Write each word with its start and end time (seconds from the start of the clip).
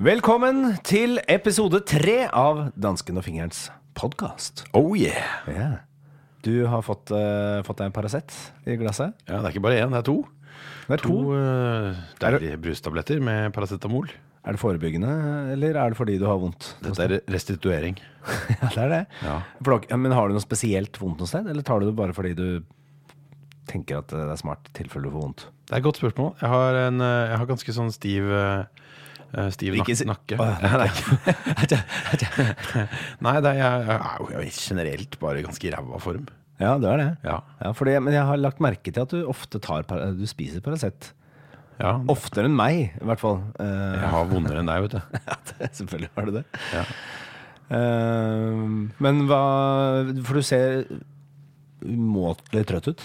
Velkommen 0.00 0.78
til 0.80 1.18
episode 1.28 1.82
tre 1.84 2.22
av 2.32 2.70
Dansken 2.72 3.20
og 3.20 3.24
fingerens 3.26 3.66
podkast. 3.92 4.62
Oh 4.72 4.94
yeah! 4.96 5.42
yeah. 5.44 5.74
Du 6.40 6.64
har 6.72 6.80
fått, 6.86 7.12
uh, 7.12 7.60
fått 7.66 7.82
deg 7.82 7.90
en 7.90 7.96
Paracet 7.98 8.32
i 8.64 8.78
glasset. 8.80 9.12
Ja, 9.28 9.42
Det 9.42 9.50
er 9.50 9.52
ikke 9.52 9.64
bare 9.66 9.82
én, 9.82 9.92
det 9.92 10.00
er 10.00 10.06
to. 10.08 10.16
Det 10.86 10.96
er 10.96 11.04
to. 11.04 11.18
To 11.18 11.36
uh, 11.36 12.00
deilige 12.24 12.56
brustabletter 12.64 13.20
med 13.20 13.52
paracetamol. 13.52 14.08
Er 14.40 14.56
det 14.56 14.64
forebyggende, 14.64 15.12
eller 15.52 15.76
er 15.76 15.92
det 15.92 16.00
fordi 16.00 16.16
du 16.16 16.24
har 16.30 16.40
vondt? 16.40 16.72
Dette 16.80 17.04
er 17.04 17.18
restituering. 17.28 18.00
Ja, 18.56 18.72
det 18.72 18.82
er 18.86 18.92
det. 18.96 19.04
Ja. 19.20 19.38
Men 20.00 20.16
har 20.16 20.32
du 20.32 20.38
noe 20.38 20.48
spesielt 20.48 20.96
vondt 20.96 21.20
noe 21.20 21.28
sted, 21.28 21.44
eller 21.44 21.60
tar 21.60 21.84
du 21.84 21.90
det 21.90 21.98
bare 22.00 22.16
fordi 22.16 22.32
du 22.40 22.46
tenker 23.70 24.00
at 24.00 24.10
det 24.16 24.26
er 24.32 24.40
smart 24.40 24.72
i 24.72 24.78
tilfelle 24.80 25.08
du 25.08 25.12
får 25.12 25.28
vondt? 25.28 25.50
Det 25.70 25.76
er 25.76 25.84
et 25.84 25.86
godt 25.86 26.00
spørsmål. 26.00 26.32
Jeg 26.40 26.50
har, 26.50 26.76
en, 26.88 27.00
eh, 27.04 27.28
jeg 27.30 27.38
har 27.38 27.46
ganske 27.46 27.74
sånn 27.76 27.92
stiv 27.94 28.26
eh, 28.26 28.64
eh, 28.64 28.79
Stiv 29.54 29.76
nak 29.78 29.90
nakke. 30.10 30.36
Å, 30.42 30.46
det 30.58 30.68
Nei, 33.24 33.34
det 33.44 33.52
er, 33.52 33.60
jeg, 33.60 33.96
er 33.96 34.34
jo 34.34 34.44
generelt 34.56 35.18
bare 35.22 35.44
ganske 35.46 35.68
i 35.68 35.72
ræva 35.74 36.00
form. 36.02 36.26
Ja, 36.60 36.74
det 36.80 36.90
er 36.90 37.00
det. 37.00 37.08
Ja. 37.24 37.38
Ja, 37.62 37.70
fordi, 37.76 37.94
men 38.04 38.16
jeg 38.16 38.26
har 38.28 38.40
lagt 38.40 38.60
merke 38.60 38.92
til 38.92 39.04
at 39.06 39.14
du 39.14 39.22
ofte 39.30 39.60
tar 39.62 39.86
Du 40.18 40.26
spiser 40.28 40.60
Paracet. 40.64 41.12
ja. 41.80 41.94
Oftere 42.12 42.50
enn 42.50 42.58
meg, 42.58 42.90
i 42.98 43.06
hvert 43.08 43.22
fall. 43.22 43.38
Uh, 43.56 43.96
Jeg 43.96 44.10
har 44.12 44.28
vondere 44.28 44.60
enn 44.60 44.68
deg, 44.68 44.84
vet 44.84 44.98
du. 44.98 45.22
Ja, 45.24 45.38
det, 45.52 45.70
selvfølgelig 45.78 46.10
har 46.18 46.28
du 46.28 46.36
det. 46.36 46.44
Ja. 46.74 46.84
Uh, 47.70 48.90
men 48.98 49.24
hva 49.30 49.40
For 50.26 50.40
du 50.40 50.44
ser 50.44 50.82
umåtelig 51.84 52.64
trøtt 52.70 52.88
ut. 52.92 53.04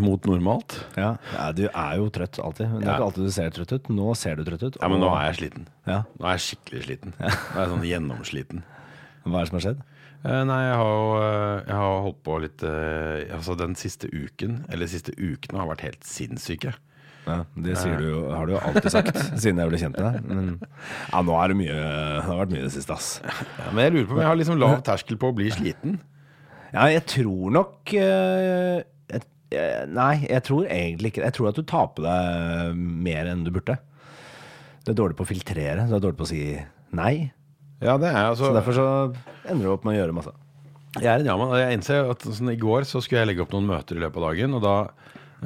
Mot 0.00 0.24
normalt. 0.26 0.78
Ja. 0.96 1.14
du 1.52 1.66
er 1.68 1.96
jo 2.00 2.08
trøtt 2.10 2.38
alltid. 2.40 2.68
Men 2.72 2.80
det 2.80 2.88
er 2.88 2.92
Ja. 2.92 2.96
ikke 2.98 3.08
alltid 3.10 3.24
du 3.26 3.30
ser 3.36 3.50
trøtt 3.50 3.72
ut. 3.76 3.88
Nå 3.92 4.14
ser 4.16 4.36
du 4.36 4.44
trøtt 4.44 4.62
ut. 4.62 4.76
Ja, 4.80 4.88
men 4.88 5.00
nå 5.00 5.10
er 5.14 5.32
jeg 5.32 5.36
sliten. 5.42 5.66
ja. 5.86 6.02
Nå 6.18 6.26
er 6.26 6.38
jeg 6.38 6.44
skikkelig 6.48 6.84
sliten. 6.86 7.14
Nå 7.20 7.26
er 7.28 7.60
jeg 7.66 7.72
sånn 7.74 7.88
gjennomsliten. 7.90 8.62
Hva 9.24 9.40
er 9.40 9.44
det 9.44 9.48
som 9.52 9.58
har 9.60 9.66
skjedd? 9.68 9.82
Eh, 10.24 10.42
Nei, 10.48 10.60
jeg 10.64 10.76
har 10.80 10.88
jo 10.88 11.08
eh, 11.20 11.64
jeg 11.68 11.76
har 11.76 12.00
holdt 12.00 12.22
på 12.24 12.38
litt 12.40 12.62
eh, 12.64 13.34
Altså 13.36 13.54
den 13.60 13.74
siste 13.76 14.08
uken, 14.08 14.64
eller 14.70 14.86
de 14.86 14.92
siste 14.94 15.12
ukene, 15.20 15.58
har 15.60 15.68
vært 15.68 15.84
helt 15.84 16.04
sinnssyke. 16.08 16.72
Ja, 17.26 17.44
det 17.56 17.76
du 17.80 18.04
jo, 18.04 18.30
har 18.32 18.46
du 18.46 18.52
jo 18.52 18.58
alltid 18.60 18.90
sagt 18.92 19.16
siden 19.40 19.60
jeg 19.60 19.68
ble 19.70 19.78
kjent 19.80 19.96
med 20.00 20.04
deg. 20.12 20.24
Men 20.28 20.48
ja, 21.12 21.20
nå 21.24 21.36
er 21.40 21.48
det 21.52 21.56
mye 21.56 21.76
Det 21.76 22.24
har 22.24 22.40
vært 22.40 22.52
mye 22.52 22.60
i 22.60 22.66
det 22.68 22.72
siste, 22.72 22.92
ass. 22.96 23.20
Ja, 23.24 23.70
men 23.72 23.84
jeg 23.84 23.92
lurer 23.94 24.08
på 24.08 24.12
om 24.16 24.20
jeg 24.20 24.28
har 24.28 24.36
liksom 24.40 24.58
lav 24.60 24.82
terskel 24.84 25.16
på 25.20 25.28
å 25.32 25.36
bli 25.36 25.50
sliten. 25.52 26.00
Ja, 26.74 26.88
jeg 26.90 27.04
tror 27.06 27.52
nok 27.54 27.92
eh, 27.94 28.82
eh, 29.14 29.82
Nei, 29.94 30.14
jeg 30.26 30.42
tror 30.42 30.64
egentlig 30.66 31.12
ikke 31.12 31.22
Jeg 31.22 31.36
tror 31.36 31.50
at 31.52 31.58
du 31.60 31.62
tar 31.70 31.92
på 31.94 32.02
deg 32.02 32.78
mer 32.78 33.30
enn 33.30 33.44
du 33.46 33.52
burde. 33.54 33.76
Du 34.84 34.90
er 34.92 34.98
dårlig 34.98 35.16
på 35.16 35.24
å 35.24 35.28
filtrere. 35.28 35.86
Du 35.88 35.94
er 35.94 36.02
dårlig 36.02 36.18
på 36.18 36.26
å 36.26 36.32
si 36.32 36.42
nei. 36.94 37.30
Ja, 37.80 37.94
det 38.00 38.10
er 38.10 38.26
altså. 38.26 38.50
Så 38.50 38.56
derfor 38.56 38.76
så 38.76 38.88
ender 39.46 39.64
du 39.64 39.70
opp 39.72 39.86
med 39.86 39.94
å 39.94 40.00
gjøre 40.02 40.16
masse. 40.16 40.34
Jeg 40.98 41.08
er 41.10 41.22
en 41.22 41.30
jaman. 41.30 41.54
og 41.54 41.58
Jeg 41.58 41.78
innser 41.78 42.10
at 42.12 42.26
sånn, 42.26 42.52
I 42.52 42.60
går 42.60 42.86
så 42.88 43.00
skulle 43.02 43.22
jeg 43.22 43.32
legge 43.32 43.44
opp 43.46 43.54
noen 43.54 43.70
møter 43.70 43.98
i 43.98 44.02
løpet 44.02 44.20
av 44.20 44.26
dagen. 44.28 44.58
Og 44.58 44.62
da, 44.64 44.74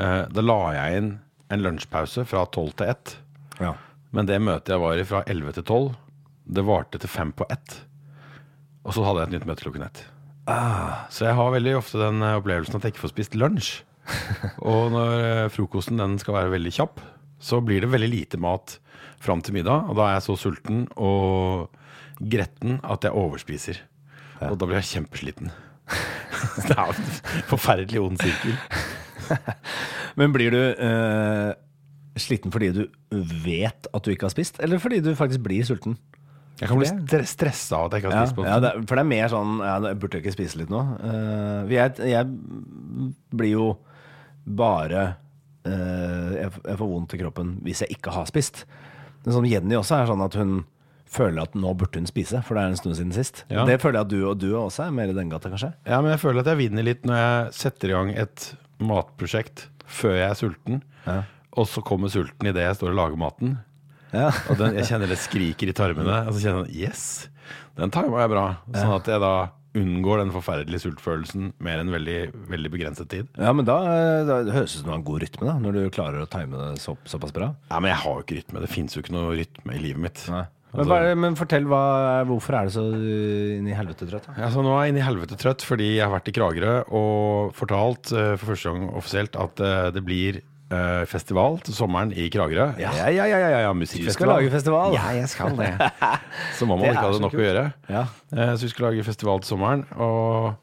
eh, 0.01 0.23
da 0.33 0.45
la 0.45 0.59
jeg 0.77 1.01
inn 1.03 1.12
en 1.55 1.65
lunsjpause 1.65 2.27
fra 2.29 2.45
12 2.47 2.75
til 2.81 2.93
1. 2.93 3.17
Ja. 3.62 3.75
Men 4.17 4.29
det 4.29 4.41
møtet 4.43 4.75
jeg 4.75 4.83
var 4.83 5.01
i 5.01 5.09
fra 5.09 5.23
11 5.29 5.59
til 5.59 5.65
12, 5.65 5.89
det 6.59 6.65
varte 6.65 7.01
til 7.01 7.12
5 7.12 7.34
på 7.37 7.49
1. 7.53 7.81
Og 8.89 8.97
så 8.97 9.05
hadde 9.05 9.23
jeg 9.23 9.29
et 9.29 9.37
nytt 9.37 9.51
møte 9.51 9.67
klokken 9.67 9.84
1. 10.49 11.13
Så 11.15 11.29
jeg 11.29 11.37
har 11.39 11.55
veldig 11.55 11.77
ofte 11.79 12.01
den 12.01 12.25
eh, 12.25 12.39
opplevelsen 12.41 12.79
at 12.79 12.87
jeg 12.87 12.95
ikke 12.95 13.05
får 13.07 13.15
spist 13.15 13.39
lunsj. 13.39 13.71
og 14.71 14.93
når 14.95 15.15
eh, 15.21 15.51
frokosten 15.53 16.01
den 16.01 16.17
skal 16.21 16.39
være 16.39 16.55
veldig 16.57 16.75
kjapp, 16.79 17.03
så 17.39 17.61
blir 17.63 17.85
det 17.85 17.93
veldig 17.93 18.11
lite 18.11 18.41
mat 18.41 18.79
fram 19.23 19.43
til 19.45 19.59
middag. 19.59 19.91
Og 19.91 19.99
da 19.99 20.09
er 20.09 20.19
jeg 20.19 20.27
så 20.29 20.39
sulten 20.41 20.87
og 20.97 21.69
gretten 22.19 22.81
at 22.83 23.07
jeg 23.07 23.15
overspiser. 23.15 23.81
Og 24.49 24.59
da 24.59 24.67
blir 24.67 24.81
jeg 24.81 24.93
kjempesliten. 24.93 25.53
det 26.69 26.75
er 26.75 26.93
en 26.93 27.15
forferdelig 27.51 28.03
ond 28.03 28.21
sirkel. 28.22 28.55
Men 30.19 30.34
blir 30.34 30.55
du 30.55 30.61
eh, 30.61 31.51
sliten 32.19 32.53
fordi 32.55 32.71
du 32.75 32.83
vet 33.45 33.89
at 33.95 34.05
du 34.05 34.12
ikke 34.12 34.28
har 34.28 34.34
spist, 34.34 34.59
eller 34.62 34.81
fordi 34.83 35.01
du 35.05 35.12
faktisk 35.19 35.45
blir 35.45 35.67
sulten? 35.67 35.99
Jeg 36.59 36.69
kan 36.73 36.79
bli 36.81 36.89
stre- 36.91 37.27
stressa 37.31 37.77
av 37.79 37.85
at 37.87 37.93
jeg 37.95 38.03
ikke 38.03 38.13
har 38.15 38.27
spist 38.27 38.37
på 38.41 38.45
ja, 38.49 38.57
det, 38.63 38.71
er- 38.75 38.87
for 38.89 38.99
det 38.99 39.03
er 39.05 39.09
mer 39.13 39.29
sånn 39.31 39.53
ja, 39.63 39.75
jeg 39.89 39.99
Burde 40.03 40.19
jeg 40.19 40.25
ikke 40.25 40.35
spise 40.35 40.59
litt 40.59 40.73
nå? 40.73 40.81
Eh, 41.07 41.75
jeg, 41.77 41.93
jeg 42.11 43.13
blir 43.39 43.53
jo 43.53 43.69
bare 44.49 45.05
eh, 45.69 46.33
jeg, 46.41 46.51
jeg 46.65 46.79
får 46.81 46.91
vondt 46.91 47.15
i 47.15 47.21
kroppen 47.21 47.55
hvis 47.67 47.85
jeg 47.85 47.95
ikke 47.99 48.15
har 48.17 48.27
spist. 48.31 48.65
Men 49.25 49.35
sånn 49.37 49.49
Jenny 49.51 49.77
også 49.79 49.99
er 50.01 50.11
sånn 50.11 50.25
at 50.25 50.37
hun 50.41 50.59
føler 51.09 51.41
at 51.47 51.55
nå 51.57 51.71
burde 51.79 52.01
hun 52.03 52.09
spise, 52.09 52.43
for 52.45 52.57
det 52.59 52.63
er 52.67 52.73
en 52.75 52.77
stund 52.81 52.97
siden 52.99 53.15
sist. 53.17 53.45
Ja. 53.49 53.63
Det 53.69 53.79
føler 53.81 54.01
jeg 54.03 54.07
at 54.09 54.11
du 54.13 54.19
og 54.29 54.39
du 54.43 54.49
også 54.61 54.87
er 54.89 54.93
mer 54.99 55.09
i 55.09 55.17
den 55.17 55.31
gata, 55.33 55.49
kanskje? 55.53 55.71
Ja, 55.89 56.03
men 56.05 56.13
jeg 56.13 56.21
føler 56.21 56.43
at 56.43 56.51
jeg 56.53 56.61
vinner 56.61 56.85
litt 56.85 57.07
når 57.09 57.17
jeg 57.23 57.55
setter 57.63 57.93
i 57.93 57.97
gang 57.97 58.11
et 58.27 58.49
matprosjekt 58.85 59.69
før 59.89 60.19
jeg 60.19 60.27
er 60.29 60.37
sulten, 60.37 60.83
Ja. 61.07 61.23
og 61.57 61.65
så 61.71 61.81
kommer 61.87 62.13
sulten 62.13 62.51
idet 62.51 62.67
jeg 62.67 62.77
står 62.77 62.93
og 62.93 62.99
lager 63.01 63.17
maten. 63.21 63.55
Ja. 64.15 64.31
Og 64.49 64.59
den, 64.61 64.79
jeg 64.81 64.89
kjenner 64.89 65.11
det 65.11 65.19
skriker 65.21 65.71
i 65.71 65.77
tarmene, 65.77 66.23
og 66.29 66.35
så 66.37 66.43
kjenner 66.47 66.69
jeg 66.71 66.89
yes, 66.89 67.29
den 67.79 67.93
tarma 67.95 68.25
jeg 68.25 68.33
bra. 68.35 68.45
Sånn 68.75 68.97
at 68.97 69.09
jeg 69.13 69.23
da 69.23 69.33
unngår 69.79 70.23
den 70.23 70.31
forferdelige 70.35 70.81
sultfølelsen 70.87 71.53
mer 71.63 71.83
enn 71.83 71.93
veldig, 71.93 72.19
veldig 72.51 72.71
begrenset 72.73 73.11
tid. 73.13 73.29
Ja, 73.39 73.53
men 73.55 73.69
da, 73.69 73.77
da 74.27 74.39
høres 74.49 74.73
det 74.73 74.79
ut 74.79 74.81
som 74.81 74.89
du 74.89 74.93
har 74.95 75.01
en 75.01 75.07
god 75.07 75.23
rytme, 75.23 75.47
da, 75.47 75.57
når 75.63 75.77
du 75.77 75.83
klarer 75.95 76.25
å 76.25 76.31
time 76.31 76.57
det 76.59 76.83
så, 76.83 76.97
såpass 77.07 77.35
bra. 77.37 77.53
Ja, 77.71 77.79
Men 77.79 77.93
jeg 77.93 78.01
har 78.03 78.17
jo 78.17 78.25
ikke 78.25 78.39
rytme. 78.41 78.63
Det 78.65 78.71
fins 78.73 78.97
jo 78.97 79.05
ikke 79.05 79.15
noe 79.15 79.37
rytme 79.39 79.77
i 79.77 79.83
livet 79.85 80.03
mitt. 80.09 80.25
Men, 80.29 80.49
Altså- 80.85 80.97
er 81.01 81.15
men 81.17 81.37
fortell, 81.39 81.65
hva, 81.65 82.25
hvorfor 82.29 82.59
er 82.59 82.67
du 82.69 82.73
så 82.75 82.83
inn 83.57 83.69
i 83.71 83.77
helvete 83.77 84.09
trøtt? 84.09 84.27
Da? 84.27 84.35
Ja, 84.37 84.51
så 84.53 84.61
nå 84.65 84.75
er 84.75 84.85
jeg 84.85 84.93
inn 84.93 85.01
i 85.01 85.07
helvete 85.07 85.39
trøtt 85.41 85.65
fordi 85.65 85.95
jeg 85.97 86.05
har 86.05 86.13
vært 86.13 86.29
i 86.29 86.35
Kragerø 86.37 86.75
og 86.93 87.55
fortalt 87.57 88.13
eh, 88.13 88.35
for 88.37 88.53
første 88.53 88.75
gang 88.75 88.91
offisielt 88.93 89.39
at 89.41 89.63
eh, 89.65 89.89
det 89.97 90.03
blir 90.05 90.43
festival 91.09 91.59
til 91.65 91.73
sommeren 91.73 92.11
i 92.12 92.27
Kragerø. 92.33 92.71
Ja, 92.81 92.91
ja, 92.93 93.09
ja, 93.09 93.27
ja, 93.31 93.39
ja, 93.41 93.61
ja 93.65 93.73
musikkfestival. 93.73 94.12
Du 94.12 94.17
skal 94.17 94.31
lage 94.34 94.51
festival. 94.53 94.97
Ja, 94.97 95.06
jeg 95.17 95.29
skal 95.33 95.56
det. 95.56 95.71
så 96.59 96.69
må 96.69 96.77
man 96.77 96.91
ikke 96.91 97.05
ha 97.06 97.12
det 97.15 97.23
nok 97.25 97.37
å 97.39 97.45
gjøre. 97.45 97.65
Ja. 97.89 98.03
Eh, 98.34 98.53
Så 98.53 98.67
vi 98.67 98.73
skal 98.75 98.91
lage 98.91 99.07
festival 99.07 99.41
til 99.41 99.55
sommeren, 99.55 99.87
og 99.97 100.59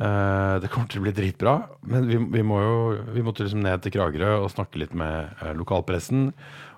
uh, 0.00 0.58
det 0.62 0.72
kommer 0.74 0.90
til 0.90 1.02
å 1.02 1.06
bli 1.06 1.14
dritbra. 1.14 1.54
Men 1.86 2.10
vi, 2.10 2.18
vi, 2.34 2.42
må 2.46 2.60
jo, 2.64 2.74
vi 3.14 3.22
måtte 3.26 3.46
liksom 3.46 3.62
ned 3.62 3.84
til 3.84 3.94
Kragerø 3.94 4.40
og 4.42 4.50
snakke 4.54 4.82
litt 4.82 4.94
med 4.98 5.30
uh, 5.44 5.52
lokalpressen. 5.54 6.32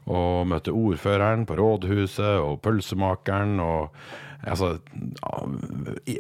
Og 0.06 0.44
møte 0.46 0.74
ordføreren 0.76 1.48
på 1.48 1.56
rådhuset 1.58 2.38
og 2.44 2.60
pølsemakeren 2.64 3.58
og 3.64 4.06
Altså, 4.46 4.76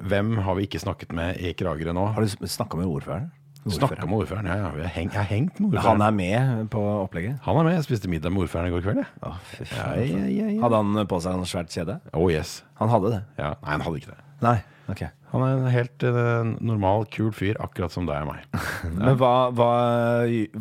hvem 0.02 0.38
har 0.42 0.56
vi 0.58 0.64
ikke 0.66 0.80
snakket 0.82 1.12
med 1.14 1.36
i 1.38 1.52
Kragerø 1.54 1.92
nå? 1.94 2.08
Har 2.16 2.24
du 2.24 2.48
snakka 2.48 2.78
med 2.80 2.88
ordføreren? 2.90 3.28
Snakka 3.74 4.06
med 4.06 4.20
ordføreren, 4.20 4.46
ja. 4.46 4.56
ja. 4.62 4.70
Har 4.86 4.94
hengt, 4.94 5.16
jeg 5.16 5.20
har 5.20 5.30
hengt 5.30 5.58
med 5.62 5.78
Han 5.82 6.04
er 6.04 6.14
med 6.14 6.70
på 6.70 6.82
opplegget? 7.02 7.40
Han 7.46 7.58
er 7.60 7.66
med. 7.66 7.74
Jeg 7.78 7.88
spiste 7.88 8.10
middag 8.12 8.32
med 8.34 8.46
ordføreren 8.46 8.70
i 8.70 8.76
går 8.76 8.86
kveld. 8.86 9.02
jeg. 9.02 9.10
Å, 9.26 9.34
fy 9.50 9.66
faen. 9.72 10.06
ja, 10.06 10.22
ja, 10.30 10.46
ja. 10.54 10.62
Hadde 10.62 10.80
han 10.84 11.02
på 11.10 11.20
seg 11.24 11.38
en 11.40 11.50
svært 11.50 11.74
kjede? 11.74 11.98
Oh 12.14 12.30
yes. 12.32 12.60
Han 12.80 12.92
hadde 12.92 13.16
det? 13.16 13.20
Ja. 13.40 13.52
Nei, 13.62 13.74
han 13.74 13.86
hadde 13.88 14.02
ikke 14.02 14.14
det. 14.14 14.22
Nei. 14.46 14.58
Ok. 14.86 15.02
Han 15.32 15.42
er 15.42 15.56
en 15.56 15.72
helt 15.74 16.04
eh, 16.06 16.50
normal, 16.62 17.08
kul 17.10 17.32
fyr, 17.34 17.58
akkurat 17.62 17.92
som 17.92 18.06
deg 18.06 18.22
og 18.22 18.30
meg. 18.30 18.44
Men 19.00 19.16
hva, 19.18 19.32
hva, 19.56 19.70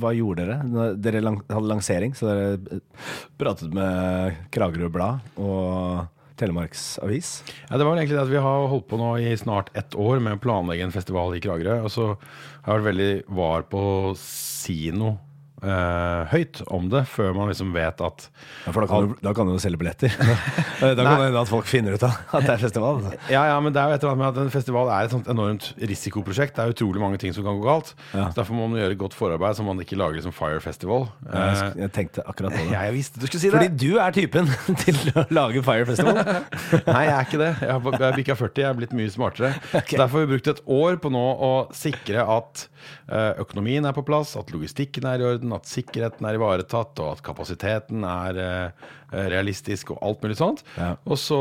hva 0.02 0.14
gjorde 0.18 0.48
dere? 0.48 0.96
Dere 0.98 1.22
lang, 1.22 1.38
hadde 1.52 1.70
lansering, 1.70 2.16
så 2.18 2.32
dere 2.32 2.80
eh, 2.80 3.06
pratet 3.38 3.76
med 3.76 4.42
Kragerø 4.56 4.90
Blad 4.94 5.38
og 5.38 6.08
Telemarks 6.40 6.98
Avis? 7.04 7.38
Ja, 7.70 7.78
det 7.78 7.86
var 7.86 7.94
vel 7.94 8.02
egentlig 8.04 8.18
det 8.18 8.26
at 8.26 8.34
Vi 8.34 8.44
har 8.44 8.68
holdt 8.72 8.90
på 8.92 9.00
nå 9.00 9.12
i 9.24 9.36
snart 9.40 9.72
ett 9.78 9.96
år 9.96 10.20
med 10.24 10.38
å 10.38 10.42
planlegge 10.44 10.88
en 10.88 10.96
festival 10.96 11.36
i 11.38 11.42
Kragerø. 11.44 11.82
Og 11.88 11.94
så 11.94 12.10
har 12.12 12.74
jeg 12.74 12.82
vært 12.82 12.90
veldig 12.90 13.12
var 13.40 13.68
på 13.72 13.86
å 14.12 14.16
eh, 15.66 16.22
høyt 16.32 16.62
om 16.74 16.88
det, 16.94 17.04
før 17.10 17.34
man 17.38 17.50
liksom 17.52 17.74
vet 17.76 18.02
at 18.06 18.28
Ja, 18.66 18.72
for 18.72 18.86
da 18.86 18.90
kan, 18.92 19.10
du, 19.10 19.16
da 19.26 19.34
kan 19.38 19.50
du 19.50 19.56
jo 19.56 19.62
selge 19.64 19.80
billetter. 19.82 20.14
da 20.20 20.94
kan 20.96 21.20
det 21.20 21.28
hende 21.30 21.42
at 21.42 21.50
folk 21.52 21.68
finner 21.70 21.98
ut 21.98 22.06
av 22.06 22.16
at 22.38 22.46
det 22.46 22.54
er 22.56 22.62
festival. 22.62 23.02
Ja, 23.32 23.46
ja, 23.50 23.58
men 23.64 23.74
det 23.76 23.82
er 23.82 23.92
jo 23.94 23.98
et 23.98 24.04
eller 24.06 24.14
annet 24.16 24.24
med 24.24 24.30
at 24.32 24.42
en 24.46 24.54
festival 24.54 24.92
er 24.94 25.08
et 25.10 25.16
sånt 25.16 25.30
enormt 25.32 25.72
risikoprosjekt. 25.82 26.56
Det 26.58 26.64
er 26.66 26.76
utrolig 26.76 27.02
mange 27.04 27.20
ting 27.22 27.34
som 27.36 27.46
kan 27.48 27.58
gå 27.60 27.66
galt. 27.66 27.94
Ja. 28.14 28.30
Så 28.30 28.40
Derfor 28.42 28.58
må 28.60 28.68
man 28.72 28.80
gjøre 28.82 29.00
godt 29.00 29.18
forarbeid, 29.18 29.58
så 29.58 29.66
man 29.66 29.82
ikke 29.84 29.98
lager 30.00 30.20
liksom 30.20 30.36
Fire 30.36 30.62
Festival. 30.64 31.10
Jeg, 31.26 31.56
Eh, 31.56 31.80
jeg 31.86 31.92
tenkte 31.96 32.24
akkurat 32.28 32.52
på 32.54 32.60
det. 32.62 32.72
ja, 32.74 32.82
jeg 32.90 32.94
visste 32.98 33.20
du 33.22 33.26
skulle 33.28 33.42
si 33.44 33.50
Fordi 33.54 33.70
du 33.80 33.98
er 34.02 34.14
typen 34.16 34.50
til 34.84 34.98
å 35.18 35.24
lage 35.34 35.62
Fire 35.66 35.86
Festival. 35.88 36.20
Nei, 36.92 37.02
jeg 37.08 37.16
er 37.16 37.28
ikke 37.30 37.42
det. 37.42 37.52
Jeg 37.64 37.72
har 37.72 38.16
bikka 38.20 38.36
40, 38.40 38.62
jeg 38.64 38.70
er 38.70 38.78
blitt 38.80 38.96
mye 38.98 39.12
smartere. 39.14 39.54
Så 39.72 39.98
Derfor 40.00 40.20
har 40.20 40.26
vi 40.28 40.32
brukt 40.36 40.50
et 40.52 40.62
år 40.78 41.00
på 41.04 41.12
nå 41.14 41.24
å 41.48 41.52
sikre 41.76 42.26
at 42.36 42.66
eh, 43.08 43.32
økonomien 43.44 43.86
er 43.88 43.96
på 43.96 44.04
plass, 44.08 44.36
at 44.40 44.52
logistikken 44.54 45.08
er 45.10 45.24
i 45.24 45.28
orden, 45.32 45.55
at 45.56 45.70
sikkerheten 45.70 46.28
er 46.28 46.38
ivaretatt, 46.38 47.02
og 47.04 47.16
at 47.16 47.24
kapasiteten 47.26 48.06
er 48.08 48.40
eh, 48.44 48.90
realistisk 49.34 49.94
og 49.96 50.02
alt 50.06 50.26
mulig 50.26 50.40
sånt. 50.40 50.66
Ja. 50.80 50.94
Og 51.06 51.20
så 51.22 51.40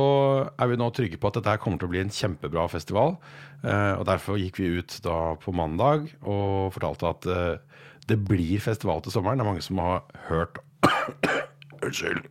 er 0.51 0.71
vi 0.71 0.79
nå 0.81 0.91
trygge 0.95 1.21
på 1.21 1.31
at 1.31 1.41
dette 1.41 1.55
her 1.55 1.63
kommer 1.63 1.83
til 1.83 1.91
å 1.91 1.95
bli 1.95 2.05
en 2.05 2.15
kjempebra 2.15 2.67
festival. 2.73 3.17
Eh, 3.65 3.95
og 3.99 4.07
derfor 4.11 4.41
gikk 4.41 4.61
vi 4.63 4.75
ut 4.81 4.99
da 5.07 5.35
på 5.41 5.55
mandag 5.57 6.11
og 6.23 6.75
fortalte 6.77 7.11
at 7.11 7.31
eh, 7.31 7.83
det 8.09 8.21
blir 8.29 8.63
festival 8.63 9.03
til 9.05 9.15
sommeren. 9.15 9.41
Det 9.41 9.47
er 9.47 9.53
mange 9.53 9.65
som 9.65 9.81
har 9.83 10.05
hørt 10.29 10.63
Unnskyld. 11.85 12.25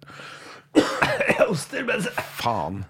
roaster 1.54 1.86
mens 1.86 2.10
Faen. 2.40 2.84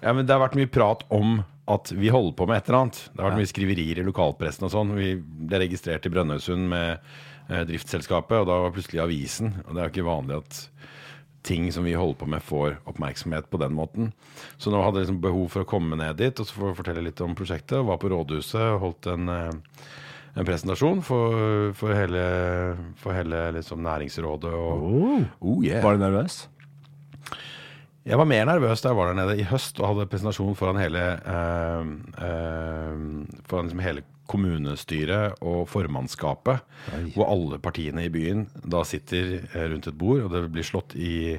Ja, 0.00 0.12
men 0.12 0.26
det 0.26 0.34
har 0.34 0.42
vært 0.44 0.58
mye 0.58 0.70
prat 0.70 1.04
om 1.12 1.40
at 1.66 1.90
vi 1.90 2.12
holder 2.12 2.36
på 2.38 2.46
med 2.46 2.60
et 2.60 2.68
eller 2.68 2.84
annet. 2.84 2.98
Det 3.10 3.20
har 3.20 3.30
vært 3.30 3.40
mye 3.40 3.50
skriverier 3.50 4.00
i 4.00 4.06
lokalpressen 4.06 4.68
og 4.68 4.72
sånn. 4.72 4.94
Vi 4.98 5.14
ble 5.18 5.62
registrert 5.64 6.06
i 6.06 6.12
Brønnøysund 6.12 6.68
med 6.70 7.02
driftsselskapet, 7.48 8.40
og 8.42 8.48
da 8.48 8.60
var 8.64 8.74
plutselig 8.74 9.02
avisen. 9.04 9.52
Og 9.66 9.74
det 9.74 9.82
er 9.82 9.88
jo 9.88 9.94
ikke 9.94 10.08
vanlig 10.08 10.40
at 10.40 10.62
ting 11.46 11.68
som 11.72 11.86
vi 11.86 11.94
holder 11.94 12.18
på 12.18 12.26
med, 12.26 12.42
får 12.42 12.80
oppmerksomhet 12.90 13.50
på 13.50 13.60
den 13.62 13.76
måten. 13.76 14.10
Så 14.58 14.72
nå 14.72 14.80
hadde 14.82 15.00
jeg 15.00 15.06
liksom 15.06 15.22
behov 15.22 15.46
for 15.52 15.62
å 15.62 15.68
komme 15.68 15.98
ned 15.98 16.18
dit 16.18 16.42
og 16.42 16.48
så 16.48 16.58
få 16.58 16.72
fortelle 16.80 17.04
litt 17.06 17.22
om 17.22 17.36
prosjektet. 17.38 17.78
Og 17.78 17.92
var 17.92 18.02
på 18.02 18.10
rådhuset 18.10 18.64
og 18.74 18.82
holdt 18.82 19.08
en, 19.12 19.30
eh, 19.30 19.86
en 20.34 20.48
presentasjon 20.48 21.04
for, 21.06 21.70
for 21.78 21.94
hele, 21.94 22.26
for 22.98 23.16
hele 23.16 23.46
liksom 23.60 23.84
næringsrådet. 23.86 24.52
Og, 24.52 24.90
oh. 24.90 25.24
oh, 25.40 25.62
yeah. 25.64 25.84
Var 25.84 25.96
du 25.96 26.02
nervøs? 26.02 26.42
Jeg 28.06 28.18
var 28.20 28.28
mer 28.30 28.44
nervøs 28.46 28.82
da 28.82 28.92
jeg 28.92 28.98
var 29.00 29.08
der 29.10 29.16
nede 29.18 29.38
i 29.40 29.46
høst 29.46 29.80
og 29.80 29.88
hadde 29.88 30.10
presentasjon 30.10 30.54
foran 30.58 30.78
hele 30.78 31.00
eh, 31.18 31.88
eh, 32.22 32.92
Foran 33.50 33.66
liksom 33.66 33.82
hele 33.82 34.04
kommunestyret 34.30 35.40
og 35.46 35.66
formannskapet, 35.70 36.64
Oi. 36.96 37.02
hvor 37.14 37.30
alle 37.32 37.60
partiene 37.62 38.06
i 38.06 38.12
byen 38.12 38.46
da 38.64 38.82
sitter 38.86 39.38
eh, 39.40 39.66
rundt 39.70 39.88
et 39.90 39.98
bord, 39.98 40.26
og 40.26 40.34
det 40.34 40.44
blir 40.54 40.66
slått 40.66 40.96
i 40.98 41.36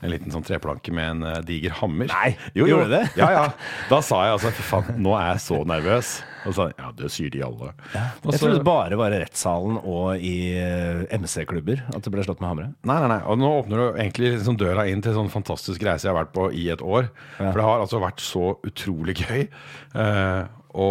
en 0.00 0.12
liten 0.12 0.32
sånn 0.32 0.46
treplanke 0.46 0.94
med 0.96 1.14
en 1.14 1.28
eh, 1.28 1.38
diger 1.46 1.76
hammer. 1.80 2.10
Nei, 2.12 2.34
jo, 2.54 2.64
jo. 2.64 2.74
gjorde 2.74 2.90
det? 2.96 3.04
Ja, 3.20 3.30
ja. 3.36 3.46
Da 3.90 4.00
sa 4.04 4.24
jeg 4.26 4.38
altså 4.38 4.52
faen, 4.72 5.00
nå 5.02 5.14
er 5.18 5.34
jeg 5.34 5.46
så 5.46 5.62
nervøs. 5.68 6.18
Og 6.48 6.54
så 6.56 6.66
ja, 6.72 6.90
det 6.96 7.10
sier 7.12 7.32
de 7.32 7.42
alle. 7.44 7.72
Og 7.74 8.30
Jeg 8.32 8.40
trodde 8.40 8.58
det 8.60 8.64
bare 8.64 8.96
var 8.96 9.12
i 9.12 9.20
rettssalen 9.20 9.76
og 9.80 10.22
i 10.24 10.34
eh, 10.56 11.02
MC-klubber 11.20 11.82
at 11.92 12.04
det 12.04 12.12
ble 12.14 12.24
slått 12.24 12.40
med 12.40 12.48
hamre. 12.48 12.68
Nei, 12.88 12.96
nei, 13.02 13.10
nei. 13.12 13.20
Og 13.28 13.40
nå 13.40 13.50
åpner 13.58 13.82
du 13.82 13.86
egentlig 13.90 14.34
liksom 14.38 14.56
døra 14.60 14.86
inn 14.88 15.04
til 15.04 15.12
en 15.12 15.22
sånn 15.22 15.34
fantastisk 15.34 15.84
reise 15.84 16.08
jeg 16.08 16.14
har 16.14 16.22
vært 16.22 16.34
på 16.36 16.48
i 16.56 16.68
et 16.72 16.84
år. 16.84 17.10
Ja. 17.36 17.50
For 17.50 17.60
det 17.60 17.66
har 17.68 17.84
altså 17.84 18.00
vært 18.02 18.24
så 18.24 18.54
utrolig 18.66 19.18
gøy 19.20 19.42
eh, 19.44 20.42
å 20.70 20.88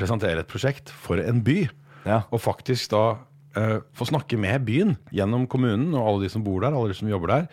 presentere 0.00 0.42
et 0.42 0.50
prosjekt 0.50 0.92
for 1.04 1.20
en 1.22 1.42
by. 1.44 1.64
Ja. 2.04 2.22
Og 2.34 2.42
faktisk 2.44 2.92
da 2.92 3.04
uh, 3.58 3.78
få 3.96 4.08
snakke 4.08 4.38
med 4.40 4.66
byen 4.66 4.94
gjennom 5.14 5.46
kommunen 5.50 5.94
og 5.94 6.06
alle 6.08 6.26
de 6.26 6.32
som 6.34 6.44
bor 6.46 6.64
der, 6.64 6.74
alle 6.74 6.92
de 6.92 6.98
som 6.98 7.10
jobber 7.10 7.32
der. 7.32 7.46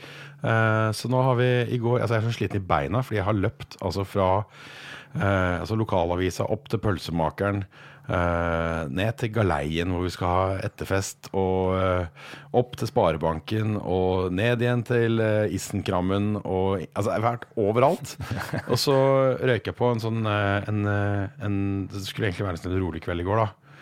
Uh, 0.44 0.90
så 0.96 1.12
nå 1.12 1.22
har 1.28 1.38
vi 1.40 1.52
i 1.76 1.82
går 1.82 2.02
Altså, 2.02 2.18
jeg 2.18 2.24
er 2.24 2.30
så 2.30 2.38
sliten 2.40 2.62
i 2.62 2.68
beina 2.72 3.04
fordi 3.06 3.22
jeg 3.22 3.28
har 3.30 3.38
løpt 3.38 3.78
altså 3.82 4.06
fra 4.08 4.30
uh, 4.42 5.56
altså 5.62 5.78
lokalavisa 5.80 6.50
opp 6.50 6.72
til 6.72 6.82
pølsemakeren. 6.84 7.64
Eh, 8.12 8.82
ned 8.92 9.18
til 9.20 9.32
Galeien 9.36 9.94
hvor 9.94 10.06
vi 10.06 10.12
skal 10.14 10.32
ha 10.32 10.60
etterfest, 10.68 11.32
og 11.38 11.76
eh, 11.80 12.30
opp 12.60 12.78
til 12.80 12.92
Sparebanken, 12.92 13.78
og 13.80 14.32
ned 14.36 14.64
igjen 14.64 14.84
til 14.88 15.24
uh, 15.24 15.48
Issenkrammen, 15.52 16.36
og 16.44 16.84
Altså, 16.92 17.12
jeg 17.12 17.22
har 17.22 17.26
vært 17.26 17.48
overalt. 17.60 18.16
og 18.72 18.78
så 18.80 18.96
røyker 19.40 19.72
jeg 19.72 19.78
på 19.78 19.92
en 19.92 20.04
sånn 20.04 20.26
eh, 20.28 20.70
en, 20.70 20.82
eh, 20.88 21.44
en 21.46 21.58
Det 21.92 22.04
skulle 22.06 22.30
egentlig 22.30 22.48
være 22.48 22.60
en 22.60 22.64
sånn 22.66 22.80
rolig 22.82 23.04
kveld 23.06 23.24
i 23.24 23.28
går, 23.28 23.46
da. 23.46 23.78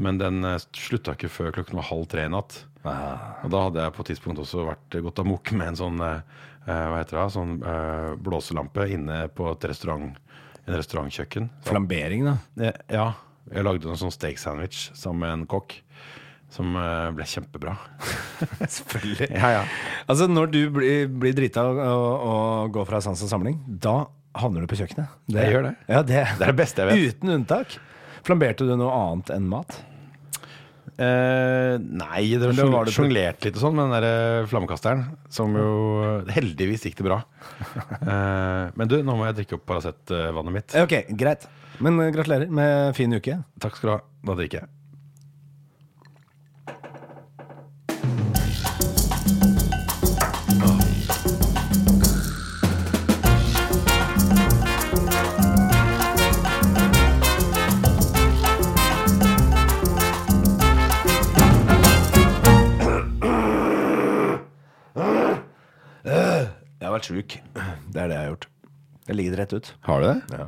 Men 0.00 0.18
den 0.18 0.40
slutta 0.74 1.14
ikke 1.14 1.30
før 1.30 1.52
klokken 1.54 1.78
var 1.78 1.86
halv 1.92 2.08
tre 2.10 2.24
i 2.26 2.32
natt. 2.32 2.64
Ah. 2.84 3.40
Og 3.44 3.52
da 3.52 3.62
hadde 3.66 3.84
jeg 3.84 3.94
på 3.96 4.04
et 4.04 4.10
tidspunkt 4.12 4.40
også 4.42 4.66
vært 4.66 4.96
gått 5.06 5.20
amok 5.22 5.52
med 5.56 5.72
en 5.72 5.78
sånn 5.78 6.02
eh, 6.04 6.18
eh, 6.66 6.86
Hva 6.90 6.98
heter 7.00 7.18
det? 7.18 7.28
Sånn 7.32 7.54
eh, 7.64 8.10
blåselampe 8.26 8.88
inne 8.92 9.22
på 9.32 9.48
et 9.54 9.68
restaurant, 9.70 10.10
en 10.64 10.76
restaurantkjøkken. 10.76 11.48
Flambering, 11.64 12.28
da. 12.28 12.36
Eh, 12.60 12.82
ja. 12.98 13.08
Jeg 13.52 13.66
lagde 13.66 13.90
en 13.90 14.00
sånn 14.00 14.14
steak 14.14 14.40
sandwich 14.40 14.86
med 15.12 15.30
en 15.30 15.46
kokk. 15.50 15.76
Som 16.54 16.76
eh, 16.78 17.08
ble 17.16 17.24
kjempebra. 17.26 17.72
Selvfølgelig. 18.76 19.26
Ja, 19.32 19.48
ja. 19.56 19.62
Altså, 20.06 20.28
når 20.30 20.52
du 20.52 20.60
blir, 20.76 21.08
blir 21.10 21.34
drita 21.34 21.64
og, 21.66 21.80
og, 21.80 22.68
går 22.76 22.86
fra 22.86 23.00
sans 23.02 23.24
og 23.26 23.30
samling, 23.32 23.56
da 23.66 24.04
havner 24.38 24.62
du 24.62 24.70
på 24.70 24.78
kjøkkenet. 24.78 25.16
Jeg 25.34 25.50
gjør 25.50 25.66
det. 25.70 25.72
Ja, 25.88 26.04
det, 26.06 26.20
Det 26.38 26.46
er 26.46 26.52
det 26.52 26.60
beste 26.60 26.84
jeg 26.84 26.92
vet. 26.92 27.16
Uten 27.16 27.34
unntak. 27.40 27.74
Flamberte 28.24 28.68
du 28.68 28.76
noe 28.78 28.94
annet 28.94 29.34
enn 29.34 29.50
mat? 29.50 29.74
Eh, 30.94 31.74
nei, 31.82 32.22
det 32.38 32.52
var 32.54 32.86
sjonglert 32.94 33.42
litt 33.42 33.56
og 33.58 33.64
sånn 33.64 33.74
med 33.74 33.88
den 33.88 33.94
der 33.96 34.06
eh, 34.06 34.46
flammekasteren. 34.50 35.02
Som 35.32 35.56
jo 35.58 36.22
Heldigvis 36.30 36.86
gikk 36.86 37.00
det 37.02 37.08
bra. 37.10 37.22
Eh, 38.04 38.70
men 38.76 38.88
du, 38.90 38.98
nå 39.04 39.14
må 39.16 39.24
jeg 39.28 39.38
drikke 39.40 39.56
opp 39.56 39.64
Paracet-vannet 39.68 40.54
mitt. 40.54 40.74
Eh, 40.76 40.84
Ok, 40.84 40.94
greit. 41.18 41.46
Men 41.78 42.00
uh, 42.00 42.10
gratulerer 42.14 42.50
med 42.50 42.96
fin 42.96 43.12
uke. 43.12 43.42
Takk 43.60 43.76
skal 43.76 43.88
du 43.88 43.94
ha. 43.96 44.00
Da 44.24 44.38
drikker 44.38 44.64
jeg. 44.64 44.74
Jeg 66.84 66.90
har 66.90 66.92
vært 66.98 67.06
sjuk. 67.08 67.34
Det 67.94 68.00
er 68.02 68.10
det 68.10 68.16
jeg 68.16 68.20
har 68.20 68.28
gjort. 68.28 68.44
Jeg 69.08 69.16
ligger 69.16 69.38
rett 69.40 69.54
ut. 69.56 69.70
Har 69.88 70.02
du 70.02 70.06
det? 70.10 70.18
Ja, 70.36 70.46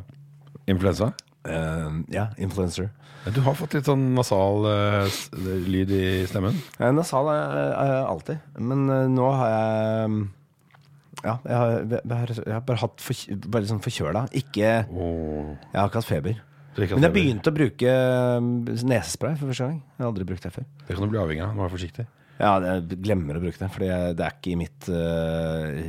Influensa? 0.70 1.12
Uh, 1.46 2.02
ja 2.10 2.28
influencer. 2.42 2.88
Du 3.34 3.40
har 3.42 3.54
fått 3.58 3.74
litt 3.74 3.86
sånn 3.86 4.08
nasal 4.14 4.66
uh, 4.66 5.20
lyd 5.66 5.92
i 5.94 6.06
stemmen. 6.30 6.58
Ja, 6.78 6.92
Nasal 6.94 7.30
er 7.30 7.54
er 7.66 7.92
jeg 7.92 8.08
alltid. 8.10 8.48
Men 8.58 8.88
uh, 8.90 9.04
nå 9.10 9.30
har 9.38 9.54
jeg 9.54 10.16
Ja, 11.24 11.38
jeg 11.42 11.56
har, 11.56 11.70
jeg 11.90 12.52
har, 12.52 12.66
bare 12.66 12.82
hatt 12.82 13.02
for, 13.02 13.38
bare 13.50 13.70
sånn 13.70 13.82
forkjøla. 13.82 14.26
Ikke 14.36 14.68
Jeg 14.84 15.78
har 15.78 15.88
ikke 15.88 16.02
hatt 16.02 16.10
feber. 16.10 16.42
Ikke 16.76 16.98
Men 16.98 17.08
jeg 17.08 17.14
begynte 17.14 17.50
å 17.50 17.56
bruke 17.56 17.92
mm, 18.42 18.50
nesespray 18.84 19.38
for 19.38 19.48
første 19.48 19.70
gang. 19.70 19.78
Jeg 19.96 20.04
har 20.04 20.10
aldri 20.10 20.26
brukt 20.28 20.44
det 20.44 20.52
før. 20.52 20.66
Det 20.84 20.92
kan 20.92 21.06
du 21.06 21.14
bli 21.14 21.22
avhengig 21.22 21.46
av. 21.46 21.56
Vær 21.56 21.72
forsiktig. 21.72 22.04
Ja, 22.36 22.52
jeg 22.60 22.98
glemmer 23.00 23.38
å 23.38 23.40
bruke 23.40 23.56
det, 23.62 23.70
for 23.72 23.84
det 23.86 24.26
er 24.26 24.34
ikke 24.34 24.52
i 24.52 24.58
mitt 24.60 24.88
eh, 24.92 25.86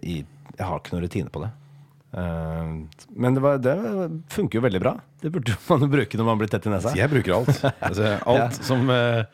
i, 0.00 0.14
Jeg 0.56 0.64
har 0.64 0.80
ikke 0.80 0.94
noen 0.94 1.04
rutine 1.04 1.32
på 1.32 1.42
det. 1.44 1.50
Eh, 2.16 2.68
men 3.12 3.34
det, 3.36 3.42
var, 3.44 3.58
det 3.60 3.76
funker 4.32 4.58
jo 4.58 4.64
veldig 4.64 4.80
bra. 4.80 4.94
Det 5.20 5.30
burde 5.34 5.56
man 5.68 5.84
jo 5.84 5.90
bruke 5.92 6.20
når 6.20 6.28
man 6.30 6.40
blir 6.40 6.50
tett 6.52 6.68
i 6.68 6.72
nesa. 6.72 6.94
Jeg 6.96 7.12
bruker 7.12 7.36
alt. 7.36 7.62
Altså, 7.84 8.12
alt 8.32 8.60
som 8.70 8.88
eh, 8.92 9.24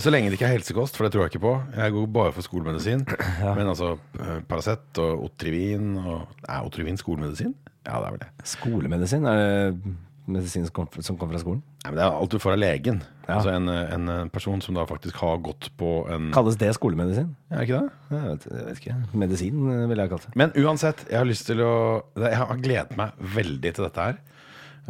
Så 0.00 0.12
lenge 0.12 0.30
det 0.32 0.38
ikke 0.38 0.48
er 0.48 0.56
helsekost, 0.56 0.96
for 0.96 1.06
det 1.06 1.14
tror 1.14 1.26
jeg 1.26 1.34
ikke 1.34 1.44
på. 1.44 1.54
Jeg 1.76 1.96
går 1.96 2.12
bare 2.16 2.34
for 2.36 2.46
skolemedisin. 2.46 3.04
Men 3.58 3.72
altså 3.74 3.94
eh, 4.20 4.38
Paracet 4.48 5.02
og 5.02 5.26
Otrivin 5.28 5.92
og 6.00 6.22
Er 6.46 6.64
Otrivin 6.64 7.00
skolemedisin? 7.00 7.56
Ja, 7.86 7.98
det 8.00 8.06
er 8.06 8.14
vel 8.14 8.22
det. 8.24 8.30
Skolemedisin? 8.48 9.26
Er 9.28 9.40
det 9.40 9.96
medisin 10.32 10.66
som 10.66 10.74
kommer 10.76 11.04
som 11.06 11.16
kommer 11.20 11.36
fra 11.36 11.42
skolen? 11.42 11.62
Nei, 11.84 11.90
men 11.92 11.98
det 12.00 12.04
er 12.06 12.16
alt 12.18 12.34
du 12.34 12.38
får 12.42 12.54
av 12.56 12.60
legen. 12.62 13.00
Ja. 13.26 13.36
Altså 13.38 13.52
en, 13.54 13.68
en 13.70 14.08
eh, 14.12 14.24
person 14.34 14.60
som 14.64 14.76
da 14.76 14.84
faktisk 14.88 15.16
har 15.22 15.38
gått 15.44 15.70
på 15.80 15.92
en 16.10 16.30
Kalles 16.34 16.58
det 16.60 16.72
skolemedisin? 16.76 17.32
Det 17.50 17.64
ikke 17.66 17.80
det? 17.80 17.94
Jeg 18.16 18.26
vet, 18.26 18.46
jeg 18.50 18.66
vet 18.68 18.82
ikke. 18.84 18.98
Medisin 19.24 19.64
eh, 19.70 19.86
ville 19.90 20.06
jeg 20.06 20.12
kalt 20.14 20.28
det. 20.28 20.34
Men 20.40 20.54
uansett, 20.60 21.06
jeg 21.10 21.20
har 21.20 21.28
lyst 21.28 21.46
til 21.50 21.62
å 21.64 21.72
Jeg 22.18 22.40
har 22.42 22.62
gledet 22.62 22.98
meg 23.00 23.26
veldig 23.38 23.74
til 23.76 23.86
dette 23.88 24.06
her. 24.10 24.20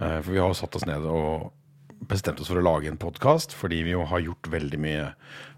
Eh, 0.00 0.18
For 0.20 0.30
vi 0.34 0.42
har 0.42 0.52
jo 0.52 0.60
satt 0.60 0.78
oss 0.80 0.86
ned 0.88 1.06
og 1.08 1.50
bestemt 2.10 2.40
oss 2.40 2.48
for 2.48 2.56
å 2.56 2.64
lage 2.64 2.88
en 2.88 2.96
podkast, 2.98 3.52
fordi 3.52 3.82
vi 3.84 3.92
jo 3.92 4.06
har 4.08 4.22
gjort 4.24 4.48
veldig 4.50 4.78
mye 4.80 5.10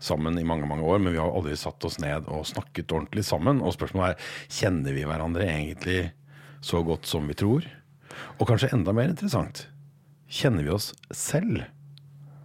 sammen 0.02 0.34
i 0.40 0.44
mange 0.44 0.66
mange 0.66 0.82
år, 0.82 0.98
men 0.98 1.14
vi 1.14 1.20
har 1.22 1.30
aldri 1.30 1.54
satt 1.56 1.84
oss 1.86 2.00
ned 2.02 2.26
og 2.26 2.42
snakket 2.50 2.90
ordentlig 2.90 3.22
sammen. 3.28 3.60
Og 3.62 3.76
spørsmålet 3.76 4.16
er 4.18 4.50
kjenner 4.50 4.96
vi 4.96 5.04
hverandre 5.06 5.46
egentlig 5.46 6.00
så 6.62 6.82
godt 6.86 7.06
som 7.10 7.30
vi 7.30 7.38
tror? 7.38 7.68
Og 8.38 8.48
kanskje 8.48 8.72
enda 8.74 8.94
mer 8.96 9.12
interessant 9.12 9.66
kjenner 10.32 10.64
vi 10.64 10.72
oss 10.72 10.92
selv 11.12 11.62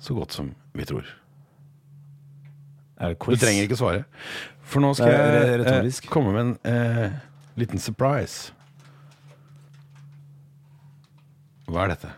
så 0.03 0.15
godt 0.17 0.35
som 0.35 0.51
vi 0.77 0.85
tror? 0.87 1.07
Er 2.97 3.13
det 3.13 3.17
Du 3.21 3.37
trenger 3.37 3.63
ikke 3.67 3.77
svare. 3.77 4.03
For 4.67 4.83
nå 4.83 4.91
skal 4.97 5.13
jeg 5.13 5.59
eh, 5.63 5.99
komme 6.11 6.33
med 6.33 6.41
en 6.43 6.53
eh, 6.67 7.17
liten 7.59 7.79
surprise. 7.79 8.53
Hva 11.67 11.83
er 11.83 11.93
dette? 11.93 12.13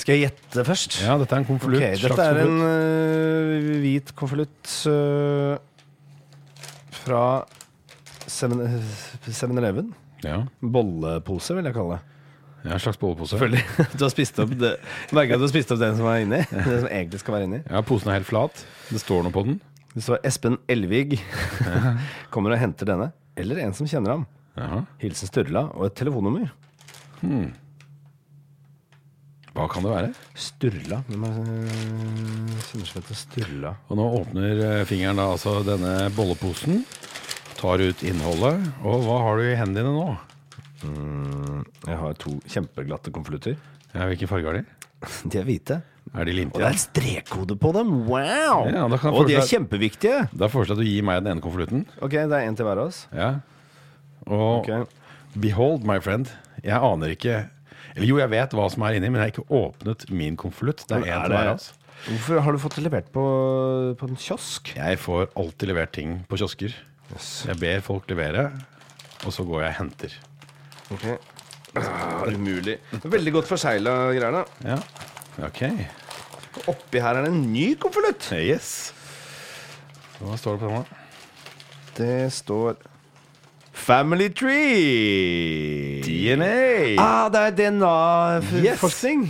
Skal 0.00 0.16
jeg 0.16 0.28
gjette 0.28 0.64
først? 0.64 0.98
Ja, 1.04 1.16
dette 1.20 1.36
er 1.36 1.42
en 1.42 1.48
konvolutt. 1.48 1.82
Okay, 1.82 1.98
dette 2.00 2.24
er 2.24 2.40
en 2.44 2.60
øh, 2.64 3.70
hvit 3.82 4.12
konvolutt 4.16 4.72
uh, 4.88 5.56
fra 7.02 7.22
7-Eleven. 8.26 9.92
Ja, 10.24 10.38
Bollepose, 10.62 11.54
vil 11.58 11.66
jeg 11.68 11.74
kalle 11.76 11.98
det. 11.98 12.02
ja, 12.64 12.72
en 12.76 12.80
slags 12.82 12.98
bollepose. 12.98 13.36
Selvfølgelig. 13.36 13.64
Du 13.98 14.04
har 14.06 14.10
spist 14.14 14.38
opp 14.42 14.54
det. 14.58 14.72
At 15.12 15.34
du 15.36 15.44
har 15.44 15.48
spist 15.52 15.72
opp 15.74 15.80
den 15.82 15.96
som 15.98 16.06
er 16.10 16.22
inni. 16.24 16.40
Den 16.56 16.80
som 16.84 16.88
egentlig 16.88 17.20
skal 17.20 17.36
være 17.36 17.48
inni. 17.50 17.60
Ja, 17.70 17.82
Posen 17.86 18.08
er 18.10 18.18
helt 18.20 18.30
flat. 18.30 18.64
Det 18.90 19.02
står 19.02 19.26
noe 19.26 19.34
på 19.34 19.44
den. 19.46 19.60
Det 19.96 20.02
står 20.04 20.18
Espen 20.28 20.58
Elvig 20.68 21.18
kommer 22.34 22.52
og 22.56 22.60
henter 22.60 22.88
denne. 22.90 23.10
Eller 23.36 23.60
en 23.64 23.72
som 23.76 23.86
kjenner 23.88 24.16
ham. 24.16 24.26
Ja. 24.56 24.82
Hilsen 25.02 25.28
Sturla 25.28 25.66
og 25.76 25.86
et 25.90 25.96
telefonnummer. 26.00 26.50
Hva 29.56 29.64
kan 29.72 29.84
det 29.86 29.92
være? 29.92 30.10
Sturla. 30.36 30.98
Hvem 31.08 31.24
Sturla? 33.16 33.72
Og 33.88 33.96
nå 34.00 34.06
åpner 34.18 34.60
eh, 34.66 34.82
fingeren 34.88 35.16
da 35.20 35.30
altså 35.32 35.58
denne 35.64 35.94
bolleposen. 36.16 36.82
Tar 37.56 37.80
ut 37.80 38.02
innholdet. 38.04 38.60
Og 38.84 39.04
hva 39.06 39.20
har 39.24 39.38
du 39.40 39.46
i 39.48 39.56
hendene 39.56 39.86
dine 39.86 39.92
nå? 39.96 40.16
Jeg 41.86 41.98
har 42.02 42.16
to 42.20 42.36
kjempeglatte 42.52 43.12
konvolutter. 43.14 43.56
Ja, 43.94 44.08
hvilken 44.10 44.28
farge 44.28 44.50
har 44.50 44.58
de? 44.58 44.64
De 45.32 45.40
er 45.40 45.46
hvite. 45.48 45.78
Er 46.14 46.28
de 46.28 46.34
limte, 46.36 46.54
Og 46.54 46.62
det 46.62 46.68
er 46.68 46.78
strekkode 46.78 47.56
på 47.58 47.72
dem! 47.74 47.88
Wow! 48.06 48.68
Ja, 48.70 48.84
og 48.86 49.26
de 49.26 49.34
er 49.36 49.48
kjempeviktige. 49.48 50.20
Da 50.30 50.46
foreslår 50.52 50.76
jeg 50.76 50.78
at 50.78 50.84
du 50.84 50.90
gir 50.92 51.06
meg 51.08 51.18
den 51.24 51.32
ene 51.32 51.42
konvolutten. 51.42 51.82
Ok, 51.98 52.14
det 52.14 52.36
er 52.36 52.46
en 52.46 52.56
til 52.56 52.68
hver 52.68 52.78
av 52.78 52.92
oss. 52.92 53.00
Ja. 53.10 53.32
Og 54.28 54.60
okay. 54.60 54.86
behold, 55.34 55.82
my 55.88 55.98
friend. 56.02 56.30
Jeg 56.62 56.78
aner 56.78 57.12
ikke 57.12 57.34
Eller 57.96 58.06
jo, 58.08 58.20
jeg 58.20 58.32
vet 58.32 58.54
hva 58.56 58.68
som 58.72 58.84
er 58.86 58.96
inni, 58.96 59.10
men 59.10 59.20
jeg 59.20 59.26
har 59.26 59.34
ikke 59.34 59.58
åpnet 59.58 60.06
min 60.12 60.38
konvolutt. 60.38 60.86
Det 60.86 61.00
er 61.00 61.08
én 61.08 61.26
til 61.26 61.34
hver 61.34 61.50
av 61.50 61.54
oss. 61.56 61.72
Hvorfor 62.06 62.42
har 62.44 62.54
du 62.54 62.60
fått 62.62 62.76
det 62.78 62.84
levert 62.86 63.08
på, 63.14 63.24
på 63.98 64.08
en 64.08 64.20
kiosk? 64.20 64.74
Jeg 64.76 65.00
får 65.02 65.30
alltid 65.34 65.72
levert 65.72 65.94
ting 65.96 66.20
på 66.28 66.38
kiosker. 66.38 66.76
Jeg 67.14 67.58
ber 67.60 67.84
folk 67.86 68.08
levere, 68.10 68.48
og 69.24 69.32
så 69.34 69.44
går 69.46 69.62
jeg 69.62 69.72
og 69.74 69.78
henter. 69.80 70.16
Ok. 70.94 71.06
Ah, 71.76 72.26
umulig. 72.32 72.78
Veldig 73.04 73.32
godt 73.34 73.48
forsegla 73.50 73.94
greier, 74.16 74.40
da. 74.40 74.72
Ja, 74.72 74.78
ok. 75.46 75.62
Oppi 76.72 77.02
her 77.02 77.18
er 77.18 77.26
det 77.26 77.32
en 77.34 77.42
ny 77.52 77.66
konvolutt. 77.80 78.30
Yes. 78.32 78.92
Hva 80.18 80.38
står 80.40 80.56
det 80.56 80.64
på 80.64 80.72
den? 80.72 80.86
Det 81.96 82.14
står 82.32 82.78
Family 83.76 84.30
Tree. 84.32 86.00
DNA. 86.02 86.96
Ah, 86.98 87.26
det 87.30 87.40
er 87.42 87.52
DNA-forskning. 87.58 89.26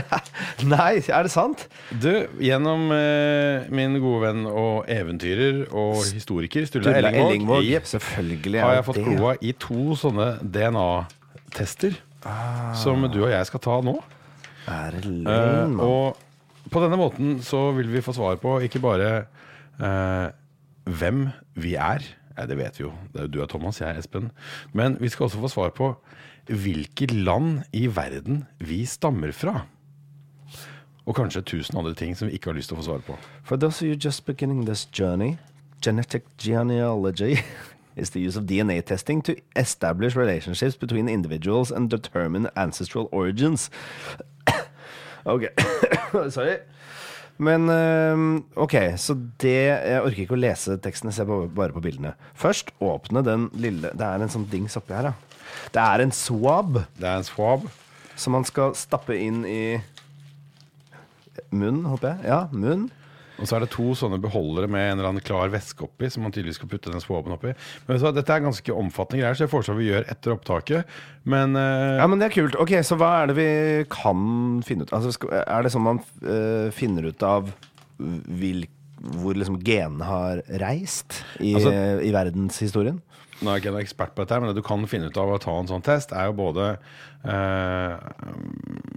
Nei, 0.72 0.94
er 1.04 1.26
det 1.28 1.32
sant? 1.34 1.66
Du, 1.92 2.08
gjennom 2.42 2.88
eh, 2.96 3.68
min 3.74 3.98
gode 4.02 4.22
venn 4.24 4.48
og 4.48 4.88
eventyrer 4.90 5.60
og 5.76 6.00
historiker 6.16 6.66
Sturla 6.68 6.96
Ellingvåg, 7.12 7.68
Selvfølgelig 7.92 8.64
har 8.64 8.78
jeg 8.80 8.86
fått 8.88 9.02
kloa 9.04 9.36
i 9.44 9.52
to 9.62 9.94
sånne 10.00 10.30
DNA-tester 10.42 12.00
som 12.80 13.04
du 13.12 13.20
og 13.26 13.30
jeg 13.34 13.50
skal 13.52 13.62
ta 13.68 13.78
nå. 13.84 13.98
Er 14.64 14.96
det 14.96 15.04
Eh, 15.04 15.12
løgn, 15.28 15.76
mann? 15.76 15.84
og 15.84 16.72
på 16.72 16.80
denne 16.80 16.96
måten 16.96 17.36
så 17.44 17.66
vil 17.76 17.90
vi 17.92 18.00
få 18.02 18.14
svar 18.16 18.38
på 18.40 18.56
ikke 18.64 18.80
bare 18.80 19.10
eh, 19.76 20.28
hvem 20.88 21.26
vi 21.60 21.74
er. 21.76 22.00
Ja, 22.36 22.46
det 22.50 22.56
vet 22.58 22.80
vi 22.80 22.84
jo. 22.86 22.92
Du 23.30 23.40
er 23.42 23.46
Thomas, 23.46 23.80
jeg 23.80 23.90
er 23.90 23.98
Espen. 23.98 24.30
Men 24.72 24.96
vi 25.00 25.08
skal 25.08 25.28
også 25.28 25.42
få 25.42 25.48
svar 25.52 25.70
på 25.76 25.92
hvilke 26.50 27.06
land 27.06 27.62
i 27.72 27.86
verden 27.86 28.44
vi 28.58 28.84
stammer 28.86 29.32
fra. 29.32 29.64
Og 31.06 31.16
kanskje 31.16 31.44
tusen 31.44 31.78
andre 31.78 31.94
ting 31.94 32.16
som 32.16 32.28
vi 32.28 32.38
ikke 32.38 32.50
har 32.50 32.58
lyst 32.58 32.72
til 32.72 32.78
å 32.78 32.80
få 32.80 32.88
svar 32.88 33.04
på. 33.06 33.16
For 33.44 33.56
those 33.56 33.84
of 33.84 33.88
you 33.88 33.96
just 33.96 34.24
beginning 34.26 34.64
this 34.66 34.88
journey, 34.98 35.36
genetic 35.80 36.24
genealogy 36.38 37.36
is 37.96 38.10
the 38.10 38.20
use 38.20 38.36
of 38.36 38.46
DNA 38.46 38.80
testing 38.80 39.22
to 39.22 39.36
establish 39.56 40.16
relationships 40.16 40.76
between 40.76 41.08
individuals 41.08 41.70
and 41.70 41.90
determine 41.90 42.48
ancestral 42.56 43.08
origins. 43.12 43.70
ok, 45.26 45.48
sorry. 46.30 46.58
Men 47.38 47.66
ok, 48.54 48.74
så 48.96 49.16
det 49.42 49.54
Jeg 49.54 50.02
orker 50.04 50.22
ikke 50.22 50.36
å 50.36 50.40
lese 50.40 50.76
teksten, 50.78 51.08
jeg 51.10 51.14
ser 51.16 51.24
bare- 51.26 51.48
bare 51.50 51.72
på 51.74 51.82
bildene. 51.82 52.14
Først 52.38 52.70
åpne 52.80 53.24
den 53.24 53.48
lille 53.58 53.90
Det 53.90 54.00
er 54.06 54.22
en 54.22 54.28
sånn 54.28 54.48
dings 54.48 54.76
oppi 54.76 54.94
her, 54.94 55.02
ja. 55.02 55.14
Det 55.72 55.82
er 55.82 56.00
en 56.04 56.12
swab 56.12 56.74
Det 56.98 57.04
er 57.08 57.16
en 57.16 57.24
swab. 57.26 57.68
som 58.16 58.32
man 58.32 58.44
skal 58.44 58.72
stappe 58.74 59.10
inn 59.18 59.44
i 59.44 59.80
munnen, 61.50 61.84
håper 61.90 62.14
jeg. 62.14 62.24
Ja, 62.30 62.46
munn. 62.52 62.90
Og 63.40 63.48
så 63.48 63.56
er 63.56 63.64
det 63.64 63.70
to 63.74 63.94
sånne 63.98 64.20
beholdere 64.22 64.68
med 64.70 64.84
en 64.92 64.98
eller 64.98 65.10
annen 65.10 65.24
klar 65.24 65.50
væske 65.52 65.86
oppi, 65.88 66.10
som 66.12 66.22
man 66.26 66.34
tydeligvis 66.34 66.60
skal 66.60 66.70
putte 66.70 66.92
den 66.92 67.02
swaben 67.02 67.34
oppi. 67.34 67.54
Men 67.88 67.98
så, 68.02 68.12
dette 68.14 68.30
er 68.30 68.44
ganske 68.44 68.76
omfattende 68.76 69.24
greier, 69.24 69.38
så 69.38 69.46
jeg 69.46 69.52
foreslår 69.52 69.80
vi 69.80 69.88
gjør 69.90 70.06
etter 70.12 70.36
opptaket. 70.36 70.94
Men 71.26 71.58
uh... 71.58 71.98
Ja, 71.98 72.06
men 72.10 72.22
det 72.22 72.28
er 72.28 72.36
kult. 72.36 72.58
Ok, 72.62 72.76
Så 72.86 72.98
hva 73.00 73.10
er 73.22 73.32
det 73.32 73.38
vi 73.40 73.48
kan 73.90 74.62
finne 74.66 74.86
ut 74.86 74.92
Altså, 74.94 75.14
Er 75.40 75.64
det 75.64 75.72
sånn 75.74 75.86
man 75.86 76.02
uh, 76.22 76.70
finner 76.74 77.10
ut 77.10 77.26
av 77.26 77.50
hvilke 77.98 78.70
hvor 79.04 79.36
liksom 79.36 79.58
genene 79.60 80.06
har 80.08 80.38
reist 80.62 81.18
i, 81.36 81.54
Altså- 81.58 82.00
i 82.00 82.12
verdenshistorien? 82.14 83.02
Nå 83.42 83.50
er 83.50 83.58
jeg 83.58 83.64
ikke 83.66 83.82
ekspert 83.82 84.14
på 84.14 84.24
dette, 84.24 84.38
men 84.40 84.48
det 84.48 84.56
du 84.56 84.64
kan 84.64 84.86
finne 84.88 85.10
ut 85.10 85.18
av 85.20 85.32
å 85.34 85.40
ta 85.42 85.52
en 85.58 85.68
sånn 85.68 85.82
test, 85.84 86.14
er 86.14 86.30
jo 86.30 86.36
både 86.38 86.68
eh, 87.26 87.96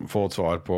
få 0.07 0.27
et 0.27 0.37
svar 0.37 0.61
på 0.63 0.77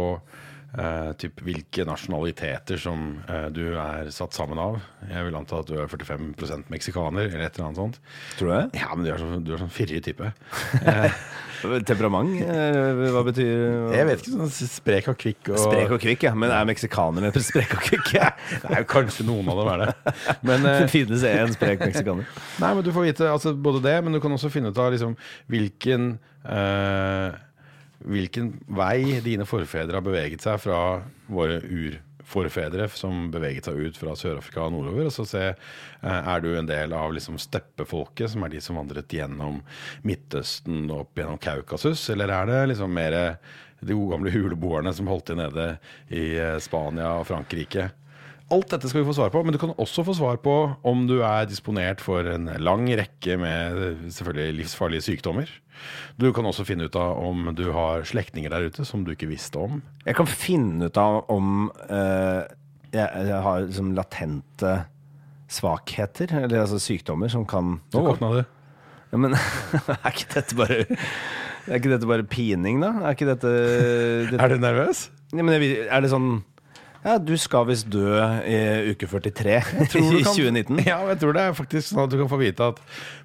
eh, 0.77 1.11
typ 1.19 1.41
hvilke 1.45 1.85
nasjonaliteter 1.88 2.79
som 2.81 3.07
uh, 3.29 3.47
du 3.53 3.63
er 3.73 4.11
satt 4.13 4.38
sammen 4.38 4.59
av. 4.61 4.79
Jeg 5.09 5.27
vil 5.27 5.38
anta 5.39 5.61
at 5.63 5.69
du 5.69 5.75
er 5.79 5.89
45% 5.89 6.69
meksikaner, 6.73 7.29
eller 7.29 7.47
et 7.47 7.57
eller 7.57 7.69
annet 7.69 7.81
sånt. 7.81 8.01
Tror 8.39 8.51
du 8.51 8.55
det? 8.55 8.81
Ja, 8.81 8.91
men 8.93 9.05
du 9.07 9.13
er 9.13 9.21
sånn, 9.21 9.45
du 9.45 9.53
er 9.55 9.63
sånn 9.63 9.73
firrig 9.73 10.03
type. 10.05 10.33
Temperament? 11.59 12.39
Eh, 12.39 13.09
Hva 13.11 13.23
betyr 13.27 13.91
Jeg 13.91 14.07
vet 14.07 14.21
ikke, 14.21 14.31
sånn 14.31 14.69
sprek 14.69 15.09
og 15.11 15.17
kvikk 15.19 15.51
og 15.53 15.59
Sprek 15.59 15.91
og 15.95 16.01
kvikk, 16.03 16.23
ja. 16.29 16.33
Men 16.38 16.53
er 16.55 16.67
meksikanerne 16.69 17.31
sprek 17.43 17.75
og 17.75 17.83
kvikke? 17.83 18.29
Jo 18.79 18.85
kanskje 18.89 19.25
noen 19.27 19.49
av 19.51 19.59
dem 19.59 19.71
er 19.73 19.83
det. 19.83 20.15
Men, 20.45 20.63
eh, 20.63 20.79
Det 20.85 20.91
finnes 20.93 21.25
en 21.27 21.53
sprek 21.55 21.83
meksikaner. 21.83 22.29
Nei, 22.61 22.71
men 22.77 22.85
du 22.85 22.91
får 22.95 23.09
vite 23.09 23.29
altså, 23.31 23.53
både 23.53 23.83
det, 23.85 23.97
men 24.05 24.15
du 24.15 24.21
kan 24.23 24.33
også 24.35 24.51
finne 24.53 24.71
ut 24.71 24.79
av 24.79 24.93
liksom, 24.93 25.15
hvilken 25.51 26.11
eh, 26.45 27.39
Hvilken 27.99 28.53
vei 28.71 29.19
dine 29.25 29.47
forfedre 29.47 29.99
har 29.99 30.05
beveget 30.05 30.43
seg 30.45 30.61
fra 30.63 30.79
våre 31.27 31.59
urforfedre 31.59 32.87
som 32.95 33.27
beveget 33.33 33.67
seg 33.67 33.79
ut 33.79 33.99
fra 33.99 34.15
Sør-Afrika 34.15 34.63
og 34.65 34.77
nordover. 34.77 35.09
Og 35.09 35.15
så 35.15 35.27
se 35.27 35.45
eh, 35.51 35.55
er 36.05 36.43
du 36.43 36.53
en 36.53 36.69
del 36.69 36.95
av 36.95 37.11
liksom, 37.15 37.39
steppefolket, 37.41 38.31
som 38.31 38.45
er 38.45 38.55
de 38.55 38.63
som 38.63 38.79
vandret 38.79 39.11
gjennom 39.19 39.59
Midtøsten 40.07 40.85
og 40.87 41.05
opp 41.05 41.19
gjennom 41.19 41.41
Kaukasus, 41.43 42.05
eller 42.13 42.31
er 42.35 42.51
det 42.51 42.61
liksom 42.73 42.95
mer 42.95 43.19
de 43.79 43.95
gode 43.95 44.11
gamle 44.15 44.31
huleboerne 44.33 44.91
som 44.95 45.07
holdt 45.07 45.29
til 45.31 45.39
nede 45.39 45.71
i 46.11 46.29
eh, 46.39 46.59
Spania 46.63 47.17
og 47.19 47.27
Frankrike? 47.29 47.89
Alt 48.49 48.71
dette 48.73 48.89
skal 48.89 49.03
vi 49.03 49.07
få 49.09 49.13
svar 49.13 49.29
på, 49.33 49.43
men 49.45 49.53
du 49.53 49.59
kan 49.61 49.75
også 49.77 50.03
få 50.07 50.15
svar 50.17 50.39
på 50.41 50.53
om 50.89 51.03
du 51.09 51.19
er 51.21 51.45
disponert 51.49 52.01
for 52.01 52.25
en 52.25 52.49
lang 52.57 52.87
rekke 52.97 53.37
med 53.37 54.07
selvfølgelig 54.09 54.57
livsfarlige 54.63 55.05
sykdommer. 55.05 55.51
Du 56.17 56.31
kan 56.33 56.47
også 56.49 56.65
finne 56.67 56.89
ut 56.89 56.97
av 56.97 57.19
om 57.21 57.51
du 57.55 57.67
har 57.75 58.07
slektninger 58.09 58.49
der 58.51 58.65
ute 58.71 58.85
som 58.87 59.05
du 59.05 59.13
ikke 59.13 59.29
visste 59.29 59.61
om. 59.61 59.83
Jeg 60.07 60.17
kan 60.17 60.29
finne 60.29 60.89
ut 60.89 60.97
av 60.97 61.21
om 61.29 61.69
uh, 61.91 62.41
jeg, 62.89 63.05
jeg 63.29 63.43
har 63.45 63.67
liksom 63.67 63.93
latente 63.97 64.73
svakheter, 65.49 66.33
eller 66.43 66.63
altså 66.63 66.81
sykdommer, 66.81 67.29
som 67.29 67.45
kan 67.49 67.77
Nå 67.93 68.05
våkna 68.05 68.33
du. 68.33 68.41
Ja, 69.09 69.17
men 69.17 69.33
er 69.95 70.11
ikke 70.11 70.29
dette 70.35 70.57
bare 70.57 70.83
Er 70.83 71.79
ikke 71.79 71.93
dette 71.93 72.09
bare 72.09 72.25
pining, 72.29 72.81
da? 72.83 72.91
Er 73.01 73.15
ikke 73.17 73.29
dette, 73.29 73.53
dette 74.29 74.41
Er 74.43 74.53
du 74.53 74.61
nervøs? 74.61 75.07
ja, 75.33 75.45
men 75.45 75.55
Er 75.57 76.01
det 76.01 76.11
sånn 76.13 76.39
Ja, 76.99 77.15
du 77.17 77.31
skal 77.39 77.63
visst 77.69 77.87
dø 77.91 78.17
i 78.43 78.91
uke 78.91 79.07
43 79.07 79.53
i 79.55 79.87
kan- 79.87 80.33
2019. 80.35 80.81
Ja, 80.83 80.97
jeg 81.07 81.19
tror 81.21 81.35
det 81.37 81.45
er 81.45 81.55
faktisk 81.55 81.91
sånn 81.93 82.03
at 82.03 82.11
du 82.11 82.17
kan 82.19 82.31
få 82.31 82.39
vite 82.41 82.71
at 82.73 82.81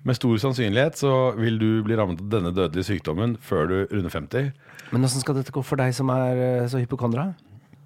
med 0.07 0.19
stor 0.19 0.37
sannsynlighet 0.45 1.01
så 1.01 1.15
vil 1.39 1.59
du 1.59 1.69
bli 1.87 1.99
rammet 1.99 2.23
av 2.23 2.31
denne 2.37 2.55
dødelige 2.55 2.93
sykdommen 2.93 3.35
før 3.43 3.67
du 3.71 3.77
runder 3.91 4.15
50. 4.15 4.53
Men 4.95 5.09
åssen 5.09 5.25
skal 5.25 5.41
dette 5.41 5.55
gå 5.55 5.65
for 5.67 5.81
deg 5.81 5.95
som 5.97 6.13
er 6.15 6.45
eh, 6.45 6.69
så 6.71 6.79
hypokondra? 6.83 7.33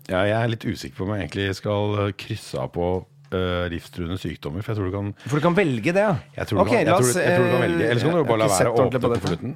Ja, 0.08 0.24
jeg 0.28 0.36
er 0.36 0.52
litt 0.52 0.64
usikker 0.68 0.96
på 0.98 1.06
om 1.08 1.14
jeg 1.14 1.26
egentlig 1.26 1.48
skal 1.56 2.12
krysse 2.20 2.60
av 2.60 2.70
på 2.72 2.86
uh, 3.32 3.64
livstruende 3.72 4.16
sykdommer, 4.20 4.64
for 4.64 4.72
jeg 4.72 4.80
tror 4.80 4.88
du 4.88 4.94
kan 4.96 5.10
For 5.26 5.36
du 5.40 5.44
kan 5.44 5.56
velge 5.56 5.92
det, 5.92 6.04
ja. 6.04 6.14
Jeg 6.38 6.50
tror, 6.50 6.62
du 6.64 6.70
kan, 6.70 6.80
jeg, 6.80 6.88
tror, 6.88 7.12
jeg 7.20 7.36
tror 7.36 7.44
du 7.44 7.50
kan 7.52 7.58
eh, 7.60 7.66
velge. 7.66 7.88
Du 8.00 8.22
bare 8.30 8.40
la 8.40 8.50
være 8.52 8.72
å 8.72 8.86
åpne. 8.86 9.54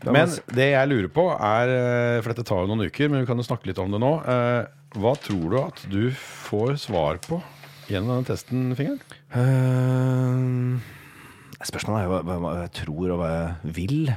Da 0.00 0.08
må 0.08 0.16
Men 0.16 0.36
det 0.56 0.68
jeg 0.70 0.88
lurer 0.88 1.10
på, 1.12 1.24
er 1.34 1.72
eh, 1.74 2.18
For 2.22 2.32
dette 2.32 2.46
tar 2.48 2.62
jo 2.64 2.70
noen 2.70 2.86
uker, 2.88 3.10
men 3.12 3.24
vi 3.24 3.28
kan 3.28 3.40
jo 3.42 3.44
snakke 3.44 3.68
litt 3.68 3.80
om 3.82 3.90
det 3.92 4.00
nå. 4.00 4.12
Eh, 4.32 4.60
Hva 4.98 5.12
tror 5.22 5.52
du 5.52 5.56
at 5.60 5.80
du 5.86 6.10
får 6.10 6.74
svar 6.82 7.20
på 7.22 7.38
gjennom 7.90 8.16
denne 8.16 8.26
testen, 8.26 8.72
Fingeren? 8.78 8.98
Uh, 9.30 10.78
spørsmålet 11.62 12.02
er 12.02 12.10
hva, 12.10 12.38
hva, 12.42 12.52
jeg 12.64 12.72
tror, 12.80 13.12
og 13.14 13.20
hva 13.20 13.30
jeg 13.30 13.74
vil. 13.76 14.10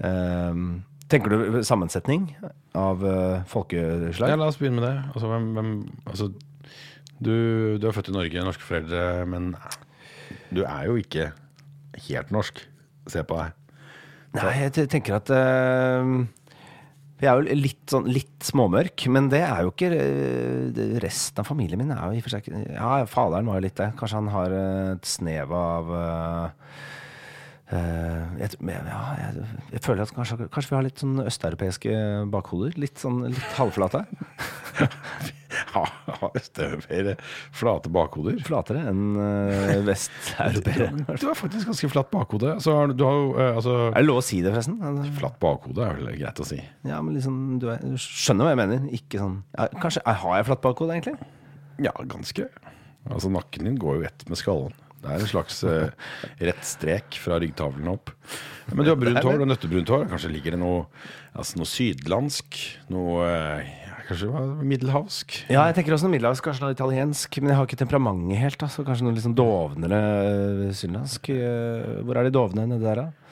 Uh, 0.00 0.80
tenker 1.12 1.32
du 1.32 1.60
sammensetning 1.64 2.30
av 2.76 3.04
uh, 3.04 3.44
folkeslag? 3.52 4.32
Ja, 4.32 4.40
La 4.40 4.48
oss 4.48 4.60
begynne 4.60 4.80
med 4.80 4.88
det. 4.88 4.96
Altså, 5.12 5.28
hvem, 5.32 5.50
hvem, 5.56 5.74
altså, 6.08 6.30
du, 7.20 7.34
du 7.80 7.88
er 7.88 7.96
født 7.96 8.12
i 8.12 8.16
Norge, 8.16 8.48
norske 8.48 8.64
foreldre, 8.64 9.04
men 9.28 9.52
du 10.52 10.64
er 10.64 10.88
jo 10.88 10.96
ikke 11.00 11.30
helt 12.08 12.32
norsk. 12.32 12.64
Se 13.12 13.22
på 13.28 13.38
deg. 13.38 13.52
Nei, 14.36 14.52
jeg 14.66 14.88
tenker 14.92 15.16
at 15.16 15.30
eh, 15.32 16.08
Jeg 17.16 17.30
er 17.30 17.38
jo 17.40 17.56
litt, 17.56 17.80
sånn, 17.88 18.08
litt 18.12 18.44
småmørk, 18.44 19.06
men 19.08 19.30
det 19.32 19.40
er 19.46 19.62
jo 19.64 19.70
ikke 19.72 19.88
eh, 19.96 20.82
Resten 21.00 21.40
av 21.40 21.48
familien 21.48 21.80
min 21.80 21.94
er 21.94 22.02
jo 22.04 22.18
i 22.18 22.20
og 22.20 22.26
for 22.26 22.34
seg 22.34 22.44
ikke 22.44 22.60
Ja, 22.74 22.90
faderen 23.08 23.48
var 23.48 23.56
jo 23.56 23.64
litt 23.64 23.78
det. 23.80 23.88
Kanskje 23.96 24.20
han 24.20 24.28
har 24.34 24.52
eh, 24.52 24.90
et 24.98 25.08
snev 25.08 25.54
av 25.56 25.94
eh, 25.96 26.76
jeg, 28.36 28.52
ja, 28.68 29.00
jeg, 29.18 29.46
jeg 29.72 29.82
føler 29.82 30.04
at 30.04 30.12
kanskje, 30.14 30.44
kanskje 30.54 30.70
vi 30.70 30.76
har 30.76 30.84
litt 30.86 31.00
sånn 31.02 31.24
østeuropeiske 31.24 31.96
bakhoder. 32.30 32.76
Litt 32.78 33.00
sånn 33.02 33.24
litt 33.32 33.56
halvflate. 33.56 34.04
Ha, 35.76 35.82
Har 36.20 36.36
østeuropeere 36.38 37.16
flate 37.54 37.90
bakhoder? 37.92 38.38
Flatere 38.46 38.86
enn 38.90 39.18
uh, 39.18 39.74
vesteuropeere. 39.84 40.88
Du 41.20 41.26
har 41.28 41.36
faktisk 41.36 41.68
ganske 41.68 41.90
flatt 41.92 42.08
bakhode. 42.12 42.54
Altså, 42.56 42.76
har, 42.78 42.94
du 42.96 43.04
har 43.04 43.18
jo 43.18 43.26
eh, 43.34 43.50
altså, 43.58 43.74
Er 43.90 43.98
det 44.00 44.08
lov 44.08 44.22
å 44.22 44.24
si 44.24 44.40
det, 44.44 44.54
forresten? 44.54 44.78
Flatt 45.18 45.36
bakhode 45.42 45.84
er 45.84 46.00
vel 46.00 46.16
greit 46.16 46.40
å 46.40 46.48
si. 46.48 46.60
Ja, 46.88 47.02
men 47.04 47.18
liksom, 47.18 47.36
du, 47.62 47.68
er, 47.74 47.82
du 47.84 48.00
skjønner 48.00 48.48
hva 48.48 48.54
jeg 48.54 48.62
mener. 48.62 48.88
Ikke 48.96 49.20
sånn 49.20 49.38
ja, 49.52 49.68
Kanskje 49.82 50.04
Har 50.06 50.40
jeg 50.40 50.48
flatt 50.48 50.64
bakhode, 50.64 50.96
egentlig? 50.96 51.30
Ja, 51.82 51.92
ganske. 52.08 52.48
Altså 53.06 53.30
Nakken 53.32 53.68
din 53.68 53.80
går 53.80 54.00
jo 54.00 54.08
ett 54.08 54.26
med 54.30 54.40
skallen. 54.40 54.74
Det 55.06 55.12
er 55.12 55.22
en 55.22 55.30
slags 55.30 55.60
uh, 55.62 56.12
rett 56.48 56.64
strek 56.66 57.18
fra 57.22 57.36
ryggtavlen 57.42 57.86
opp. 57.92 58.10
Men 58.72 58.82
du 58.82 58.90
har 58.90 58.98
brunt 58.98 59.22
hår, 59.22 59.42
og 59.44 59.50
nøttebrunt 59.52 59.92
hår. 59.92 60.08
Kanskje 60.10 60.32
ligger 60.32 60.56
det 60.56 60.60
noe, 60.64 60.86
altså 61.36 61.60
noe 61.60 61.70
sydlandsk? 61.70 62.58
Noe 62.90 63.28
eh, 63.28 63.68
ja, 63.85 63.85
kanskje 64.08 64.30
var 64.32 64.48
middelhavsk? 64.62 65.36
Ja, 65.52 65.66
jeg 65.68 65.76
tenker 65.78 65.96
også 65.96 66.08
noe 66.08 66.14
middelhavsk, 66.16 66.46
kanskje 66.46 66.66
noe 66.66 66.76
italiensk. 66.76 67.38
Men 67.42 67.52
jeg 67.52 67.60
har 67.60 67.68
ikke 67.68 67.82
temperamentet 67.82 68.40
helt. 68.40 68.66
Altså. 68.66 68.86
kanskje 68.86 69.06
noe 69.06 69.22
sånn 69.24 69.36
dovnere 69.38 70.00
uh, 70.00 70.66
sydlandsk. 70.76 71.30
Uh, 71.34 72.02
hvor 72.06 72.18
er 72.20 72.28
de 72.28 72.34
dovne 72.34 72.66
nede 72.70 72.84
der, 72.86 73.04
da? 73.04 73.26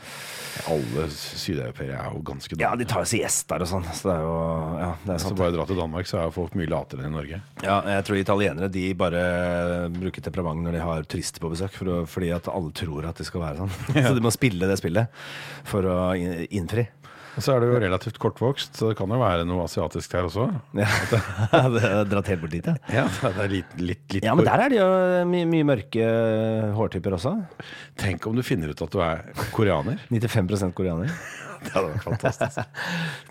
Alle 0.70 1.08
sydeuropeere 1.10 1.96
er 1.98 2.12
jo 2.14 2.20
ganske 2.24 2.56
Ja, 2.60 2.70
de 2.78 2.86
tar 2.88 3.02
jo 3.02 3.08
siester 3.10 3.64
og 3.64 3.68
sånn. 3.68 3.86
Så 3.90 4.08
det 4.08 4.14
er 4.14 4.22
jo 4.22 4.34
ja, 4.78 4.90
det 5.02 5.14
er 5.16 5.22
Så 5.24 5.34
bare 5.36 5.54
dra 5.56 5.66
til 5.68 5.80
Danmark, 5.80 6.08
så 6.08 6.20
er 6.22 6.34
folk 6.34 6.54
mye 6.58 6.70
latere 6.70 7.02
enn 7.02 7.10
i 7.10 7.16
Norge. 7.16 7.40
Ja, 7.64 7.78
jeg 7.96 8.06
tror 8.06 8.20
italienere 8.20 8.70
de 8.72 8.84
bare 8.98 9.24
bruker 9.94 10.24
temperament 10.24 10.64
når 10.64 10.78
de 10.78 10.84
har 10.84 11.08
turister 11.10 11.42
på 11.42 11.50
besøk. 11.52 11.74
For 11.74 11.90
å, 11.90 12.00
fordi 12.08 12.30
at 12.36 12.50
alle 12.52 12.70
tror 12.76 13.08
at 13.10 13.20
de 13.20 13.26
skal 13.26 13.44
være 13.44 13.64
sånn. 13.64 13.74
Så 14.08 14.14
de 14.16 14.24
må 14.24 14.32
spille 14.34 14.70
det 14.70 14.78
spillet 14.80 15.24
for 15.68 15.90
å 15.90 15.98
innfri. 16.14 16.86
Og 17.34 17.42
så 17.42 17.54
er 17.56 17.64
du 17.64 17.66
jo 17.72 17.78
relativt 17.82 18.18
kortvokst, 18.22 18.76
så 18.78 18.92
det 18.92 18.96
kan 18.98 19.10
jo 19.10 19.18
være 19.18 19.46
noe 19.48 19.64
asiatisk 19.66 20.12
her 20.14 20.28
også. 20.28 20.46
Ja, 21.54 21.62
det 21.72 21.82
er 21.88 22.04
dratt 22.10 22.28
helt 22.30 22.42
bort 22.44 22.54
dit, 22.54 22.66
ja. 22.66 22.74
Ja, 22.94 23.04
det 23.24 23.42
er 23.42 23.50
litt, 23.50 23.72
litt, 23.80 24.04
litt 24.14 24.26
Ja, 24.26 24.36
men 24.38 24.46
der 24.46 24.62
er 24.64 24.70
det 24.70 24.78
jo 24.78 24.88
mye, 25.30 25.48
mye 25.50 25.66
mørke 25.66 26.06
hårtyper 26.78 27.16
også. 27.18 27.34
Tenk 28.00 28.26
om 28.30 28.38
du 28.38 28.44
finner 28.46 28.70
ut 28.70 28.84
at 28.86 28.94
du 28.94 29.00
er 29.02 29.24
koreaner. 29.54 29.98
95% 30.14 30.76
koreaner. 30.78 31.10
Det 31.64 31.72
hadde 31.72 31.94
vært 31.94 32.04
fantastisk. 32.04 32.82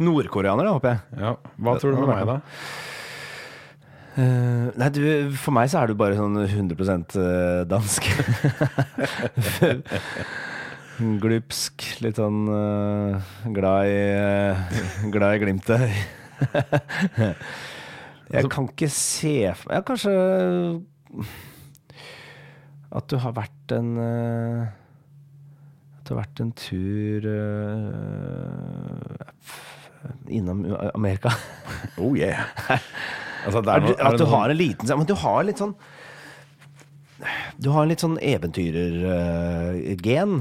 Nordkoreaner, 0.02 0.66
da, 0.66 0.74
håper 0.74 0.96
jeg. 0.96 1.22
Ja, 1.22 1.36
Hva 1.62 1.76
tror 1.78 1.94
du 1.94 2.02
med 2.02 2.10
meg, 2.10 2.32
da? 2.32 2.40
Uh, 4.14 4.70
nei, 4.78 4.88
du, 4.94 5.04
for 5.42 5.54
meg 5.56 5.70
så 5.70 5.84
er 5.84 5.90
du 5.90 5.98
bare 5.98 6.18
sånn 6.18 6.42
100% 6.44 7.16
dansk. 7.70 8.10
Glupsk, 11.02 11.82
litt 12.06 12.20
sånn 12.22 12.46
uh, 12.54 13.18
glad 13.50 13.90
i 13.90 14.14
uh, 14.14 14.54
Glad 15.14 15.40
i 15.40 15.42
glimtet. 15.42 15.90
jeg 18.34 18.50
kan 18.52 18.68
ikke 18.70 18.90
se 18.94 19.54
for 19.58 19.72
meg 19.72 19.86
kanskje 19.88 20.12
at 22.94 23.08
du 23.10 23.16
har 23.24 23.34
vært 23.34 23.72
en 23.74 23.98
uh, 23.98 24.68
At 25.98 26.04
du 26.06 26.10
har 26.14 26.22
vært 26.22 26.40
en 26.44 26.52
tur 26.58 27.22
innom 30.30 30.66
Amerika. 30.94 31.30
Oh 32.02 32.18
yeah. 32.18 32.40
Altså, 33.46 33.62
det 33.62 33.70
At 33.70 33.82
du, 33.84 33.88
noe, 33.92 34.04
at 34.08 34.18
du 34.18 34.26
har 34.32 34.50
en 34.50 34.58
liten 34.58 34.98
Men 34.98 35.08
du 35.10 35.14
har 35.20 35.44
litt 35.46 35.58
sånn 35.60 35.76
Du 37.60 37.70
har 37.74 37.82
en 37.84 37.90
litt 37.92 38.04
sånn 38.04 38.20
eventyrergen. 38.24 40.32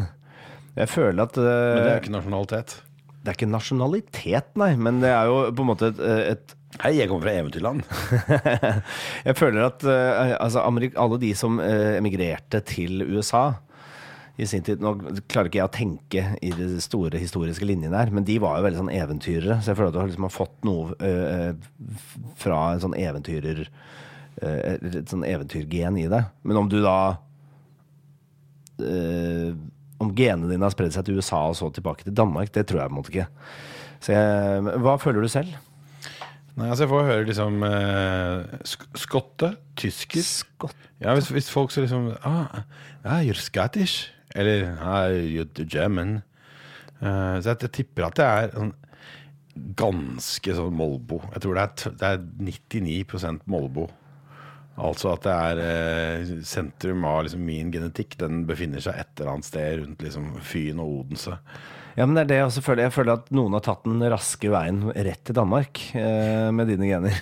Jeg 0.79 0.91
føler 0.93 1.27
at 1.27 1.39
eh, 1.39 1.45
Men 1.45 1.85
det 1.85 1.93
er 1.93 2.03
ikke 2.03 2.17
nasjonalitet. 2.17 2.75
det 3.23 3.31
er 3.31 3.39
ikke 3.39 3.53
nasjonalitet, 3.53 4.51
nei, 4.61 4.73
men 4.77 5.01
det 5.05 5.13
er 5.13 5.31
jo 5.31 5.39
på 5.53 5.65
en 5.65 5.73
måte 5.75 5.93
et, 5.93 6.03
et 6.33 6.59
Hei, 6.81 6.95
jeg 6.97 7.05
kommer 7.11 7.27
fra 7.27 7.35
eventyrland. 7.37 7.83
Jeg 9.29 9.37
føler 9.37 9.67
at 9.67 9.83
uh, 9.85 10.31
altså, 10.41 10.63
alle 10.65 11.19
de 11.21 11.35
som 11.37 11.59
uh, 11.61 11.99
emigrerte 11.99 12.63
til 12.65 13.05
USA 13.13 13.51
i 14.41 14.47
sin 14.49 14.65
tid 14.65 14.81
Nå 14.83 14.95
klarer 15.31 15.51
ikke 15.51 15.61
jeg 15.61 15.69
å 15.69 15.75
tenke 15.75 16.23
i 16.41 16.53
de 16.57 16.69
store 16.83 17.21
historiske 17.21 17.67
linjene 17.69 17.99
her, 17.99 18.13
men 18.15 18.25
de 18.27 18.39
var 18.43 18.59
jo 18.59 18.67
veldig 18.67 18.81
sånn 18.81 18.95
eventyrere. 18.95 19.59
Så 19.61 19.73
jeg 19.73 19.79
føler 19.79 19.93
at 19.93 19.99
du 19.99 20.13
liksom 20.15 20.27
har 20.29 20.35
fått 20.35 20.57
noe 20.69 20.97
uh, 20.97 21.53
fra 22.41 22.63
en 22.73 22.83
sånn 22.87 22.97
eventyrer 22.99 23.67
eh, 23.67 24.79
Et 24.81 25.11
sånn 25.11 25.27
eventyrgen 25.29 25.99
i 26.01 26.09
det. 26.11 26.23
Men 26.49 26.63
om 26.63 26.71
du 26.73 26.79
da 26.83 26.97
eh, 28.81 29.53
Om 30.03 30.15
genene 30.19 30.51
dine 30.51 30.67
har 30.67 30.75
spredd 30.75 30.95
seg 30.95 31.07
til 31.07 31.21
USA 31.21 31.45
og 31.51 31.59
så 31.59 31.71
tilbake 31.75 32.07
til 32.07 32.17
Danmark, 32.17 32.51
det 32.55 32.67
tror 32.69 32.83
jeg 32.83 32.91
på 32.91 32.95
en 32.95 32.99
måte 32.99 33.13
ikke. 33.15 33.29
Så 34.03 34.17
jeg, 34.17 34.81
hva 34.83 34.97
føler 34.99 35.23
du 35.23 35.31
selv? 35.31 35.53
Nei, 36.53 36.67
altså 36.69 36.85
Jeg 36.85 36.91
får 36.91 37.07
høre 37.09 37.29
liksom 37.29 37.63
eh, 37.65 38.57
sk 38.69 38.83
skotte, 39.01 39.55
tysker 39.81 40.25
Skott. 40.27 40.89
Ja, 41.01 41.15
hvis, 41.17 41.31
hvis 41.33 41.49
folk 41.51 41.73
så 41.73 41.85
liksom 41.85 42.11
ah, 42.29 42.61
ah, 43.05 43.23
You're 43.25 43.41
Scottish. 43.41 44.11
Eller 44.35 44.75
ah, 44.81 45.09
You're 45.09 45.65
German. 45.65 46.21
Uh, 47.01 47.41
så 47.43 47.55
jeg, 47.55 47.63
jeg 47.65 47.73
tipper 47.79 48.07
at 48.07 48.19
det 48.19 48.27
er 48.27 48.53
sånn 48.55 48.75
ganske 49.77 50.55
sånn 50.57 50.77
Molbo. 50.77 51.19
Jeg 51.35 51.45
tror 51.45 51.59
det 51.59 51.65
er, 51.65 51.97
det 51.99 52.11
er 52.11 52.23
99% 52.53 53.43
Molbo. 53.51 53.89
Altså 54.81 55.13
at 55.13 55.27
det 55.27 55.33
er 55.33 55.61
eh, 55.67 56.33
sentrum 56.49 57.05
av 57.05 57.27
liksom 57.27 57.45
min 57.45 57.73
genetikk. 57.75 58.17
Den 58.21 58.45
befinner 58.49 58.81
seg 58.83 58.97
et 59.03 59.21
eller 59.21 59.35
annet 59.35 59.49
sted 59.49 59.83
rundt 59.83 60.05
liksom 60.05 60.31
Fyn 60.41 60.81
og 60.81 61.03
Odense. 61.03 61.37
Ja, 61.93 62.07
men 62.07 62.17
det 62.17 62.23
er 62.25 62.31
det 62.31 62.39
jeg 62.41 62.65
føler. 62.65 62.87
Jeg 62.87 62.95
føler 62.95 63.19
at 63.19 63.29
noen 63.37 63.53
har 63.59 63.65
tatt 63.67 63.85
den 63.85 64.01
raske 64.13 64.53
veien 64.53 64.87
rett 64.89 65.25
til 65.29 65.37
Danmark 65.37 65.83
eh, 65.93 66.49
med 66.55 66.73
dine 66.73 66.89
gener. 66.89 67.21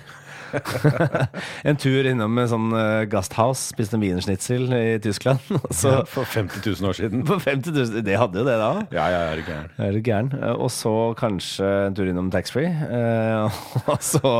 en 1.68 1.78
tur 1.80 2.06
innom 2.10 2.38
en 2.42 2.48
sånn 2.50 2.68
uh, 2.74 3.04
Gasthaus, 3.10 3.62
spiste 3.72 3.96
en 3.98 4.02
wienerschnitzel 4.04 4.66
i 4.76 4.84
Tyskland. 5.04 5.42
Så, 5.80 5.92
ja, 5.94 6.02
For 6.10 6.28
50 6.28 6.62
000 6.64 6.90
år 6.90 6.98
siden. 6.98 7.24
for 7.28 7.42
50 7.42 7.76
000 7.76 8.04
Det 8.06 8.18
hadde 8.20 8.42
jo 8.42 8.46
det 8.48 8.56
da. 8.60 8.70
Ja, 8.94 9.06
ja, 9.12 9.20
er 9.30 9.40
du 9.40 9.46
gæren. 9.48 9.70
Er 9.78 9.94
du 9.96 10.00
gæren? 10.06 10.32
Eh, 10.40 10.56
Og 10.56 10.70
så 10.74 10.94
kanskje 11.18 11.68
en 11.88 11.96
tur 11.98 12.10
innom 12.10 12.30
taxfree. 12.34 12.70
Uh, 12.90 13.62
og 13.92 14.02
så 14.04 14.34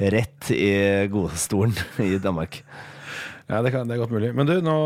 rett 0.00 0.52
i 0.54 0.72
godstolen 1.12 1.76
i 2.02 2.16
Danmark. 2.22 2.62
Ja, 3.50 3.58
det, 3.60 3.72
kan, 3.74 3.88
det 3.88 3.96
er 3.96 4.00
godt 4.04 4.14
mulig. 4.14 4.30
Men 4.34 4.48
du, 4.48 4.54
nå 4.64 4.76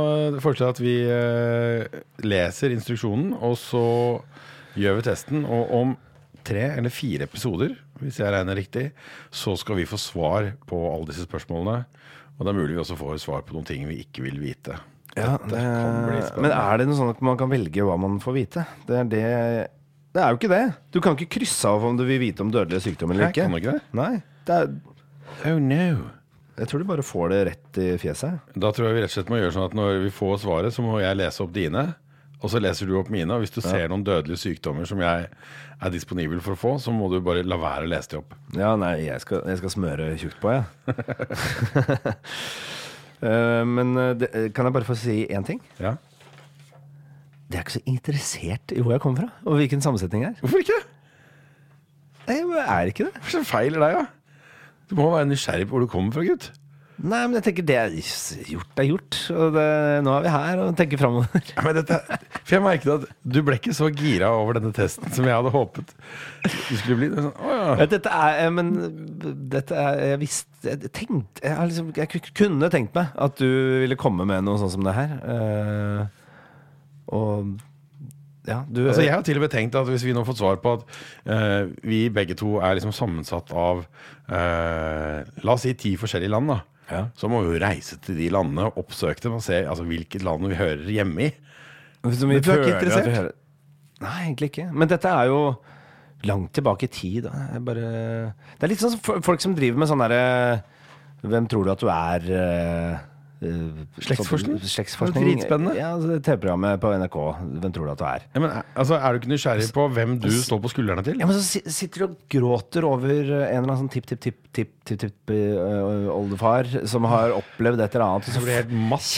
foreslår 0.42 0.72
jeg 0.72 0.74
at 0.74 0.82
vi 0.82 0.96
uh, 1.06 2.00
leser 2.26 2.72
instruksjonen, 2.74 3.34
og 3.38 3.54
så 3.60 3.84
gjør 4.76 4.98
vi 4.98 5.04
testen. 5.06 5.44
Og 5.46 5.70
om 5.76 5.94
tre 6.46 6.64
eller 6.78 6.92
fire 6.94 7.26
episoder, 7.28 7.74
hvis 8.00 8.20
jeg 8.22 8.32
regner 8.32 8.58
riktig, 8.58 8.88
så 9.34 9.56
skal 9.58 9.78
vi 9.80 9.86
få 9.88 9.98
svar 10.00 10.52
på 10.68 10.80
alle 10.92 11.10
disse 11.10 11.26
spørsmålene. 11.26 11.80
Og 12.36 12.44
det 12.44 12.52
er 12.52 12.58
mulig 12.58 12.74
vi 12.76 12.82
også 12.82 12.98
får 13.00 13.18
svar 13.22 13.44
på 13.46 13.56
noen 13.56 13.66
ting 13.68 13.86
vi 13.88 14.02
ikke 14.04 14.24
vil 14.26 14.38
vite. 14.42 14.76
Ja, 15.16 15.38
det, 15.48 15.60
men 16.36 16.52
er 16.52 16.76
det 16.82 16.86
noe 16.90 16.98
sånn 16.98 17.14
at 17.14 17.22
man 17.24 17.38
kan 17.40 17.48
velge 17.48 17.84
hva 17.88 17.94
man 18.00 18.18
får 18.20 18.34
vite? 18.36 18.66
Det 18.84 18.98
er 19.00 19.06
det 19.08 19.22
Det 20.12 20.20
er 20.24 20.32
jo 20.32 20.36
ikke 20.40 20.50
det. 20.52 20.64
Du 20.92 21.00
kan 21.04 21.16
ikke 21.16 21.38
krysse 21.38 21.70
av 21.70 21.84
om 21.88 21.96
du 21.96 22.04
vil 22.08 22.20
vite 22.20 22.44
om 22.44 22.52
dødelig 22.52 22.82
sykdom 22.84 23.14
eller 23.14 23.32
ikke. 23.32 23.48
du 23.48 23.56
ikke? 23.62 23.78
Nei. 23.96 24.12
Det 24.48 24.60
er, 24.60 24.70
Oh 25.44 25.58
no. 25.60 26.08
jeg 26.56 26.68
tror 26.70 26.80
du 26.80 26.86
bare 26.88 27.04
får 27.04 27.32
det 27.32 27.40
rett 27.50 27.78
i 27.82 27.88
fjeset. 28.00 28.38
Da 28.56 28.70
tror 28.72 28.88
jeg 28.88 28.96
vi 28.96 29.02
rett 29.04 29.12
og 29.12 29.16
slett 29.18 29.32
må 29.32 29.40
gjøre 29.40 29.54
sånn 29.56 29.66
at 29.68 29.76
når 29.76 29.98
vi 30.06 30.12
får 30.14 30.38
svaret, 30.44 30.72
så 30.76 30.84
må 30.84 31.00
jeg 31.02 31.18
lese 31.18 31.42
opp 31.44 31.52
dine. 31.56 31.82
Og 32.46 32.52
så 32.52 32.60
leser 32.62 32.86
du 32.86 32.94
opp 33.00 33.10
mine. 33.10 33.26
Og 33.34 33.42
hvis 33.42 33.54
du 33.54 33.58
ser 33.64 33.90
noen 33.90 34.04
dødelige 34.06 34.38
sykdommer 34.38 34.86
som 34.86 35.00
jeg 35.02 35.26
er 35.76 35.92
disponibel 35.92 36.38
for 36.44 36.54
å 36.54 36.60
få, 36.60 36.74
så 36.82 36.94
må 36.94 37.10
du 37.10 37.18
bare 37.24 37.42
la 37.42 37.58
være 37.58 37.88
å 37.88 37.90
lese 37.90 38.14
de 38.14 38.20
opp. 38.20 38.36
Ja, 38.54 38.76
nei, 38.78 38.94
jeg 39.08 39.18
skal, 39.24 39.42
jeg 39.50 39.58
skal 39.60 39.74
smøre 39.74 40.10
tjukt 40.20 40.38
på, 40.42 40.54
jeg. 40.54 40.64
Eh, 43.24 43.62
men 43.64 43.96
eh, 43.96 44.10
det, 44.20 44.28
kan 44.52 44.68
jeg 44.68 44.74
bare 44.76 44.84
få 44.84 44.94
si 45.00 45.22
én 45.32 45.44
ting? 45.46 45.62
Ja. 45.80 45.94
Det 47.48 47.56
er 47.56 47.64
ikke 47.64 47.76
så 47.78 47.84
interessert 47.88 48.74
i 48.74 48.82
hvor 48.82 48.92
jeg 48.92 49.00
kommer 49.00 49.24
fra, 49.24 49.30
og 49.46 49.56
hvilken 49.60 49.80
sammensetning 49.80 50.26
det 50.26 50.32
er. 50.34 50.42
Hvorfor 50.42 50.60
ikke? 50.60 50.76
Nei, 52.26 52.36
Jeg 52.36 52.66
er 52.74 52.90
ikke 52.90 53.06
det. 53.06 53.22
Hva 53.22 53.62
er 53.62 53.70
det 53.70 53.78
i 53.78 53.80
deg, 53.80 53.96
da? 53.96 54.04
Du 54.90 54.94
må 54.98 55.08
være 55.14 55.30
nysgjerrig 55.30 55.68
på 55.68 55.76
hvor 55.76 55.86
du 55.86 55.90
kommer 55.90 56.12
fra, 56.12 56.26
gutt. 56.26 56.50
Nei, 56.96 57.18
men 57.28 57.36
jeg 57.36 57.44
tenker 57.50 57.64
det 57.68 57.76
er 57.76 57.94
gjort 58.48 58.80
er 58.80 58.86
gjort. 58.88 59.18
Og 59.34 59.50
det, 59.52 59.64
nå 60.06 60.14
er 60.16 60.24
vi 60.24 60.32
her 60.32 60.62
og 60.62 60.78
tenker 60.78 61.00
framover. 61.00 61.42
Ja, 61.52 61.64
men 61.66 61.76
dette, 61.76 61.98
for 62.38 62.56
jeg 62.56 62.64
merket 62.64 62.92
at 62.94 63.04
du 63.20 63.40
ble 63.44 63.58
ikke 63.60 63.74
så 63.76 63.90
gira 63.92 64.30
over 64.32 64.56
denne 64.56 64.72
testen 64.76 65.12
som 65.12 65.28
jeg 65.28 65.36
hadde 65.36 65.52
håpet 65.52 65.92
du 66.46 66.72
skulle 66.78 66.96
bli. 67.02 67.10
Sånn, 67.12 67.30
å 67.36 67.52
ja. 67.52 67.68
Ja, 67.82 67.86
Dette 67.90 68.12
er 68.12 68.50
Men 68.54 68.68
dette 69.50 69.74
er 69.74 69.96
Jeg 70.12 70.20
visste 70.20 70.70
Jeg 70.70 70.90
tenkte 70.94 71.42
Jeg, 71.42 71.56
liksom, 71.72 71.88
jeg 71.96 72.22
kunne 72.38 72.70
tenkt 72.72 72.94
meg 72.96 73.14
at 73.26 73.38
du 73.40 73.48
ville 73.82 73.98
komme 73.98 74.26
med 74.28 74.44
noe 74.46 74.60
sånn 74.60 74.72
som 74.72 74.84
det 74.86 74.94
her. 74.96 75.16
Uh, 75.26 76.06
og 77.16 77.56
ja, 78.46 78.60
du 78.70 78.84
Altså, 78.86 79.02
jeg 79.02 79.12
har 79.12 79.24
til 79.26 79.40
og 79.40 79.44
med 79.46 79.52
tenkt 79.52 79.76
at 79.78 79.90
hvis 79.90 80.04
vi 80.06 80.14
nå 80.14 80.22
har 80.22 80.28
fått 80.28 80.40
svar 80.40 80.60
på 80.62 80.76
at 80.78 80.86
uh, 81.26 81.66
vi 81.86 82.06
begge 82.14 82.36
to 82.38 82.56
er 82.62 82.78
liksom 82.78 82.94
sammensatt 82.94 83.50
av 83.50 83.82
uh, 84.30 85.18
La 85.42 85.56
oss 85.56 85.66
si 85.66 85.74
ti 85.78 85.96
forskjellige 85.98 86.32
land, 86.32 86.54
da. 86.54 86.60
Ja. 86.90 87.06
Så 87.18 87.30
må 87.30 87.42
vi 87.42 87.56
jo 87.56 87.62
reise 87.62 87.98
til 88.02 88.18
de 88.18 88.28
landene 88.30 88.68
og 88.68 88.78
oppsøke 88.84 89.24
dem 89.24 89.38
og 89.38 89.42
se 89.44 89.58
altså, 89.64 89.86
hvilket 89.88 90.24
land 90.26 90.46
vi 90.46 90.58
hører 90.58 90.86
hjemme 90.98 91.26
i. 91.26 91.32
Som 92.06 92.30
vi 92.30 92.36
Men 92.38 92.44
du 92.44 92.52
er 92.52 92.62
ikke 92.62 92.76
interessert? 92.76 93.42
Nei, 94.04 94.16
egentlig 94.26 94.50
ikke. 94.52 94.68
Men 94.70 94.90
dette 94.92 95.10
er 95.10 95.30
jo 95.32 95.40
langt 96.26 96.52
tilbake 96.56 96.86
i 96.86 96.92
tid. 96.92 97.26
Bare, 97.66 97.90
det 98.56 98.66
er 98.66 98.72
litt 98.72 98.82
sånn 98.82 98.98
folk 99.24 99.42
som 99.42 99.56
driver 99.56 99.82
med 99.82 99.90
sånn 99.90 100.02
derre 100.04 100.62
Hvem 101.26 101.46
tror 101.50 101.64
du 101.66 101.70
at 101.72 101.82
du 101.82 101.88
er? 101.90 102.26
Eh, 103.40 103.48
eh, 103.48 103.54
Slektsforskning? 104.02 104.60
Slektsforskning. 104.62 105.16
Det 105.16 105.22
dritspennende. 105.26 105.74
Ja, 105.78 105.88
altså, 105.96 106.08
TV-programmet 106.20 106.80
på 106.82 106.88
NRK. 107.02 107.16
Hvem 107.62 107.72
tror 107.74 107.84
du 107.84 107.90
at 107.92 108.00
du 108.00 108.06
er? 108.08 108.20
Ja, 108.34 108.38
men, 108.44 108.50
altså, 108.74 108.94
er 108.96 109.08
du 109.10 109.16
ikke 109.20 109.34
nysgjerrig 109.34 109.68
på 109.76 109.82
hvem 109.96 110.10
du 110.22 110.30
står 110.34 110.58
på 110.64 110.68
skuldrene 110.72 111.02
til? 111.06 111.16
Ja, 111.20 111.26
men 111.28 111.34
så 111.36 111.42
sitter 111.64 111.96
du 111.98 112.04
og 112.08 112.14
gråter 112.36 112.82
over 112.88 113.12
eh, 113.12 113.50
en 113.50 113.58
eller 113.60 113.72
annen 113.72 113.82
sånn 113.84 113.94
tipp-tipp-tipp-tipp-oldefar 113.96 116.64
som 116.88 117.02
har 117.12 117.26
opplevd 117.36 117.78
et 117.84 117.92
eller 117.98 118.08
annet. 118.08 118.24
Og 118.30 118.34
så 118.36 118.40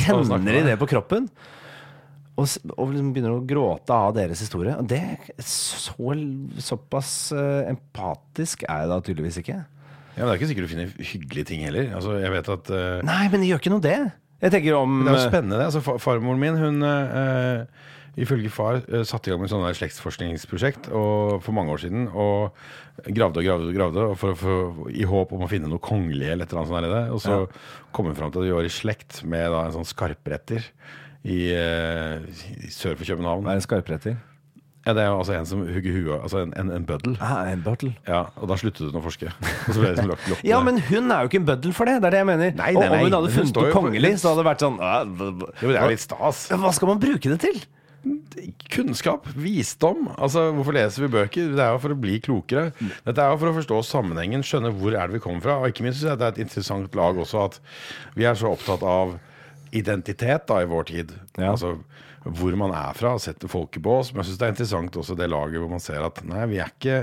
kjenner 0.02 0.52
de 0.58 0.62
det 0.72 0.78
på 0.80 0.90
kroppen. 0.96 1.22
Og, 2.38 2.46
og 2.76 2.92
liksom 2.92 3.08
begynner 3.14 3.34
å 3.34 3.46
gråte 3.46 3.94
av 3.94 4.12
deres 4.14 4.40
historie. 4.44 4.76
Og 4.78 4.86
det 4.86 5.02
så, 5.42 5.92
såpass 6.62 7.32
eh, 7.34 7.66
empatisk 7.72 8.62
er 8.68 8.84
jeg 8.84 8.90
da 8.92 8.98
tydeligvis 9.02 9.40
ikke. 9.42 9.58
Ja, 10.18 10.24
men 10.24 10.32
Det 10.32 10.34
er 10.34 10.40
ikke 10.40 10.48
sikkert 10.50 10.66
du 10.66 10.72
finner 10.72 11.10
hyggelige 11.12 11.46
ting 11.46 11.60
heller. 11.62 11.92
Altså, 11.94 12.16
jeg 12.18 12.32
vet 12.34 12.48
at 12.56 12.72
uh, 12.74 13.04
Nei, 13.06 13.20
men 13.30 13.44
det 13.44 13.52
gjør 13.52 13.62
ikke 13.62 13.74
noe 13.76 13.84
det. 13.84 13.98
Jeg 14.42 14.54
tenker 14.54 14.78
om 14.78 14.98
Det 15.04 15.12
er 15.12 15.20
jo 15.20 15.28
spennende. 15.30 15.60
det. 15.60 15.68
Altså, 15.70 15.98
farmoren 16.02 16.42
min, 16.42 16.58
hun 16.58 16.82
uh, 16.82 17.86
ifølge 18.18 18.50
far 18.50 18.80
eh, 18.88 19.04
satte 19.06 19.30
i 19.30 19.32
gang 19.32 19.42
med 19.42 19.52
et 19.70 19.78
slektsforskningsprosjekt 19.78 20.88
og, 20.90 21.38
for 21.44 21.54
mange 21.54 21.74
år 21.74 21.82
siden. 21.84 22.08
Og 22.10 22.54
gravde 23.14 23.42
og 23.42 23.46
gravde 23.46 23.68
og 23.70 23.76
gravde 23.76 24.06
og 24.12 24.16
for, 24.18 24.38
for, 24.38 24.80
i 24.90 25.06
håp 25.06 25.34
om 25.36 25.44
å 25.46 25.50
finne 25.50 25.70
noe 25.70 25.82
kongelig 25.82 26.32
eller 26.32 26.46
et 26.46 26.54
eller 26.54 26.64
annet 26.64 26.88
sånt. 26.90 27.14
Og 27.14 27.22
så 27.22 27.92
kom 27.94 28.10
hun 28.10 28.18
fram 28.18 28.34
til 28.34 28.42
at 28.42 28.48
vi 28.48 28.56
var 28.56 28.66
i 28.66 28.72
slekt 28.72 29.22
med 29.22 29.46
da, 29.54 29.64
en 29.66 29.76
sånn 29.78 29.88
skarpretter 29.88 30.66
i, 31.28 31.38
eh, 31.54 32.26
i 32.66 32.72
sør 32.74 32.98
for 32.98 33.06
København. 33.06 33.46
Hva 33.46 33.54
er 33.54 33.62
en 33.62 33.68
skarpretter? 33.68 34.18
Ja, 34.88 34.94
det 34.96 35.02
er 35.04 35.10
jo 35.12 35.18
altså 35.20 35.34
en 35.36 35.46
som 35.50 35.60
hugger 35.68 35.92
huet 35.98 36.22
Altså 36.24 36.40
en, 36.46 36.54
en, 36.56 36.70
en 36.72 36.84
bøddel. 36.88 37.18
Ah, 37.20 37.42
en 37.52 37.60
bøddel. 37.66 37.90
Ja, 38.08 38.22
og 38.40 38.48
da 38.48 38.56
sluttet 38.56 38.88
hun 38.88 38.96
å 38.96 39.04
forske. 39.04 39.28
Og 39.28 39.68
så 39.74 39.78
ble 39.82 39.90
det 39.90 39.96
liksom 39.98 40.12
lagt 40.14 40.44
Ja, 40.48 40.62
men 40.64 40.78
hun 40.88 41.12
er 41.12 41.26
jo 41.26 41.28
ikke 41.30 41.42
en 41.42 41.48
bøddel 41.50 41.74
for 41.76 41.90
det. 41.90 41.98
Det 42.00 42.08
er 42.08 42.16
det 42.16 42.22
jeg 42.24 42.30
mener. 42.32 42.54
Nei, 42.56 42.70
nei, 42.72 42.76
Og 42.78 42.86
om 42.86 42.94
nei, 42.96 43.02
hun 43.04 43.16
hadde 43.18 43.32
funnet 43.36 43.58
på- 43.58 43.66
kongelig, 43.76 44.14
så 44.22 44.32
hadde 44.32 44.40
det 44.42 44.48
vært 44.48 44.64
sånn 44.64 44.78
Jo, 44.80 45.68
det 45.74 45.76
er 45.82 45.92
litt 45.92 46.06
stas. 46.08 46.46
Hva 46.56 46.72
skal 46.72 46.94
man 46.94 47.02
bruke 47.04 47.34
det 47.36 47.38
til? 47.44 47.60
Kunnskap, 48.72 49.26
visdom. 49.36 50.08
Altså, 50.16 50.46
Hvorfor 50.54 50.76
leser 50.76 51.04
vi 51.04 51.10
bøker? 51.16 51.52
Det 51.56 51.62
er 51.64 51.72
jo 51.74 51.80
for 51.82 51.94
å 51.94 51.98
bli 52.00 52.18
klokere. 52.24 52.70
Dette 53.04 53.20
er 53.24 53.32
jo 53.32 53.38
for 53.42 53.50
å 53.50 53.56
forstå 53.58 53.80
sammenhengen, 53.88 54.44
skjønne 54.46 54.70
hvor 54.76 54.94
er 54.94 55.08
det 55.10 55.18
vi 55.18 55.22
kommer 55.24 55.44
fra. 55.44 55.56
Og 55.62 55.72
ikke 55.72 55.84
minst 55.86 56.00
synes 56.00 56.12
jeg 56.14 56.20
det 56.20 56.28
er 56.28 56.36
et 56.36 56.42
interessant 56.46 56.94
lag 56.98 57.18
også 57.18 57.42
at 57.48 57.58
vi 58.16 58.24
er 58.28 58.38
så 58.38 58.52
opptatt 58.54 58.84
av 58.86 59.16
identitet 59.76 60.46
da 60.48 60.62
i 60.64 60.68
vår 60.70 60.86
tid. 60.88 61.12
Ja. 61.36 61.52
Altså 61.52 61.74
hvor 62.24 62.56
man 62.60 62.72
er 62.74 62.94
fra, 62.98 63.14
setter 63.22 63.48
folket 63.50 63.82
på 63.84 63.98
oss. 64.00 64.12
Men 64.12 64.22
jeg 64.22 64.30
syns 64.32 64.40
det 64.40 64.46
er 64.48 64.54
interessant 64.56 64.96
også 65.02 65.16
det 65.18 65.28
laget 65.30 65.60
hvor 65.62 65.70
man 65.72 65.82
ser 65.82 66.04
at 66.06 66.22
nei, 66.26 66.44
vi 66.50 66.58
er 66.62 66.72
ikke 66.72 66.98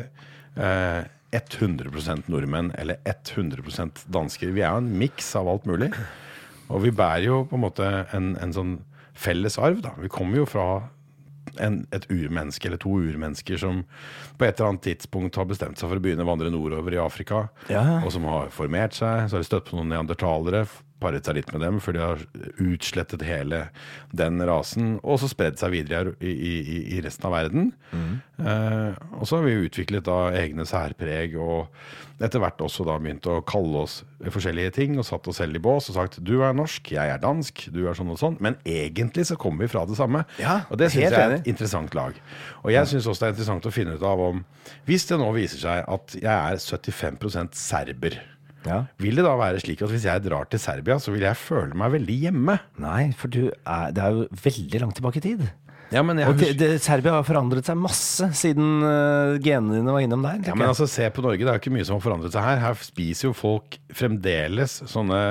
eh, 0.57 1.03
100% 1.35 2.29
nordmenn 2.31 2.71
eller 2.79 2.99
100% 3.09 4.05
dansker. 4.13 4.53
Vi 4.55 4.63
er 4.63 4.71
jo 4.75 4.83
en 4.83 4.91
miks 4.99 5.33
av 5.39 5.49
alt 5.51 5.65
mulig. 5.69 5.91
Og 6.71 6.81
vi 6.85 6.91
bærer 6.95 7.27
jo 7.27 7.41
på 7.49 7.57
en 7.59 7.65
måte 7.65 7.87
en, 8.15 8.33
en 8.41 8.53
sånn 8.55 8.75
felles 9.15 9.57
arv, 9.61 9.81
da. 9.85 9.91
Vi 10.01 10.09
kommer 10.11 10.41
jo 10.41 10.45
fra 10.49 10.67
en, 11.61 11.83
et 11.95 12.07
urmenneske 12.11 12.67
eller 12.67 12.79
to 12.81 12.95
urmennesker 12.99 13.59
som 13.61 13.83
på 14.35 14.47
et 14.47 14.57
eller 14.57 14.73
annet 14.73 14.83
tidspunkt 14.87 15.37
har 15.39 15.45
bestemt 15.47 15.79
seg 15.79 15.87
for 15.91 15.99
å 16.01 16.03
begynne 16.03 16.25
å 16.25 16.29
vandre 16.31 16.49
nordover 16.51 16.97
i 16.97 16.99
Afrika, 17.03 17.45
Ja. 17.71 18.01
og 18.03 18.09
som 18.15 18.25
har 18.27 18.49
formert 18.55 18.97
seg. 18.97 19.27
Så 19.29 19.37
har 19.37 19.43
de 19.45 19.47
støtt 19.51 19.69
på 19.69 19.77
noen 19.77 19.93
neandertalere, 19.93 20.65
paret 21.03 21.25
seg 21.27 21.35
litt 21.35 21.49
med 21.51 21.61
dem, 21.61 21.79
for 21.83 21.91
de 21.93 21.99
har 21.99 22.21
utslettet 22.63 23.21
hele 23.27 23.65
den 24.15 24.39
rasen, 24.47 24.93
og 25.03 25.19
så 25.19 25.27
spredd 25.29 25.57
seg 25.59 25.73
videre 25.73 26.13
i, 26.23 26.31
i, 26.31 26.53
i- 26.95 27.01
resten 27.03 27.27
av 27.27 27.33
verden. 27.35 27.65
Eh, 28.39 28.95
og 29.19 29.27
så 29.27 29.37
har 29.39 29.45
vi 29.45 29.57
utviklet 29.67 30.05
da 30.07 30.31
egne 30.35 30.65
særpreg, 30.67 31.35
og 31.39 31.67
etter 32.23 32.39
hvert 32.39 32.61
også 32.63 32.85
da 32.87 32.95
begynt 32.99 33.27
å 33.27 33.41
kalle 33.47 33.83
oss 33.85 33.97
forskjellige 34.23 34.71
ting, 34.77 34.95
og 34.99 35.05
satt 35.07 35.27
oss 35.31 35.39
selv 35.41 35.59
i 35.59 35.61
bås 35.63 35.89
og 35.91 35.97
sagt 35.99 36.19
du 36.23 36.37
er 36.47 36.55
norsk, 36.55 36.93
jeg 36.95 37.11
er 37.11 37.19
dansk, 37.23 37.65
du 37.75 37.81
er 37.89 37.97
sånn 37.99 38.13
og 38.15 38.19
sånn. 38.21 38.37
Men 38.43 38.55
egentlig 38.63 39.27
så 39.29 39.35
kommer 39.39 39.65
vi 39.67 39.71
fra 39.75 39.83
det 39.89 39.97
samme. 39.99 40.23
Ja, 40.39 40.61
og 40.71 40.79
det 40.79 40.91
syns 40.93 41.11
jeg 41.11 41.11
er 41.19 41.35
et 41.41 41.51
interessant 41.51 41.95
lag. 41.97 42.15
Og 42.63 42.71
jeg 42.71 42.87
syns 42.91 43.07
også 43.11 43.25
det 43.25 43.27
er 43.29 43.35
interessant 43.35 43.67
å 43.67 43.75
finne 43.75 43.97
ut 43.99 44.07
av 44.07 44.23
om 44.31 44.45
Hvis 44.87 45.05
det 45.11 45.19
nå 45.21 45.27
viser 45.35 45.59
seg 45.61 45.83
at 45.91 46.15
jeg 46.17 46.31
er 46.31 46.57
75% 46.63 47.53
serber, 47.59 48.15
Ja. 48.65 48.79
vil 49.01 49.19
det 49.19 49.25
da 49.25 49.35
være 49.37 49.61
slik 49.61 49.83
at 49.85 49.91
hvis 49.91 50.07
jeg 50.07 50.23
drar 50.25 50.47
til 50.49 50.61
Serbia, 50.61 50.97
så 51.01 51.13
vil 51.13 51.25
jeg 51.27 51.37
føle 51.37 51.77
meg 51.77 51.93
veldig 51.99 52.15
hjemme? 52.27 52.57
Nei, 52.81 53.11
for 53.17 53.31
du 53.31 53.43
er, 53.49 53.93
det 53.93 54.01
er 54.01 54.17
jo 54.17 54.25
veldig 54.45 54.81
langt 54.81 54.99
tilbake 54.99 55.21
i 55.21 55.25
tid. 55.27 55.45
Ja, 55.93 56.01
Og 56.01 56.39
det, 56.39 56.55
det, 56.57 56.69
Serbia 56.81 57.13
har 57.13 57.25
forandret 57.27 57.67
seg 57.67 57.77
masse 57.77 58.27
siden 58.35 58.81
uh, 58.81 59.37
genene 59.43 59.77
dine 59.77 59.93
var 59.93 60.01
innom 60.01 60.25
der. 60.25 60.41
ja, 60.49 60.55
men 60.57 60.71
altså, 60.71 60.87
se 60.89 61.05
på 61.13 61.21
Norge, 61.23 61.43
det 61.43 61.51
er 61.51 61.59
jo 61.59 61.61
ikke 61.61 61.75
mye 61.75 61.85
som 61.85 61.99
har 61.99 62.03
forandret 62.07 62.33
seg 62.33 62.45
her. 62.45 62.59
Her 62.63 62.79
spiser 62.81 63.29
jo 63.29 63.35
folk 63.37 63.77
fremdeles 63.93 64.79
sånne 64.89 65.21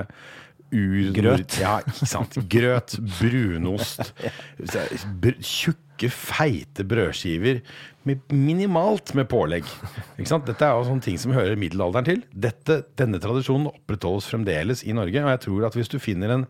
ur... 0.75 1.11
Grøt. 1.17 1.59
Ja, 1.61 1.79
ikke 1.83 2.09
sant. 2.09 2.39
Grøt, 2.51 2.97
brunost, 3.19 4.15
br 5.23 5.37
tjukke, 5.95 6.11
feite 6.11 6.85
brødskiver 6.85 7.61
med 8.05 8.21
minimalt 8.29 9.15
med 9.15 9.29
pålegg. 9.29 9.65
Dette 10.19 10.65
er 10.65 10.75
jo 10.75 10.85
sånne 10.85 11.03
ting 11.03 11.19
som 11.19 11.33
hører 11.33 11.57
middelalderen 11.57 12.05
til. 12.05 12.23
Dette, 12.33 12.85
denne 12.97 13.19
tradisjonen 13.19 13.71
opprettholdes 13.71 14.29
fremdeles 14.29 14.85
i 14.85 14.93
Norge, 14.93 15.23
og 15.23 15.31
jeg 15.31 15.41
tror 15.47 15.67
at 15.67 15.75
hvis 15.75 15.89
du 15.89 15.99
finner 15.99 16.35
en, 16.35 16.47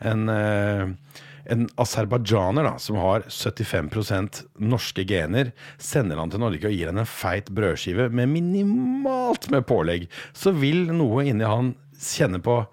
en 0.00 0.28
eh, 0.28 1.24
en 1.48 1.62
aserbajdsjaner 1.80 2.74
som 2.76 2.98
har 3.00 3.22
75% 3.24 4.42
norske 4.60 5.04
gener, 5.08 5.54
sender 5.78 6.18
han 6.20 6.28
til 6.28 6.42
Norge 6.42 6.68
og 6.68 6.74
gir 6.74 6.90
han 6.90 7.00
en 7.00 7.08
feit 7.08 7.48
brødskive 7.48 8.10
med 8.12 8.28
minimalt 8.28 9.48
med 9.48 9.64
pålegg, 9.64 10.10
så 10.36 10.52
vil 10.52 10.90
noe 10.92 11.24
inni 11.24 11.48
han 11.48 11.72
kjenne 11.96 12.42
på 12.44 12.66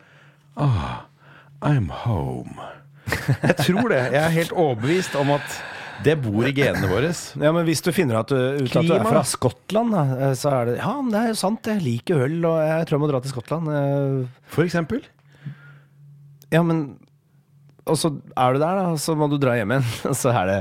Ah, 0.60 1.08
I'm 1.64 1.88
home. 1.88 2.60
Jeg 3.08 3.56
tror 3.64 3.90
det. 3.92 4.02
Jeg 4.12 4.22
er 4.26 4.36
helt 4.36 4.52
overbevist 4.52 5.16
om 5.16 5.32
at 5.36 5.58
det 6.04 6.16
bor 6.24 6.44
i 6.48 6.52
genene 6.56 6.90
våre. 6.92 7.12
Ja, 7.46 7.52
men 7.56 7.66
hvis 7.68 7.82
du 7.86 7.92
finner 7.96 8.20
at 8.20 8.32
ut 8.34 8.66
at 8.76 8.88
du 8.88 8.94
er 8.96 9.06
fra 9.08 9.22
Skottland, 9.28 9.96
eh, 9.96 10.34
så 10.38 10.52
er 10.52 10.66
det 10.72 10.76
Ja, 10.82 10.94
det 11.12 11.20
er 11.22 11.32
jo 11.32 11.38
sant, 11.40 11.70
jeg 11.72 11.84
liker 11.86 12.26
øl, 12.28 12.40
og 12.50 12.58
jeg 12.60 12.88
tror 12.88 12.98
jeg 12.98 13.04
må 13.06 13.10
dra 13.12 13.22
til 13.24 13.34
Skottland. 13.36 13.70
eh, 13.72 14.48
For 14.52 14.66
eksempel. 14.68 15.04
Ja, 16.54 16.62
men 16.64 16.98
Og 17.86 17.98
så 18.02 18.10
er 18.36 18.54
du 18.56 18.60
der, 18.60 18.80
da, 18.82 18.96
så 18.98 19.16
må 19.18 19.30
du 19.30 19.38
dra 19.42 19.56
hjem 19.60 19.76
igjen. 19.76 19.88
Så 20.22 20.32
er 20.34 20.50
det 20.50 20.60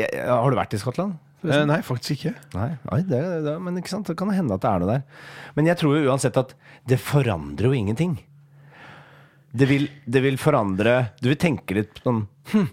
ja, 0.00 0.08
Har 0.32 0.50
du 0.50 0.56
vært 0.56 0.74
i 0.76 0.80
Skottland? 0.80 1.18
Eh, 1.44 1.64
nei, 1.68 1.80
faktisk 1.84 2.14
ikke. 2.16 2.30
Nei, 2.56 2.70
nei 2.88 3.00
det, 3.04 3.18
det, 3.44 3.52
men 3.60 3.76
ikke 3.76 3.92
sant, 3.92 4.08
det 4.08 4.16
kan 4.16 4.30
hende 4.32 4.56
at 4.56 4.62
det 4.64 4.70
er 4.70 4.80
noe 4.80 4.94
der. 4.94 5.02
Men 5.58 5.68
jeg 5.68 5.76
tror 5.76 5.98
jo 5.98 6.08
uansett 6.08 6.38
at 6.40 6.54
det 6.88 6.96
forandrer 7.04 7.68
jo 7.68 7.76
ingenting. 7.76 8.14
Det 9.54 9.68
vil, 9.70 9.84
det 10.10 10.18
vil 10.24 10.34
forandre 10.40 10.94
Du 11.22 11.28
vil 11.30 11.38
tenke 11.38 11.76
litt 11.76 12.00
sånn 12.02 12.24
hm, 12.50 12.64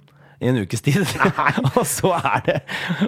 i 0.42 0.50
en 0.50 0.60
ukes 0.64 0.82
tid. 0.84 1.06
og 1.78 1.86
så 1.88 2.12
er 2.18 2.44
det 2.48 2.58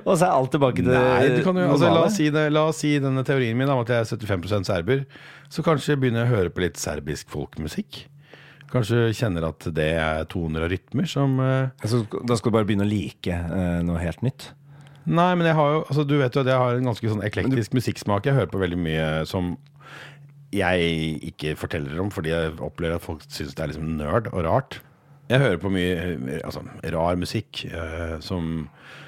Og 0.03 0.15
så 0.15 0.27
er 0.27 0.31
alt 0.31 0.53
tilbake 0.53 0.83
til 0.83 0.91
Nei, 0.93 1.27
du 1.33 1.41
kan 1.45 1.57
jo, 1.57 1.67
altså, 1.73 1.89
la, 1.89 2.05
oss 2.05 2.17
si 2.19 2.29
det, 2.33 2.47
la 2.53 2.67
oss 2.69 2.81
si 2.83 2.95
denne 3.01 3.25
teorien 3.27 3.57
min 3.57 3.71
om 3.73 3.81
at 3.81 3.91
jeg 3.91 4.05
er 4.05 4.09
75% 4.29 4.69
serber. 4.69 5.05
Så 5.53 5.65
kanskje 5.65 5.97
begynner 5.99 6.23
jeg 6.23 6.31
å 6.31 6.35
høre 6.37 6.53
på 6.53 6.65
litt 6.65 6.81
serbisk 6.81 7.31
folkmusikk. 7.33 8.03
Kanskje 8.73 9.11
kjenner 9.13 9.49
at 9.51 9.67
det 9.75 9.91
er 10.01 10.23
toner 10.31 10.65
og 10.65 10.71
rytmer 10.73 11.05
som 11.09 11.35
eh, 11.43 11.69
Altså, 11.83 12.03
da 12.25 12.37
skal 12.39 12.49
du 12.49 12.55
bare 12.55 12.65
begynne 12.69 12.87
å 12.87 12.89
like 12.89 13.33
eh, 13.33 13.81
noe 13.85 14.01
helt 14.01 14.23
nytt? 14.25 14.47
Nei, 15.03 15.33
men 15.35 15.45
jeg 15.45 15.57
har 15.57 15.75
jo 15.75 15.83
altså, 15.83 16.05
Du 16.07 16.15
vet 16.17 16.33
jo 16.33 16.41
at 16.41 16.49
jeg 16.49 16.61
har 16.61 16.79
en 16.79 16.89
ganske 16.89 17.11
sånn 17.11 17.25
eklektisk 17.27 17.75
musikksmak. 17.77 18.25
Jeg 18.25 18.37
hører 18.39 18.53
på 18.53 18.61
veldig 18.61 18.79
mye 18.79 19.07
som 19.29 19.55
jeg 20.53 21.19
ikke 21.33 21.55
forteller 21.57 21.97
om, 22.01 22.11
fordi 22.13 22.29
jeg 22.29 22.53
opplever 22.61 22.99
at 22.99 23.05
folk 23.05 23.23
syns 23.25 23.55
det 23.57 23.63
er 23.63 23.71
liksom 23.71 23.95
nerd 23.97 24.29
og 24.33 24.43
rart. 24.45 24.79
Jeg 25.33 25.41
hører 25.41 25.61
på 25.63 25.71
mye 25.73 25.93
eh, 25.97 26.37
altså, 26.45 26.61
rar 26.93 27.17
musikk 27.19 27.65
eh, 27.71 28.19
som, 28.23 28.67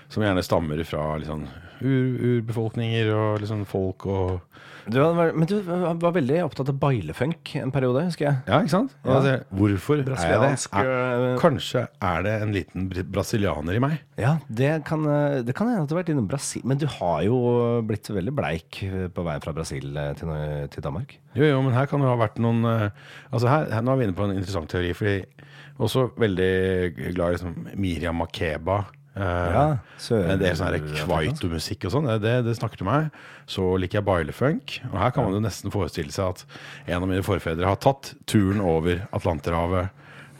som 0.09 0.25
gjerne 0.25 0.43
stammer 0.45 0.81
fra 0.89 1.11
liksom, 1.21 1.45
ur, 1.85 2.19
urbefolkninger 2.39 3.13
og 3.13 3.41
liksom 3.43 3.65
folk 3.69 4.05
og 4.09 4.39
Du 4.89 4.99
var, 5.01 5.31
men 5.33 5.47
du 5.49 5.55
var 5.65 6.13
veldig 6.13 6.43
opptatt 6.45 6.69
av 6.69 6.75
bailefunk 6.77 7.55
en 7.57 7.71
periode, 7.73 8.03
husker 8.05 8.27
jeg. 8.27 8.35
Ja, 8.45 8.59
ikke 8.61 8.73
sant? 8.75 8.91
Ja. 9.01 9.15
altså, 9.15 9.31
hvorfor 9.57 10.03
er 10.03 10.11
jeg 10.29 10.41
det? 10.43 10.49
Er, 10.77 10.89
øh, 11.31 11.39
kanskje 11.41 11.81
er 12.05 12.25
det 12.27 12.33
en 12.43 12.53
liten 12.53 12.85
br- 12.91 13.07
brasilianer 13.15 13.79
i 13.79 13.81
meg? 13.81 13.95
Ja, 14.21 14.35
det 14.45 14.69
kan, 14.85 15.07
eh, 15.09 15.39
det 15.47 15.55
kan 15.57 15.71
hende 15.71 15.88
at 15.88 15.89
du 15.89 15.95
har 15.97 16.03
vært 16.03 16.11
innom 16.13 16.27
Brasil. 16.29 16.61
Men 16.69 16.77
du 16.77 16.85
har 16.99 17.23
jo 17.25 17.39
blitt 17.89 18.11
veldig 18.13 18.35
bleik 18.38 18.83
eh, 18.85 19.07
på 19.09 19.25
vei 19.25 19.39
fra 19.41 19.55
Brasil 19.57 19.89
eh, 19.97 20.11
til, 20.21 20.29
til 20.77 20.85
Danmark. 20.85 21.17
Jo, 21.33 21.49
jo, 21.49 21.57
men 21.65 21.73
her 21.75 21.89
kan 21.89 22.05
det 22.05 22.11
ha 22.13 22.15
vært 22.21 22.38
noen 22.39 22.61
eh, 22.69 22.85
Altså 23.33 23.49
her, 23.51 23.65
her 23.73 23.81
Nå 23.83 23.91
er 23.91 23.97
vi 23.99 24.05
inne 24.07 24.15
på 24.15 24.23
en 24.29 24.38
interessant 24.38 24.69
teori, 24.71 24.93
fordi 24.95 25.17
også 25.79 26.05
veldig 26.19 26.51
glad 27.15 27.27
i 27.29 27.35
liksom 27.38 27.55
Miriam 27.75 28.15
Makeba. 28.21 28.85
eh, 29.15 29.21
Ja, 29.55 29.77
sør- 29.99 30.38
det 30.39 30.49
er 30.49 30.55
sånn 30.55 30.71
her 30.71 31.05
kwaito-musikk 31.07 31.85
og 31.85 31.91
sånn. 31.91 32.07
Det, 32.07 32.21
det, 32.21 32.33
det 32.45 32.55
snakker 32.57 32.77
til 32.77 32.85
meg. 32.88 33.11
Så 33.47 33.77
liker 33.79 33.99
jeg 34.01 34.05
bailefunk. 34.05 34.79
Og 34.91 34.97
her 34.99 35.11
kan 35.11 35.23
man 35.23 35.33
jo 35.33 35.39
nesten 35.43 35.71
forestille 35.71 36.11
seg 36.11 36.29
at 36.33 36.45
en 36.88 37.01
av 37.03 37.07
mine 37.07 37.23
forfedre 37.23 37.65
har 37.65 37.75
tatt 37.77 38.13
turen 38.27 38.59
over 38.61 39.07
Atlanterhavet 39.13 39.89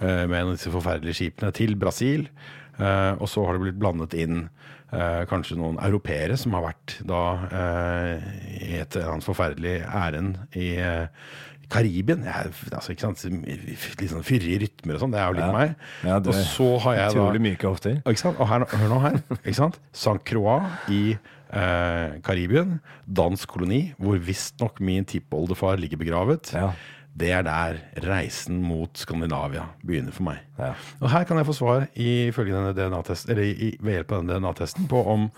eh, 0.02 0.26
med 0.28 0.36
en 0.42 0.48
av 0.52 0.56
disse 0.58 0.72
forferdelige 0.74 1.16
skipene 1.22 1.52
til 1.56 1.76
Brasil. 1.76 2.28
Eh, 2.80 3.14
og 3.20 3.28
så 3.32 3.46
har 3.46 3.54
det 3.56 3.62
blitt 3.64 3.80
blandet 3.80 4.14
inn 4.20 4.50
eh, 4.92 5.24
kanskje 5.32 5.56
noen 5.60 5.80
europeere 5.80 6.36
som 6.38 6.54
har 6.58 6.66
vært 6.68 6.98
da 7.08 7.22
eh, 7.48 8.26
i 8.60 8.74
et 8.82 8.96
eller 8.96 9.14
annet 9.16 9.28
forferdelig 9.28 9.78
ærend 9.88 10.38
i, 10.56 10.74
eh, 10.80 11.08
Karibien. 11.72 12.24
Jeg, 12.26 12.52
altså, 12.72 12.94
ikke 12.94 13.06
sant? 13.08 13.24
Litt 13.26 14.12
sånn 14.12 14.26
fyrige 14.26 14.62
rytmer 14.66 14.98
og 14.98 15.04
sånn. 15.06 15.16
Det 15.16 15.22
er 15.22 15.30
jo 15.30 15.38
litt 15.38 15.46
Ja. 15.46 15.52
meg. 15.54 15.76
Ja, 16.04 16.18
og 16.18 16.34
så 16.34 16.68
har 16.86 16.96
jeg 16.96 17.16
da 17.16 17.40
myke 17.46 17.70
ofte. 17.70 17.96
ikke 18.06 18.22
sant? 18.22 18.40
Og 18.40 18.48
her, 18.48 18.66
hør 18.66 18.90
nå 18.94 19.00
her. 19.02 19.22
Ikke 19.44 19.56
sant? 19.60 19.80
St. 19.94 20.20
Croix 20.26 20.64
i 20.90 21.18
eh, 21.54 22.18
Karibien. 22.26 22.80
Dansk 23.08 23.48
koloni, 23.48 23.94
hvor 24.00 24.20
visstnok 24.20 24.80
min 24.80 25.06
tippoldefar 25.06 25.78
ligger 25.82 25.98
begravet. 26.02 26.54
Ja. 26.54 26.72
Det 27.16 27.30
er 27.32 27.46
der 27.48 27.78
reisen 28.04 28.58
mot 28.62 28.92
Skandinavia 29.00 29.70
begynner 29.86 30.12
for 30.12 30.28
meg. 30.28 30.42
Ja. 30.60 30.74
Og 31.00 31.10
her 31.14 31.24
kan 31.24 31.38
jeg 31.40 31.48
få 31.48 31.56
svar 31.56 31.86
i, 31.96 32.28
i, 32.28 32.34
ved 32.34 33.94
hjelp 33.96 34.12
av 34.12 34.26
denne 34.26 34.36
DNA-testen 34.36 34.90
på 34.92 35.00
om 35.14 35.30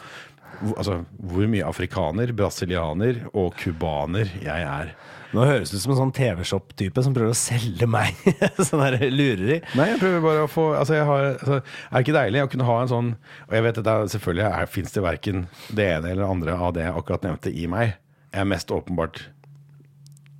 altså, 0.73 1.03
hvor 1.21 1.45
mye 1.51 1.67
afrikaner, 1.67 2.33
brasilianer 2.33 3.27
og 3.33 3.53
cubaner 3.61 4.31
jeg 4.41 4.65
er. 4.65 4.95
Nå 5.37 5.45
høres 5.45 5.69
du 5.69 5.75
ut 5.77 5.83
som 5.83 5.91
en 5.93 5.99
sånn 5.99 6.13
TV-shop-type 6.17 7.01
som 7.05 7.13
prøver 7.13 7.29
å 7.29 7.37
selge 7.37 7.85
meg 7.89 8.15
sånn 8.67 8.81
der 8.81 9.11
lureri. 9.13 9.59
Nei, 9.77 9.85
jeg 9.91 9.99
prøver 10.01 10.23
bare 10.23 10.45
å 10.47 10.49
få 10.49 10.65
altså 10.79 10.97
jeg 10.97 11.05
har, 11.05 11.25
altså, 11.35 11.59
Er 11.61 11.93
det 11.93 12.01
ikke 12.07 12.15
deilig 12.15 12.41
å 12.41 12.49
kunne 12.55 12.69
ha 12.69 12.77
en 12.81 12.89
sånn 12.89 13.11
Og 13.45 13.53
jeg 13.53 13.65
vet 13.67 13.77
at 13.77 13.85
det 13.85 13.93
er, 13.93 14.09
selvfølgelig 14.15 14.47
fins 14.73 14.95
det 14.95 15.05
verken 15.05 15.45
det 15.69 15.87
ene 15.91 16.09
eller 16.09 16.23
det 16.23 16.31
andre 16.31 16.57
av 16.57 16.73
det 16.73 16.87
jeg 16.87 16.95
akkurat 16.97 17.27
nevnte, 17.27 17.53
i 17.53 17.69
meg. 17.69 17.93
Jeg 18.33 18.41
er 18.41 18.49
mest 18.49 18.73
åpenbart 18.73 19.21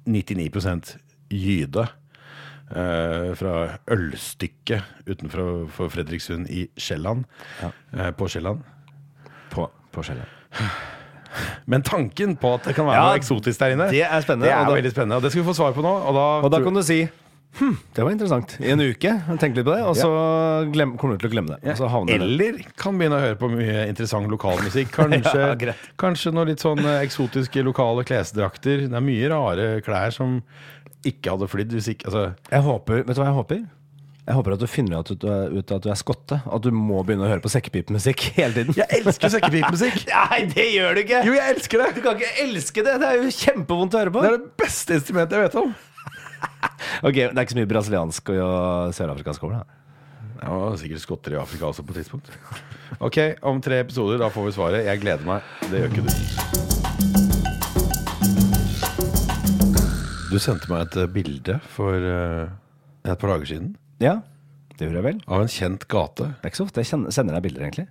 99 0.08 0.98
gyde. 1.30 1.88
Uh, 2.68 3.32
fra 3.40 3.54
Ølstykket 3.92 5.08
utenfor 5.08 5.70
for 5.72 5.94
Fredrikssund 5.94 6.50
i 6.52 6.66
Sjælland. 6.76 7.24
eh, 7.64 8.12
på 8.12 8.28
Sjælland. 8.28 8.66
På, 9.54 9.70
på 9.92 10.04
skjellet. 10.04 10.38
Men 11.68 11.82
tanken 11.84 12.36
på 12.40 12.56
at 12.58 12.64
det 12.70 12.76
kan 12.76 12.86
være 12.90 13.04
noe 13.06 13.20
eksotisk 13.22 13.60
der 13.60 13.76
inne, 13.78 13.90
det 13.94 14.04
er 14.04 14.22
spennende, 14.26 14.48
Det 14.50 14.54
er 14.56 14.60
og 14.66 14.68
da- 14.72 14.76
veldig 14.82 14.92
spennende. 14.96 15.16
Og 15.18 15.22
det 15.24 15.32
skal 15.32 15.44
vi 15.44 15.50
få 15.52 15.56
svar 15.56 15.74
på 15.78 15.82
nå. 15.86 15.94
Og 16.08 16.14
da, 16.18 16.28
Og 16.46 16.52
da 16.52 16.64
kan 16.64 16.74
du 16.74 16.84
si 16.84 17.08
Hm, 17.58 17.78
det 17.96 18.04
var 18.04 18.12
interessant. 18.12 18.52
I 18.62 18.70
en 18.70 18.82
uke. 18.84 19.10
Tenk 19.40 19.56
litt 19.56 19.66
på 19.66 19.74
det, 19.74 19.82
og 19.82 19.96
så 19.98 20.10
glem, 20.72 20.92
kommer 21.00 21.18
du 21.18 21.24
til 21.24 21.30
å 21.32 21.34
glemme 21.34 21.56
det. 21.56 21.64
Eller 22.14 22.60
kan 22.78 23.00
begynne 23.00 23.18
å 23.18 23.24
høre 23.24 23.38
på 23.40 23.50
mye 23.50 23.88
interessant 23.88 24.30
lokalmusikk. 24.30 24.92
Kanskje, 24.94 25.58
Ja, 25.66 25.74
kanskje 25.98 26.34
noe 26.36 26.46
litt 26.46 26.60
sånn 26.62 26.84
eh, 26.86 27.00
eksotiske 27.08 27.64
lokale 27.66 28.04
klesdrakter. 28.06 28.86
Det 28.92 28.94
er 28.94 29.02
mye 29.02 29.32
rare 29.32 29.82
klær 29.82 30.14
som 30.14 30.44
ikke 31.08 31.34
hadde 31.34 31.48
flydd 31.50 31.74
hvis 31.74 31.88
ikke 31.96 32.12
altså, 32.12 32.36
Jeg 32.52 32.62
håper, 32.68 33.04
vet 33.08 33.16
du 33.16 33.22
hva 33.24 33.30
jeg 33.32 33.38
håper? 33.40 33.66
Jeg 34.28 34.36
håper 34.36 34.58
at 34.58 34.60
du 34.60 34.68
finner 34.68 35.00
ut, 35.00 35.10
at 35.14 35.22
du 35.24 35.28
er, 35.32 35.54
ut 35.56 35.72
at 35.72 35.86
du 35.86 35.88
er 35.88 35.96
skotte. 35.96 36.36
At 36.52 36.60
du 36.66 36.68
må 36.76 37.00
begynne 37.08 37.24
å 37.24 37.30
høre 37.32 37.40
på 37.40 37.48
sekkepipemusikk 37.54 38.26
hele 38.42 38.52
tiden. 38.58 38.76
Jeg 38.76 39.00
elsker 39.00 39.32
sekkepipemusikk! 39.38 40.02
Nei, 40.12 40.40
det 40.52 40.66
gjør 40.74 40.98
du 40.98 41.02
ikke! 41.06 41.22
Jo, 41.30 41.36
jeg 41.38 41.54
elsker 41.56 41.80
det! 41.80 41.88
Du 41.96 42.02
kan 42.04 42.20
ikke 42.20 42.34
elske 42.44 42.84
det! 42.84 42.96
Det 43.00 43.08
er 43.08 43.22
jo 43.22 43.32
kjempevondt 43.38 43.96
å 43.96 44.02
høre 44.02 44.12
på. 44.12 44.24
Det 44.26 44.32
er 44.34 44.36
det 44.36 44.52
beste 44.60 44.98
instrumentet 45.00 45.38
jeg 45.40 45.48
vet 45.48 45.58
om. 45.64 45.72
Ok, 47.08 47.16
Det 47.16 47.32
er 47.32 47.42
ikke 47.46 47.54
så 47.54 47.58
mye 47.58 47.70
brasiliansk 47.72 48.30
og 48.34 48.94
sørafrikansk 48.98 49.42
over 49.48 49.56
det. 49.56 49.64
Det 50.38 50.52
var 50.52 50.76
sikkert 50.82 51.02
skotter 51.06 51.34
i 51.34 51.40
Afrika 51.40 51.64
også 51.70 51.84
på 51.88 51.94
et 51.96 52.00
tidspunkt. 52.02 52.28
Ok, 53.00 53.18
om 53.48 53.64
tre 53.64 53.80
episoder, 53.86 54.20
da 54.22 54.28
får 54.34 54.44
vi 54.50 54.56
svaret. 54.58 54.86
Jeg 54.90 55.02
gleder 55.06 55.26
meg. 55.26 55.40
Det 55.72 55.82
gjør 55.82 55.90
ikke 55.94 56.06
du. 56.06 56.12
Du 60.28 60.38
sendte 60.44 60.68
meg 60.70 60.80
et 60.84 60.96
eh, 61.00 61.12
bilde 61.16 61.56
for 61.74 61.96
eh, 61.96 62.46
et 63.08 63.18
par 63.18 63.38
dager 63.38 63.48
siden 63.56 63.76
Ja, 64.00 64.22
det 64.78 64.88
gjorde 64.88 65.00
jeg 65.02 65.04
vel. 65.08 65.22
av 65.28 65.42
en 65.42 65.48
kjent 65.48 65.88
gate. 65.88 66.28
Det 66.42 66.46
er 66.46 66.52
ikke 66.52 66.62
så 66.62 66.68
ofte 66.68 66.84
jeg 66.84 66.92
kjenner, 66.92 67.12
sender 67.16 67.34
deg 67.38 67.44
bilder, 67.48 67.62
egentlig. 67.68 67.88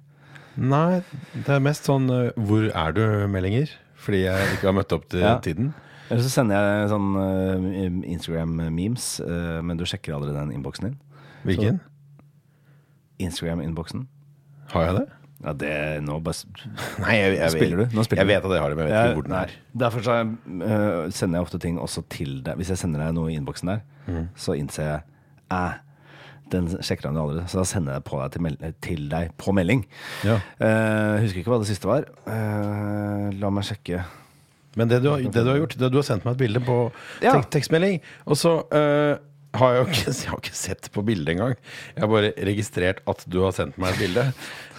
Nei, 0.56 1.02
det 1.34 1.48
er 1.52 1.60
mest 1.60 1.84
sånn 1.84 2.06
eh, 2.10 2.30
'hvor 2.38 2.70
er 2.74 2.92
du?'-meldinger. 2.96 3.68
Fordi 3.96 4.22
jeg 4.22 4.52
ikke 4.54 4.66
har 4.70 4.72
møtt 4.76 4.92
opp 4.92 5.08
til 5.08 5.20
Ja. 5.20 5.38
tiden. 5.40 5.74
Eller 6.10 6.22
så 6.22 6.30
sender 6.30 6.54
jeg 6.54 6.90
sånn 6.90 7.16
eh, 7.18 8.12
Instagram-memes, 8.14 9.20
eh, 9.20 9.60
men 9.62 9.76
du 9.76 9.84
sjekker 9.84 10.14
aldri 10.14 10.32
den 10.32 10.52
innboksen 10.52 10.84
din. 10.84 10.96
Hvilken? 11.44 11.80
Instagram-innboksen. 13.18 14.06
Har 14.72 14.82
jeg 14.86 14.94
det? 15.00 15.06
Ja, 15.44 15.52
det 15.52 16.02
nå 16.04 16.16
bare 16.24 16.34
s- 16.34 16.46
Nei, 17.02 17.16
jeg, 17.16 17.36
jeg, 17.38 17.50
Spiller 17.50 17.76
du? 17.76 17.96
Nå 17.96 18.04
spiller 18.06 18.22
jeg 18.24 18.28
du. 18.28 18.32
vet 18.32 18.44
at 18.44 18.54
jeg 18.56 18.62
har 18.62 18.68
det, 18.72 18.76
men 18.78 18.86
jeg 18.88 18.94
vet 18.94 19.10
ikke 19.10 19.18
hvor 19.20 19.26
den 19.28 19.36
er. 19.40 19.50
Derfor 19.76 20.00
så 20.06 20.14
eh, 20.20 21.10
sender 21.12 21.38
jeg 21.38 21.46
ofte 21.46 21.58
ting 21.60 21.78
også 21.82 22.04
til 22.08 22.38
deg. 22.46 22.56
Hvis 22.56 22.68
jeg 22.72 22.78
sender 22.80 23.02
deg 23.04 23.14
noe 23.18 23.32
i 23.32 23.36
innboksen 23.38 23.66
der, 23.74 23.80
Mm. 24.06 24.28
så 24.38 24.54
innser 24.54 24.82
jeg 24.86 25.00
Æ, 25.50 25.74
den 26.52 26.68
sjekker 26.78 27.10
han 27.10 27.18
jo 27.18 27.26
aldri. 27.26 27.44
Så 27.50 27.60
da 27.60 27.66
sender 27.68 27.98
jeg 27.98 28.06
på 28.06 28.20
deg 28.22 28.36
til, 28.36 28.72
til 28.84 29.06
deg 29.12 29.32
på 29.40 29.54
melding. 29.56 29.84
Ja. 30.26 30.38
Uh, 30.60 31.22
husker 31.24 31.42
ikke 31.42 31.54
hva 31.54 31.60
det 31.62 31.70
siste 31.70 31.90
var. 31.90 32.08
Uh, 32.28 33.32
la 33.40 33.52
meg 33.54 33.66
sjekke. 33.68 34.04
Men 34.76 34.90
det 34.92 35.00
du, 35.02 35.08
har, 35.08 35.22
det 35.24 35.42
du 35.42 35.48
har 35.48 35.62
gjort, 35.62 35.78
det 35.80 35.88
du 35.92 35.96
har 35.98 36.04
sendt 36.06 36.26
meg 36.26 36.36
et 36.36 36.42
bilde 36.44 36.60
på 36.66 36.76
Ja. 37.24 37.32
tek 37.38 37.48
tekstmelding, 37.54 38.02
og 38.28 38.36
så 38.36 38.58
uh, 38.68 39.16
har 39.56 39.72
jeg 39.72 39.80
jo 39.80 39.86
ikke, 39.88 40.12
jeg 40.12 40.30
har 40.30 40.42
ikke 40.42 40.58
sett 40.58 40.90
på 40.92 41.04
bildet 41.06 41.32
engang. 41.34 41.56
Jeg 41.94 42.04
har 42.04 42.12
bare 42.12 42.32
registrert 42.48 43.02
at 43.08 43.24
du 43.32 43.40
har 43.44 43.54
sendt 43.56 43.78
meg 43.80 43.94
et 43.94 44.02
bilde. 44.04 44.26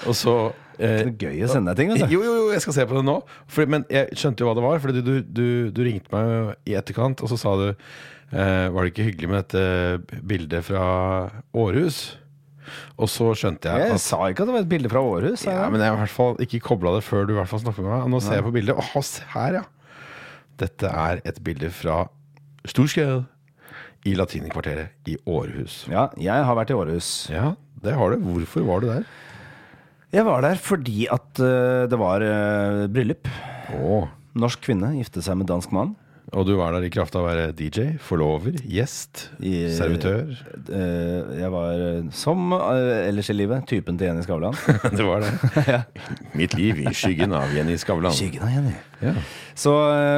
Og 0.06 0.17
så 0.17 0.36
eh, 0.77 1.08
Det 1.08 1.15
gøy 1.17 1.45
å 1.47 1.49
sende 1.51 1.73
deg 1.73 1.82
ting, 1.82 1.95
Altså. 1.95 2.10
Jo, 2.13 2.21
jo, 2.25 2.36
jo, 2.43 2.51
jeg 2.53 2.62
skal 2.65 2.75
se 2.77 2.86
på 2.89 2.99
det 2.99 3.06
nå. 3.08 3.15
Fordi, 3.49 3.71
men 3.73 3.88
jeg 3.93 4.19
skjønte 4.19 4.43
jo 4.43 4.49
hva 4.49 4.56
det 4.60 4.65
var. 4.67 4.84
Fordi 4.84 5.01
du, 5.01 5.13
du, 5.25 5.47
du 5.73 5.82
ringte 5.88 6.13
meg 6.13 6.69
i 6.69 6.77
etterkant, 6.77 7.23
og 7.25 7.32
så 7.34 7.39
sa 7.41 7.56
du 7.58 7.67
eh, 8.32 8.68
Var 8.74 8.80
det 8.84 8.94
ikke 8.94 9.08
hyggelig 9.10 9.30
med 9.32 9.46
dette 9.46 10.22
bildet 10.28 10.66
fra 10.68 10.88
Århus? 11.58 12.18
Og 13.00 13.08
så 13.12 13.30
skjønte 13.38 13.70
jeg 13.70 13.88
at, 13.88 13.94
Jeg 13.94 14.04
sa 14.04 14.20
ikke 14.28 14.44
at 14.44 14.50
det 14.50 14.56
var 14.58 14.66
et 14.66 14.72
bilde 14.72 14.92
fra 14.92 15.04
Århus. 15.06 15.46
ja, 15.48 15.70
men 15.72 15.80
jeg 15.80 15.92
har 15.92 15.98
i 16.00 16.04
hvert 16.04 16.16
fall 16.18 16.44
ikke 16.44 16.63
kobla 16.66 16.98
det 16.98 17.06
før 17.08 17.28
du 17.28 17.36
i 17.36 17.40
hvert 17.40 17.50
fall 17.52 17.63
snakket 17.63 17.86
med 17.86 17.94
meg. 17.94 18.06
Og 18.08 18.13
nå 18.16 18.22
ser 18.24 18.40
jeg 18.40 18.48
på 18.48 18.54
bildet. 18.56 18.82
Åh, 18.84 18.98
se 19.06 19.24
her, 19.34 19.62
ja. 19.62 19.66
Dette 20.58 20.90
er 20.90 21.22
et 21.30 21.40
bilde 21.46 21.70
fra 21.72 22.02
Storskjell 22.68 23.24
i 24.08 24.16
Latinikvarteret 24.18 25.10
i 25.10 25.16
Århus. 25.28 25.86
ja, 25.92 26.08
jeg 26.20 26.46
har 26.48 26.58
vært 26.58 26.74
i 26.74 26.78
Århus. 26.78 27.12
Ja, 27.34 27.54
det 27.84 27.96
har 27.98 28.13
du. 28.13 28.26
Hvorfor 28.26 28.66
var 28.68 28.84
du 28.84 28.90
der? 28.90 29.08
Jeg 30.16 30.24
var 30.24 30.42
der 30.42 30.56
fordi 30.56 31.08
at 31.12 31.42
uh, 31.44 31.86
det 31.92 32.00
var 32.00 32.24
uh, 32.24 32.88
bryllup. 32.92 33.28
Åh. 33.76 34.08
Norsk 34.38 34.62
kvinne 34.63 34.94
gifte 34.96 35.24
seg 35.26 35.40
med 35.40 35.50
dansk 35.50 35.74
mann. 35.76 35.96
Og 36.36 36.44
du 36.44 36.58
var 36.60 36.74
der 36.76 36.84
i 36.84 36.90
kraft 36.92 37.16
av 37.16 37.24
å 37.24 37.28
være 37.30 37.54
DJ, 37.56 37.94
forlover, 38.04 38.58
gjest, 38.68 39.30
I- 39.40 39.70
servitør. 39.72 40.34
Uh, 40.68 41.38
jeg 41.40 41.52
var, 41.54 41.84
eh, 41.86 42.10
som 42.12 42.52
uh, 42.52 42.74
ellers 43.08 43.30
i 43.32 43.36
livet, 43.38 43.63
typen 43.70 43.96
til 43.96 44.10
Jenny 44.10 44.26
Skavlan. 44.26 44.58
det 44.98 45.06
var 45.08 45.24
det. 45.24 45.78
Mitt 46.40 46.58
liv 46.60 46.82
i 46.84 46.92
skyggen 46.92 47.32
av 47.38 47.54
Jenny 47.56 47.78
Skavlan. 47.80 48.12
Skyggen 48.18 48.44
av 48.44 48.52
Jenny. 48.58 48.74
Ja. 49.00 49.13
Så, 49.58 49.72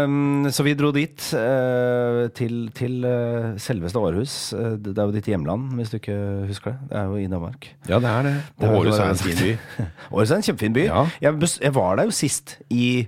um, 0.10 0.48
så 0.56 0.66
vi 0.66 0.74
dro 0.80 0.90
dit, 0.96 1.28
uh, 1.38 2.26
til, 2.34 2.58
til 2.74 3.06
selveste 3.62 4.02
Århus. 4.02 4.40
Det 4.82 4.96
er 4.98 5.06
jo 5.06 5.14
ditt 5.14 5.30
hjemland, 5.30 5.70
hvis 5.78 5.94
du 5.94 6.00
ikke 6.00 6.18
husker 6.50 6.74
det. 6.74 6.90
Det 6.90 7.00
er 7.04 7.14
jo 7.14 7.22
i 7.22 7.30
Danmark. 7.30 7.70
ja, 7.86 8.02
det 8.02 8.16
er 8.16 8.28
det. 8.32 8.36
Det 8.58 8.74
Århus 8.82 8.98
er 8.98 9.14
en 9.14 9.22
fin 9.22 9.40
by. 9.46 9.54
Århus 10.10 10.34
er 10.34 10.42
en 10.42 10.50
kjempefin 10.50 10.80
by. 10.82 10.90
Ja. 10.90 11.06
Jeg, 11.30 11.54
jeg 11.62 11.76
var 11.78 12.02
der 12.02 12.10
jo 12.10 12.18
sist, 12.24 12.58
i 12.74 13.06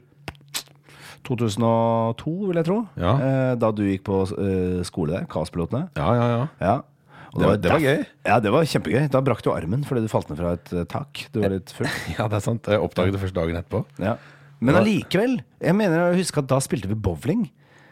2002, 1.27 2.33
vil 2.49 2.59
jeg 2.61 2.65
tro. 2.67 2.79
Ja. 2.99 3.13
Eh, 3.17 3.55
Da 3.61 3.71
du 3.71 3.83
gikk 3.85 4.03
på 4.07 4.21
eh, 4.37 4.81
skole 4.87 5.17
der, 5.19 5.25
Kaospilotene. 5.31 5.89
Ja, 5.97 6.09
ja, 6.15 6.27
ja. 6.35 6.47
Ja. 6.61 6.75
Det 7.31 7.45
var- 7.47 7.57
det 7.63 7.71
var 7.71 7.79
gøy. 7.79 8.05
Ja, 8.27 8.39
det 8.43 8.51
var 8.51 8.63
kjempegøy. 8.67 9.09
Da 9.09 9.21
brakk 9.21 9.41
du 9.41 9.51
armen 9.53 9.85
fordi 9.87 10.01
du 10.03 10.07
falt 10.11 10.29
ned 10.29 10.37
fra 10.37 10.53
et 10.57 10.73
eh, 10.73 10.83
tak. 10.83 11.27
Du 11.31 11.39
var 11.41 11.49
litt 11.53 11.71
full. 11.71 11.87
Ja, 12.17 12.27
det 12.27 12.37
er 12.41 12.43
sant. 12.43 12.67
Jeg 12.67 12.79
oppdaget 12.83 13.13
det 13.15 13.21
først 13.21 13.33
dagen 13.37 13.55
etterpå. 13.55 13.85
Ja. 14.03 14.17
Men 14.59 14.75
allikevel. 14.75 15.39
Jeg 15.61 15.75
mener 15.75 16.11
jeg 16.11 16.19
husker 16.25 16.43
at 16.43 16.47
da 16.51 16.59
spilte 16.59 16.87
vi 16.91 16.93
bowling. 16.95 17.49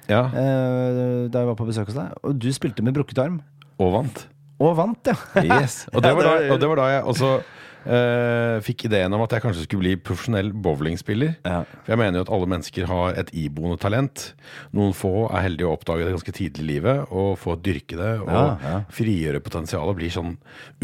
Ja, 0.09 0.23
da 0.33 1.39
jeg 1.39 1.47
var 1.47 1.55
på 1.55 1.65
besøk 1.69 1.87
hos 1.87 1.95
deg. 1.95 2.11
Og 2.25 2.35
du 2.41 2.49
spilte 2.53 2.81
med 2.83 2.93
brukket 2.97 3.17
arm. 3.23 3.39
Og 3.79 3.93
vant. 3.93 4.27
Og 4.59 4.75
vant, 4.75 4.99
ja. 5.07 5.15
Yes. 5.61 5.85
Og, 5.93 6.01
det 6.03 6.11
var 6.17 6.23
da, 6.27 6.33
og 6.53 6.59
det 6.59 6.67
var 6.69 6.75
da 6.81 6.87
jeg 6.91 7.03
også 7.07 7.29
eh, 7.89 8.59
fikk 8.65 8.85
ideen 8.87 9.13
om 9.15 9.23
at 9.25 9.33
jeg 9.35 9.43
kanskje 9.43 9.65
skulle 9.65 9.83
bli 9.83 9.95
profesjonell 10.05 10.51
bowlingspiller. 10.53 11.35
Ja. 11.47 11.63
For 11.83 11.93
jeg 11.93 12.01
mener 12.01 12.19
jo 12.21 12.25
at 12.27 12.31
alle 12.37 12.49
mennesker 12.53 12.87
har 12.89 13.17
et 13.19 13.31
iboende 13.37 13.79
talent. 13.81 14.29
Noen 14.77 14.93
få 14.97 15.13
er 15.29 15.47
heldige 15.47 15.69
å 15.69 15.73
oppdage 15.75 16.05
det 16.05 16.13
ganske 16.15 16.35
tidlig 16.37 16.63
i 16.63 16.69
livet 16.73 17.09
og 17.09 17.33
få 17.41 17.57
dyrke 17.65 17.97
det 17.99 18.13
og 18.21 18.29
Ja, 18.31 18.45
ja. 18.63 18.77
frigjøre 18.93 19.41
potensialet 19.43 19.97
Blir 19.99 20.05
bli 20.05 20.13
sånn 20.13 20.33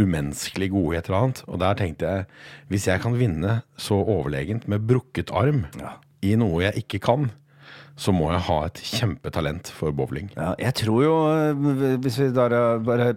umenneskelig 0.02 0.72
gode 0.74 0.96
i 0.96 1.00
et 1.00 1.10
eller 1.10 1.22
annet. 1.22 1.44
Og 1.48 1.62
der 1.62 1.78
tenkte 1.80 2.10
jeg 2.12 2.28
hvis 2.74 2.88
jeg 2.90 3.04
kan 3.04 3.16
vinne 3.20 3.60
så 3.78 4.02
overlegent 4.02 4.68
med 4.72 4.88
brukket 4.90 5.32
arm 5.36 5.66
i 6.26 6.34
noe 6.40 6.64
jeg 6.66 6.86
ikke 6.86 7.00
kan, 7.06 7.30
så 7.96 8.12
må 8.12 8.28
jeg 8.34 8.44
ha 8.50 8.58
et 8.68 8.82
kjempetalent 8.84 9.70
for 9.72 9.96
bowling. 9.96 10.32
Ja, 10.36 10.54
jeg 10.60 10.76
tror 10.82 11.04
jo, 11.06 11.14
eh, 11.32 11.96
hvis 12.04 12.18
vi 12.20 12.32
bare, 12.36 12.80
bare 12.84 13.14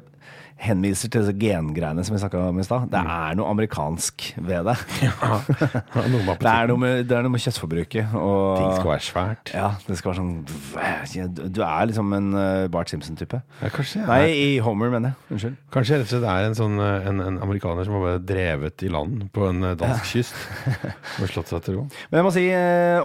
henviser 0.59 1.11
til 1.15 1.29
gengreiene 1.39 2.03
som 2.05 2.17
vi 2.17 2.21
snakka 2.23 2.41
om 2.51 2.59
i 2.59 2.65
stad. 2.67 2.89
Det 2.91 2.99
er 2.99 3.37
noe 3.39 3.47
amerikansk 3.53 4.25
ved 4.43 4.67
det. 4.67 4.75
Noe 6.09 6.23
med 6.27 6.41
Det 6.43 6.51
er 6.51 6.71
noe 6.71 6.81
med, 6.83 7.05
det 7.09 7.17
er 7.19 7.23
noe 7.27 7.33
med 7.35 7.43
kjøttforbruket. 7.45 8.15
Og, 8.19 8.59
Ting 8.59 8.73
skal 8.81 8.91
være 8.91 9.05
svært. 9.07 9.53
Ja, 9.55 9.69
det 9.87 9.99
skal 10.01 10.13
være 10.13 10.19
sånn 10.19 11.53
Du 11.55 11.61
er 11.63 11.89
liksom 11.91 12.13
en 12.17 12.29
uh, 12.35 12.67
Bart 12.73 12.91
Simpson-type. 12.93 13.41
Ja, 13.63 13.71
Nei, 14.09 14.21
i 14.35 14.49
Homer, 14.65 14.91
mener 14.93 15.13
jeg. 15.13 15.29
Unnskyld. 15.37 15.57
kanskje 15.75 15.99
rett 16.01 16.09
og 16.09 16.13
slett 16.15 16.29
er 16.33 16.49
en 16.49 16.57
sånn 16.59 16.79
eh, 16.83 17.07
en, 17.09 17.21
en 17.23 17.39
amerikaner 17.45 17.87
som 17.87 17.95
har 17.99 18.05
bare 18.05 18.23
drevet 18.29 18.83
i 18.87 18.91
land 18.93 19.29
på 19.35 19.47
en 19.51 19.63
eh, 19.71 19.77
dansk 19.79 20.09
kyst 20.11 20.35
og 21.23 21.31
slått 21.31 21.53
seg 21.53 21.65
til 21.67 21.79
ro. 21.79 21.85
Men 22.11 22.21
jeg 22.21 22.27
må 22.27 22.33
si 22.35 22.45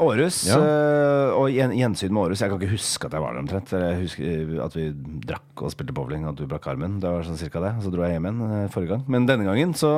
Århus, 0.07 0.41
Ja. 0.49 0.57
eh, 0.57 1.37
og 1.37 1.49
gjensyn 1.53 2.13
med 2.13 2.23
Århus. 2.25 2.41
Jeg 2.43 2.51
kan 2.53 2.61
ikke 2.61 2.73
huske 2.75 3.09
at 3.09 3.17
jeg 3.17 3.23
var 3.25 3.35
der 3.37 3.43
omtrent. 3.43 3.73
Jeg 3.77 3.99
husker 4.01 4.29
eh, 4.33 4.57
at 4.65 4.77
vi 4.77 4.87
drakk 5.27 5.63
og 5.67 5.73
spilte 5.73 5.95
bowling, 5.95 6.25
at 6.29 6.39
du 6.39 6.45
brakk 6.49 6.67
armen. 6.73 6.97
Det 7.03 7.11
var 7.13 7.25
sånn 7.27 7.39
cirka 7.43 7.61
det. 7.63 7.73
Så 7.83 7.91
dro 7.93 8.03
jeg 8.05 8.17
hjem 8.17 8.27
igjen 8.29 8.41
eh, 8.49 8.65
forrige 8.73 8.95
gang. 8.95 9.05
Men 9.11 9.27
denne 9.29 9.47
gangen 9.47 9.75
så 9.77 9.91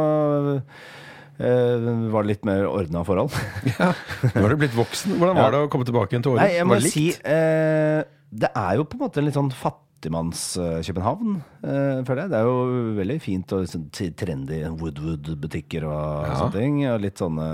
eh, 1.40 1.88
var 2.14 2.26
det 2.26 2.34
litt 2.34 2.46
mer 2.48 2.68
ordna 2.70 3.06
forhold. 3.08 3.34
ja. 3.72 3.92
Nå 4.34 4.44
har 4.44 4.54
du 4.54 4.60
blitt 4.66 4.76
voksen. 4.78 5.18
Hvordan 5.20 5.40
var 5.40 5.56
det 5.56 5.64
å 5.66 5.72
komme 5.72 5.88
tilbake 5.88 6.16
igjen 6.16 6.26
til 6.26 6.36
året? 6.36 6.46
Nei, 6.46 6.54
jeg 6.58 6.68
må 6.70 6.78
det 6.80 6.92
si 6.94 7.08
eh, 7.16 8.02
Det 8.36 8.52
er 8.52 8.78
jo 8.80 8.88
på 8.88 8.98
en 8.98 9.04
måte 9.06 9.22
en 9.22 9.28
litt 9.30 9.38
sånn 9.38 9.54
fattigmanns-København, 9.56 11.38
uh, 11.64 12.04
føler 12.06 12.22
jeg. 12.26 12.32
Det 12.34 12.38
er 12.38 12.46
jo 12.50 12.58
veldig 13.00 13.16
fint 13.24 13.54
og 13.56 13.64
liksom, 13.64 13.86
trendy 14.20 14.60
Woodwood-butikker 14.82 15.88
og 15.88 16.28
Ja. 16.28 16.36
sånne 16.42 16.60
ting. 16.60 16.82
Og 16.92 17.02
litt 17.06 17.22
sånne, 17.22 17.48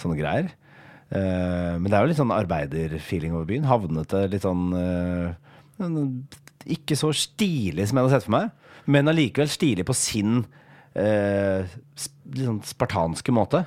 sånne 0.00 0.18
greier. 0.18 0.48
Uh, 1.12 1.76
men 1.76 1.90
det 1.90 1.96
er 1.98 2.06
jo 2.06 2.08
litt 2.08 2.20
sånn 2.22 2.32
arbeiderfeeling 2.32 3.34
over 3.36 3.44
byen. 3.50 3.68
Havnete, 3.68 4.24
litt 4.32 4.46
sånn 4.46 4.72
uh, 4.72 5.34
Ikke 6.72 6.96
så 6.96 7.10
stilig 7.12 7.84
som 7.90 7.98
jeg 8.00 8.06
hadde 8.06 8.16
sett 8.16 8.26
for 8.28 8.36
meg, 8.38 8.50
men 8.92 9.08
allikevel 9.12 9.48
stilig 9.52 9.86
på 9.88 9.94
sin 9.96 10.42
eh, 10.94 11.64
sånn 11.96 12.60
spartanske 12.68 13.32
måte. 13.34 13.64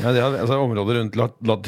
Ja, 0.00 0.08
er, 0.14 0.38
altså, 0.40 0.56
området 0.62 0.94
rundt 0.96 1.16
lat, 1.20 1.34
lat, 1.44 1.66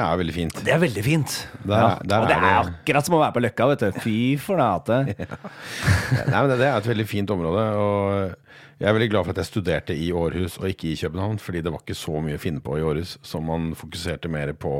er 0.00 0.16
veldig 0.16 0.32
fint. 0.34 0.60
Det 0.64 0.72
er 0.72 0.78
veldig 0.80 1.02
fint. 1.04 1.34
Der- 1.68 1.82
ja. 1.82 1.88
der 2.00 2.22
og 2.24 2.30
det 2.30 2.36
er 2.38 2.44
er 2.46 2.62
det- 2.64 2.72
akkurat 2.78 3.04
som 3.04 3.16
å 3.18 3.20
være 3.20 3.34
på 3.36 3.42
Løkka, 3.44 3.66
vet 3.74 3.82
du. 3.84 3.98
Fy 4.00 4.14
flate. 4.40 5.00
Nei, 6.30 6.38
men 6.38 6.48
det, 6.48 6.58
det 6.62 6.68
er 6.70 6.78
et 6.78 6.88
veldig 6.88 7.06
fint 7.10 7.34
område. 7.34 7.64
Og 7.76 8.32
jeg 8.80 8.88
er 8.88 8.96
veldig 8.96 9.10
glad 9.12 9.26
for 9.26 9.34
at 9.34 9.42
jeg 9.42 9.50
studerte 9.50 9.96
i 10.00 10.08
Århus 10.16 10.56
og 10.62 10.70
ikke 10.70 10.94
i 10.94 10.96
København. 11.02 11.36
Fordi 11.44 11.60
det 11.66 11.74
var 11.74 11.84
ikke 11.84 11.98
så 11.98 12.22
mye 12.24 12.38
å 12.40 12.44
finne 12.46 12.64
på 12.64 12.78
i 12.80 12.86
Århus, 12.88 13.18
som 13.26 13.44
man 13.52 13.74
fokuserte 13.76 14.32
mer 14.32 14.54
på, 14.56 14.74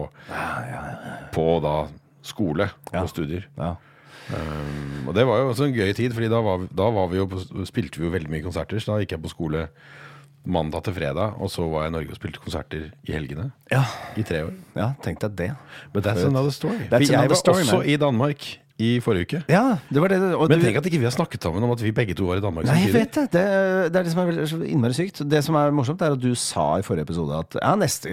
på 1.35 1.47
da 1.67 1.77
skole 2.25 2.71
Ja. 2.95 3.03
og 3.05 3.11
studier. 3.13 3.45
Ja. 3.59 3.75
Um, 4.33 5.09
og 5.11 5.15
det 5.19 5.27
var 5.29 5.43
jo 5.43 5.51
også 5.51 5.67
en 5.69 5.75
gøy 5.77 5.93
tid, 5.93 6.15
Fordi 6.17 6.31
da, 6.33 6.39
var 6.41 6.65
da 6.73 6.87
var 6.97 7.11
vi 7.13 7.19
jo 7.21 7.27
på, 7.29 7.43
spilte 7.69 8.01
vi 8.01 8.07
jo 8.09 8.15
veldig 8.15 8.31
mye 8.33 8.45
konserter. 8.47 8.81
Så 8.81 8.93
da 8.95 9.03
gikk 9.03 9.13
jeg 9.19 9.23
på 9.27 9.33
skole 9.35 9.67
mandag 10.45 10.85
til 10.85 10.95
fredag, 10.97 11.37
og 11.41 11.49
så 11.53 11.65
var 11.69 11.85
jeg 11.87 11.93
i 11.93 11.97
Norge 11.99 12.11
og 12.13 12.17
spilte 12.19 12.41
konserter 12.41 12.91
i 13.05 13.13
helgene. 13.13 13.51
Ja. 13.73 13.85
I 14.17 14.23
tre 14.23 14.43
år. 14.47 14.53
ja, 14.77 14.91
tenk 15.05 15.21
deg 15.21 15.37
det. 15.39 15.51
But 15.93 16.05
that's 16.05 16.25
another 16.25 16.53
story. 16.53 16.85
That's 16.91 17.09
For 17.09 17.17
jeg 17.17 17.31
var 17.31 17.41
story, 17.41 17.65
også 17.65 17.79
man. 17.81 17.89
i 17.89 17.97
Danmark 17.97 18.45
i 18.83 18.99
forrige 18.99 19.29
uke. 19.29 19.41
Ja, 19.47 19.77
det 19.87 20.01
var 20.03 20.11
det. 20.11 20.19
Men 20.19 20.63
tenk 20.63 20.79
at 20.81 20.87
ikke 20.89 20.99
vi 20.99 21.07
har 21.07 21.15
snakket 21.15 21.45
sammen 21.47 21.63
om 21.63 21.71
at 21.71 21.83
vi 21.83 21.93
begge 21.95 22.17
to 22.19 22.27
var 22.27 22.41
i 22.41 22.43
Danmark 22.43 22.67
Nei, 22.67 22.81
jeg 22.83 22.95
vet 22.95 23.15
det. 23.15 23.27
det. 23.37 23.45
Det 23.95 24.01
er 24.01 24.07
det 24.09 24.11
som 24.11 24.23
er 24.25 24.31
veldig, 24.33 24.47
så 24.51 24.59
innmari 24.67 24.97
sykt. 24.99 25.21
Det 25.31 25.43
som 25.47 25.59
er 25.61 25.71
morsomt, 25.75 26.03
er 26.03 26.17
at 26.17 26.23
du 26.23 26.33
sa 26.35 26.65
i 26.81 26.87
forrige 26.87 27.07
episode 27.07 27.39
at 27.39 27.55
ja, 27.61 27.75
neste 27.79 28.11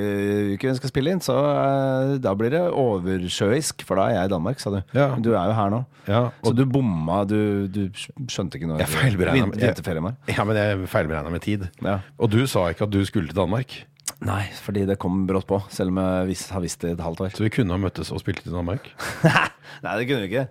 uke 0.54 0.70
vi 0.70 0.76
skal 0.78 0.94
spille 0.94 1.16
inn, 1.16 1.24
så 1.26 1.38
eh, 1.50 2.14
da 2.22 2.36
blir 2.38 2.54
det 2.54 2.62
oversjøisk, 2.70 3.82
for 3.88 3.98
da 3.98 4.10
er 4.12 4.20
jeg 4.20 4.30
i 4.30 4.34
Danmark, 4.36 4.62
sa 4.62 4.76
du. 4.76 4.80
Ja. 4.94 5.10
Du 5.18 5.32
er 5.34 5.50
jo 5.50 5.58
her 5.58 5.74
nå. 5.74 5.82
Ja, 6.06 6.22
Så 6.46 6.54
du 6.58 6.64
bomma, 6.70 7.24
du, 7.30 7.68
du 7.70 7.82
skjønte 8.30 8.58
ikke 8.58 8.70
noe. 8.70 8.80
Jeg 8.82 8.90
feilberegna. 8.90 9.50
Med. 9.50 10.22
ja, 10.30 11.30
med 11.34 11.42
tid. 11.46 11.68
Ja. 11.82 12.00
Og 12.22 12.32
du 12.34 12.44
sa 12.50 12.68
ikke 12.70 12.86
at 12.86 12.94
du 12.94 13.02
skulle 13.06 13.30
til 13.30 13.38
Danmark. 13.38 13.82
Nei, 14.22 14.44
fordi 14.62 14.84
det 14.86 15.00
kom 15.02 15.24
brått 15.26 15.48
på, 15.50 15.58
selv 15.74 15.90
om 15.94 15.98
jeg 15.98 16.28
vis, 16.30 16.44
har 16.54 16.62
visst 16.62 16.84
det 16.84 16.92
i 16.92 16.94
et 16.94 17.02
halvt 17.02 17.24
år. 17.26 17.32
Så 17.34 17.42
vi 17.46 17.50
kunne 17.54 17.74
ha 17.74 17.82
møttes 17.82 18.12
og 18.14 18.20
spilt 18.22 18.44
i 18.46 18.52
Danmark. 18.54 18.92
Nei, 19.86 19.96
det 19.98 20.06
kunne 20.10 20.22
vi 20.22 20.30
ikke. 20.30 20.44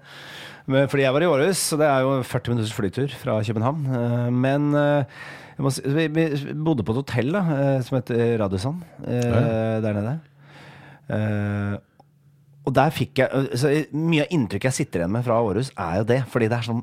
Men, 0.71 0.89
fordi 0.91 1.05
jeg 1.05 1.15
var 1.15 1.25
i 1.25 1.29
Århus, 1.31 1.61
så 1.71 1.79
det 1.79 1.87
er 1.87 2.03
jo 2.03 2.17
40 2.27 2.55
minutters 2.55 2.75
flytur 2.75 3.15
fra 3.21 3.37
København. 3.47 3.87
Eh, 3.87 4.27
Men 4.35 4.67
eh, 4.75 5.23
jeg 5.55 5.67
må 5.67 5.73
si, 5.75 5.85
vi, 5.87 6.09
vi 6.17 6.27
bodde 6.67 6.87
på 6.87 6.97
et 6.97 7.01
hotell 7.03 7.31
da, 7.37 7.45
eh, 7.61 7.79
som 7.87 8.01
heter 8.01 8.35
Radisson 8.43 8.83
eh, 9.07 9.79
der 9.87 9.97
nede. 10.01 10.19
Eh, 11.15 11.79
og 12.67 12.75
der 12.77 12.93
fikk 12.95 13.23
jeg 13.23 13.31
eh, 13.35 13.51
så 13.59 13.73
Mye 13.97 14.27
av 14.27 14.35
inntrykket 14.35 14.71
jeg 14.71 14.79
sitter 14.83 15.03
igjen 15.05 15.15
med 15.15 15.27
fra 15.27 15.39
Århus, 15.47 15.73
er 15.79 16.03
jo 16.03 16.07
det. 16.11 16.21
Fordi 16.31 16.51
det 16.51 16.59
er 16.59 16.69
sånn 16.73 16.83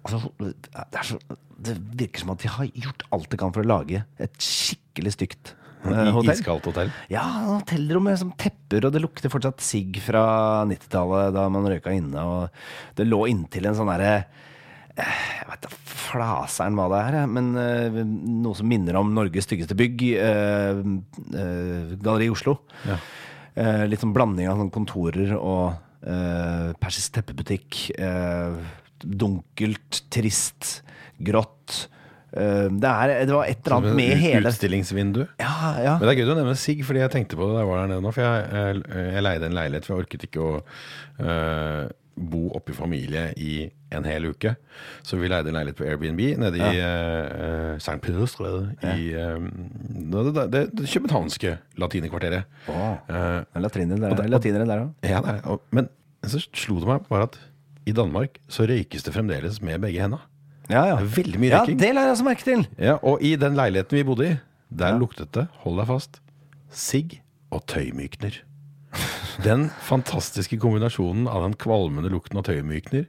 altså, 0.00 0.22
det, 0.40 0.54
er 0.96 1.08
så, 1.12 1.20
det 1.60 1.76
virker 2.00 2.24
som 2.24 2.32
at 2.34 2.40
de 2.44 2.56
har 2.56 2.72
gjort 2.88 3.04
alt 3.12 3.28
de 3.32 3.40
kan 3.44 3.52
for 3.54 3.64
å 3.64 3.74
lage 3.76 4.04
et 4.22 4.38
skikkelig 4.42 5.14
stygt 5.20 5.58
hotell. 5.82 6.32
iskaldt 6.34 6.68
hotell. 6.70 6.92
Ja, 7.12 7.24
hotellrom 7.48 8.06
med 8.08 8.20
sånn 8.20 8.34
tepper, 8.38 8.86
og 8.86 8.94
det 8.94 9.02
lukter 9.02 9.32
fortsatt 9.32 9.64
sigg 9.64 9.98
fra 10.04 10.24
90-tallet 10.70 11.34
da 11.36 11.48
man 11.52 11.68
røyka 11.70 11.94
inne. 11.96 12.22
Og 12.22 12.96
det 12.98 13.08
lå 13.08 13.24
inntil 13.32 13.66
en 13.70 13.78
sånn 13.78 13.90
derre 13.90 14.12
eh, 14.94 15.24
Jeg 15.40 15.48
vet 15.50 15.66
da 15.66 15.72
flaseren 15.92 16.78
hva 16.78 16.86
det 16.92 17.02
er, 17.08 17.18
men 17.30 17.52
eh, 17.58 18.02
noe 18.04 18.58
som 18.58 18.68
minner 18.68 19.00
om 19.00 19.12
Norges 19.16 19.48
styggeste 19.48 19.76
bygg. 19.78 20.06
Uh, 20.20 20.82
uh, 21.32 21.98
Galleri 22.02 22.30
Oslo. 22.32 22.58
Ja. 22.88 23.00
Eh, 23.52 23.84
litt 23.84 24.00
sånn 24.00 24.14
blanding 24.16 24.48
av 24.48 24.60
sånn 24.60 24.72
kontorer 24.72 25.34
og 25.36 25.74
eh, 26.08 26.70
persisk 26.80 27.18
teppebutikk. 27.18 27.90
eh, 28.00 28.56
dunkelt, 29.02 30.04
trist, 30.14 30.80
grått. 31.18 31.88
Eh, 32.32 32.68
det, 32.72 32.88
er, 32.88 33.26
det 33.28 33.34
var 33.36 33.44
et 33.50 33.58
eller 33.64 33.76
annet 33.76 33.96
med 33.98 34.16
hele 34.16 34.48
Utstillingsvindu. 34.48 35.22
Ja, 35.40 35.54
ja. 35.84 35.96
Men 35.98 36.08
det 36.08 36.14
er 36.14 36.20
gøy 36.22 36.28
du 36.30 36.34
nevner 36.38 36.56
Sigg, 36.56 36.84
fordi 36.88 37.02
jeg 37.04 37.10
tenkte 37.12 37.36
på 37.36 37.48
det 37.50 37.54
da 37.58 37.64
jeg 37.64 37.68
var 37.72 37.82
der 37.82 37.90
nede 37.92 38.02
nå. 38.06 38.12
For 38.16 38.22
jeg, 38.24 38.46
jeg, 38.52 39.10
jeg 39.18 39.22
leide 39.26 39.46
en 39.50 39.58
leilighet, 39.58 39.84
for 39.88 39.94
jeg 39.98 40.06
orket 40.06 40.24
ikke 40.28 40.40
å 40.46 40.54
øh, 41.20 41.90
bo 42.32 42.42
oppe 42.56 42.72
i 42.72 42.76
familie 42.76 43.22
i 43.40 43.52
en 43.92 44.04
hel 44.08 44.26
uke. 44.30 44.54
Så 45.04 45.16
vi 45.20 45.28
leide 45.32 45.48
en 45.52 45.56
leilighet 45.56 45.78
på 45.80 45.86
Airbnb 45.88 46.20
nede 46.40 46.60
i 46.60 46.80
uh, 46.80 47.78
St. 47.80 47.98
Pederstræde 48.04 48.74
i 48.96 49.12
øh, 49.16 49.46
det, 50.12 50.34
det, 50.52 50.62
det, 50.78 50.88
københavnske 50.92 51.56
latinerkvarteret. 51.80 52.44
Eh, 52.68 53.40
Det 54.16 54.26
er 54.26 54.28
Latinere 54.32 54.66
der, 54.68 54.76
er 54.76 54.84
òg. 54.86 54.92
ja, 55.08 55.20
det 55.24 55.40
er- 55.44 55.58
men 55.72 55.88
så 56.24 56.40
slo 56.54 56.78
det 56.80 56.88
meg 56.88 57.08
bare 57.08 57.22
at 57.28 57.40
i 57.86 57.92
Danmark 57.92 58.36
så 58.48 58.62
røykes 58.68 59.02
det 59.02 59.12
fremdeles 59.14 59.60
med 59.62 59.80
begge 59.82 60.00
henda. 60.00 60.20
Ja, 60.70 60.84
ja. 60.92 60.96
Veldig 61.02 61.40
mye 61.42 61.50
ja, 61.50 61.62
røyking. 61.64 61.80
det 61.80 61.90
la 61.96 62.06
jeg 62.06 62.14
også 62.16 62.26
merke 62.26 62.46
til. 62.46 62.64
Ja, 62.78 62.96
og 63.02 63.22
i 63.24 63.34
den 63.40 63.58
leiligheten 63.58 63.98
vi 63.98 64.06
bodde 64.06 64.28
i, 64.28 64.38
der 64.72 64.96
luktet 65.00 65.32
det, 65.36 65.46
hold 65.64 65.80
deg 65.82 65.90
fast, 65.90 66.20
sigg 66.72 67.18
og 67.52 67.64
tøymykner. 67.70 68.38
Den 69.42 69.68
fantastiske 69.84 70.58
kombinasjonen 70.60 71.26
av 71.30 71.44
den 71.46 71.56
kvalmende 71.60 72.12
lukten 72.12 72.40
av 72.40 72.46
tøymykner 72.48 73.06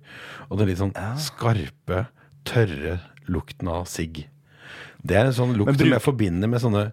og 0.50 0.60
den 0.60 0.72
litt 0.72 0.80
sånn 0.80 0.96
skarpe, 1.20 2.06
tørre 2.48 3.00
lukten 3.32 3.70
av 3.72 3.86
sigg. 3.92 4.26
Det 5.04 5.20
er 5.20 5.30
en 5.30 5.36
sånn 5.36 5.56
lukt 5.60 5.76
som 5.80 5.92
jeg 5.92 6.04
forbinder 6.04 6.52
med 6.52 6.64
sånne 6.64 6.88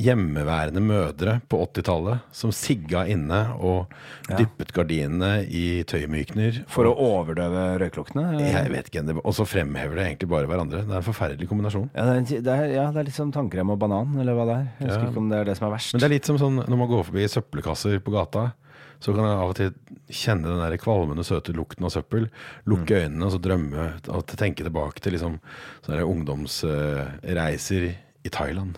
hjemmeværende 0.00 0.80
mødre 0.82 1.36
på 1.50 1.60
80-tallet 1.66 2.24
som 2.34 2.50
sigga 2.54 3.04
inne 3.12 3.38
og 3.62 3.92
dyppet 4.28 4.72
gardinene 4.74 5.44
i 5.46 5.82
tøymykner. 5.86 6.62
For 6.70 6.88
å 6.90 6.94
overdøve 6.98 7.66
røykluktene? 7.82 8.24
Jeg 8.40 8.72
vet 8.72 8.90
ikke, 8.90 9.04
Og 9.22 9.34
så 9.36 9.46
fremhever 9.46 9.94
det 10.00 10.06
egentlig 10.08 10.30
bare 10.32 10.50
hverandre. 10.50 10.82
Det 10.88 10.96
er 10.96 11.02
en 11.02 11.06
forferdelig 11.06 11.48
kombinasjon. 11.50 11.90
Ja, 11.94 12.06
det 12.08 12.16
er, 12.16 12.42
det 12.48 12.56
er, 12.56 12.64
ja, 12.74 12.88
det 12.90 13.02
er 13.04 13.08
litt 13.10 13.18
som 13.20 13.30
tannkrem 13.34 13.70
og 13.70 13.78
banan, 13.78 14.16
eller 14.18 14.34
hva 14.38 14.48
det 14.48 14.56
er. 14.56 14.66
Jeg 14.80 14.88
husker 14.90 15.04
Ja. 15.04 15.12
ikke 15.12 15.22
om 15.22 15.30
det 15.30 15.38
er 15.38 15.44
det 15.52 15.56
som 15.60 15.68
er 15.68 15.76
verst. 15.76 15.94
Men 15.94 16.00
det 16.02 16.08
er 16.10 16.16
litt 16.16 16.26
som 16.32 16.38
sånn 16.42 16.58
når 16.66 16.76
man 16.82 16.90
går 16.90 17.06
forbi 17.12 17.28
søppelkasser 17.30 18.02
på 18.02 18.16
gata, 18.16 18.48
så 19.00 19.14
kan 19.16 19.24
jeg 19.24 19.38
av 19.40 19.48
og 19.48 19.56
til 19.56 19.70
kjenne 20.12 20.50
den 20.50 20.60
der 20.60 20.76
kvalmende, 20.82 21.24
søte 21.24 21.54
lukten 21.56 21.86
av 21.88 21.94
søppel. 21.94 22.26
Lukke 22.68 22.98
øynene 23.06 23.24
og 23.30 23.32
så 23.32 23.38
drømme 23.40 23.86
og 24.12 24.26
tenke 24.34 24.66
tilbake 24.66 25.00
til 25.00 25.14
liksom 25.16 25.38
ungdomsreiser 25.88 27.86
i 28.24 28.28
Thailand. 28.28 28.76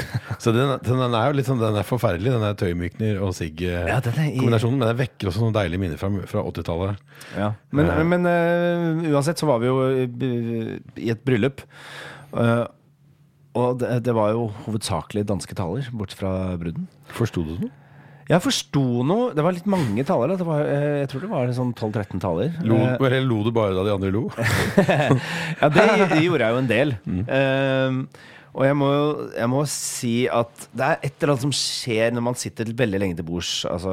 Så 0.42 0.52
den, 0.54 0.72
den 0.82 1.02
er 1.14 1.28
jo 1.30 1.36
litt 1.38 1.46
sånn 1.46 1.60
Den 1.62 1.76
er 1.78 1.86
forferdelig, 1.86 2.32
den 2.34 2.42
der 2.44 2.56
tøymykner 2.58 3.20
og 3.22 3.32
Ja, 3.60 3.98
den 4.02 4.14
i- 4.14 4.32
sigg-kombinasjonen. 4.32 4.78
Men 4.80 4.88
den 4.92 5.00
vekker 5.02 5.30
også 5.30 5.42
noen 5.44 5.54
deilige 5.56 5.82
minner 5.82 6.00
fra, 6.00 6.10
fra 6.30 6.42
80-tallet. 6.48 7.02
Ja. 7.36 7.50
Men, 7.70 7.90
Eh. 7.92 8.02
men 8.04 8.26
uh, 8.26 9.12
uansett 9.12 9.38
så 9.42 9.46
var 9.50 9.60
vi 9.62 9.68
jo 9.70 9.76
i, 9.92 10.06
i 11.06 11.10
et 11.14 11.22
bryllup. 11.24 11.62
Uh, 12.32 12.64
og 13.54 13.78
det, 13.82 14.00
det 14.08 14.14
var 14.16 14.32
jo 14.32 14.46
hovedsakelig 14.64 15.26
danske 15.28 15.54
taler, 15.58 15.86
bort 15.92 16.14
fra 16.16 16.56
bruden. 16.56 16.86
Forsto 17.12 17.44
du 17.44 17.54
noe? 17.60 17.72
Jeg 18.30 18.38
forsto 18.40 18.80
noe 19.04 19.32
Det 19.36 19.42
var 19.44 19.52
litt 19.52 19.66
mange 19.68 20.04
taler. 20.08 20.30
Det 20.38 20.44
var, 20.46 20.62
eh, 20.64 21.00
jeg 21.02 21.08
tror 21.10 21.24
det 21.24 21.30
var 21.34 21.50
sånn 21.52 21.72
12-13 21.76 22.20
taler. 22.22 22.52
Lo, 22.64 22.78
Eh, 22.78 22.94
eller 23.02 23.26
lo 23.26 23.42
du 23.44 23.50
bare 23.52 23.74
da 23.76 23.82
de 23.84 23.92
andre 23.92 24.12
lo? 24.14 24.22
Ja, 25.60 25.68
det 25.68 26.22
gjorde 26.22 26.46
jeg 26.46 26.54
jo 26.54 26.60
en 26.62 26.70
del. 26.70 26.94
Mm. 27.04 28.06
Og 28.52 28.66
jeg 28.66 28.76
må, 28.76 28.88
jeg 29.32 29.48
må 29.48 29.62
si 29.70 30.26
at 30.28 30.66
det 30.76 30.84
er 30.84 30.98
et 31.00 31.14
eller 31.22 31.32
annet 31.32 31.44
som 31.46 31.54
skjer 31.56 32.12
når 32.12 32.24
man 32.26 32.36
sitter 32.36 32.68
veldig 32.76 33.00
lenge 33.00 33.16
til 33.16 33.24
bords. 33.24 33.52
Altså, 33.64 33.92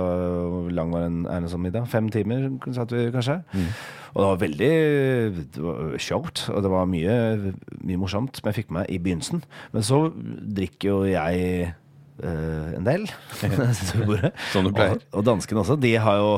Hvor 0.51 0.67
lang 0.75 0.91
var 0.91 1.05
en, 1.07 1.21
en 1.31 1.47
sånn 1.47 1.63
middag? 1.63 1.87
Fem 1.91 2.09
timer 2.11 2.49
satt 2.75 2.91
vi 2.91 3.05
kanskje. 3.13 3.39
Mm. 3.53 3.69
Og 4.09 4.19
det 4.19 4.27
var 4.27 4.41
veldig 4.41 4.71
det 5.55 6.01
short, 6.03 6.43
og 6.51 6.65
det 6.65 6.73
var 6.73 6.89
mye, 6.91 7.15
mye 7.85 8.01
morsomt 8.01 8.39
som 8.39 8.49
jeg 8.49 8.59
fikk 8.59 8.73
med 8.73 8.81
meg 8.81 8.91
i 8.91 8.99
begynnelsen. 8.99 9.43
Men 9.71 9.85
så 9.85 10.01
drikker 10.59 10.89
jo 10.89 10.99
jeg 11.07 11.71
øh, 12.19 12.69
en 12.75 12.89
del. 12.89 13.07
Som 14.51 14.67
du 14.67 14.73
pleier. 14.73 14.97
Og, 14.97 15.21
og 15.21 15.27
danskene 15.29 15.63
også. 15.63 15.79
De 15.79 15.93
har 16.03 16.19
jo 16.19 16.33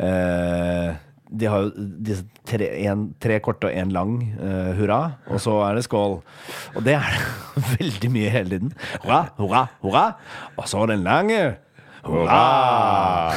eh, 0.00 0.94
de 1.32 1.48
har 1.48 1.64
jo 1.64 1.88
disse 2.04 2.26
tre, 2.48 2.68
en, 2.86 3.08
tre 3.22 3.38
korte 3.44 3.68
og 3.70 3.74
én 3.74 3.92
lang 3.94 4.14
uh, 4.36 4.72
hurra, 4.78 5.00
og 5.32 5.40
så 5.42 5.58
er 5.66 5.78
det 5.78 5.86
skål. 5.86 6.20
Og 6.76 6.86
det 6.86 6.96
er 6.98 7.16
det 7.16 7.66
veldig 7.78 8.12
mye 8.14 8.32
hele 8.36 8.56
tiden. 8.56 8.72
Hurra, 9.02 9.24
hurra, 9.40 9.66
hurra! 9.84 10.06
Og 10.56 10.68
så 10.70 10.84
den 10.90 11.04
lange. 11.06 11.42
Hurra! 12.02 13.32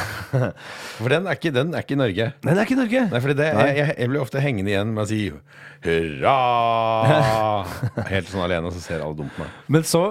For 0.98 1.12
den 1.12 1.28
er 1.28 1.38
ikke, 1.38 1.52
den 1.54 1.74
er 1.74 1.84
ikke 1.84 1.94
i 1.94 2.00
Norge. 2.00 2.30
Den 2.42 2.56
er 2.56 2.64
ikke 2.66 2.78
Norge. 2.80 3.02
Nei, 3.12 3.20
fordi 3.22 3.36
det, 3.38 3.50
Nei. 3.54 3.66
jeg, 3.78 3.94
jeg 3.94 4.10
blir 4.10 4.24
ofte 4.24 4.42
hengende 4.42 4.72
igjen 4.72 4.94
med 4.96 5.04
å 5.04 5.10
si 5.10 5.20
hurra! 5.86 6.38
Helt 8.14 8.32
sånn 8.32 8.42
alene, 8.46 8.70
og 8.70 8.74
så 8.74 8.82
ser 8.82 9.04
alle 9.06 9.18
dumt 9.20 9.34
på 9.36 9.44
meg. 9.44 9.60
Men 9.70 9.86
så 9.86 10.08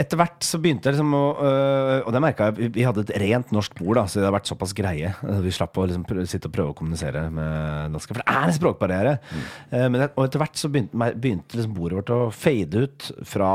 etter 0.00 0.18
hvert 0.20 0.44
så 0.46 0.58
begynte 0.62 0.88
jeg 0.88 0.96
liksom 0.96 1.14
å 1.16 1.22
øh, 1.38 2.06
Og 2.06 2.12
det 2.14 2.22
merka 2.24 2.48
jeg. 2.50 2.70
vi- 2.74 2.84
hadde 2.86 3.04
et 3.04 3.12
rent 3.22 3.52
norsk 3.54 3.74
bord, 3.78 3.96
da, 3.98 4.04
så 4.06 4.20
det 4.20 4.28
har 4.28 4.34
vært 4.36 4.50
såpass 4.50 4.74
greie. 4.76 5.12
Eh, 5.22 5.40
Vi 5.44 5.54
slapp 5.54 5.76
å 5.78 5.86
liksom 5.86 6.04
sitte 6.26 6.50
og 6.50 6.54
prøve 6.56 6.72
å 6.74 6.76
kommunisere 6.78 7.26
med 7.30 7.92
dansker. 7.94 8.14
For 8.14 8.22
det 8.22 8.34
er 8.34 8.48
en 8.48 8.56
språkbarriere. 8.56 9.16
Mm. 9.30 9.92
Men, 9.92 10.06
og 10.08 10.24
etter 10.26 10.42
hvert 10.42 10.60
så 10.60 10.70
begynte, 10.72 11.10
begynte 11.20 11.58
liksom 11.58 11.74
bordet 11.76 12.00
vårt 12.00 12.14
å 12.14 12.20
fade 12.32 12.86
ut 12.86 13.10
fra 13.24 13.50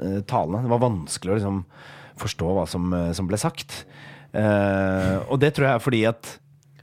eh, 0.00 0.20
talene. 0.28 0.64
Det 0.66 0.72
var 0.74 0.84
vanskelig 0.86 1.32
å 1.34 1.38
liksom 1.38 1.62
forstå 2.18 2.54
hva 2.56 2.66
som, 2.68 2.92
eh, 2.92 3.12
som 3.14 3.28
ble 3.30 3.38
sagt. 3.38 3.84
Uh, 4.28 5.24
og 5.32 5.38
det 5.40 5.54
tror 5.56 5.64
jeg 5.64 5.74
er 5.78 5.80
fordi 5.80 6.00
at 6.04 6.28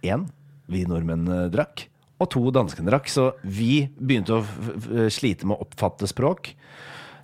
én, 0.01 0.23
vi 0.67 0.81
nordmenn 0.89 1.27
uh, 1.29 1.43
drakk. 1.53 1.85
Og 2.23 2.29
to, 2.33 2.41
danskene 2.55 2.89
drakk. 2.89 3.09
Så 3.11 3.27
vi 3.43 3.85
begynte 3.99 4.39
å 4.39 5.09
slite 5.13 5.45
med 5.45 5.57
å 5.59 5.65
oppfatte 5.67 6.07
språk. 6.09 6.53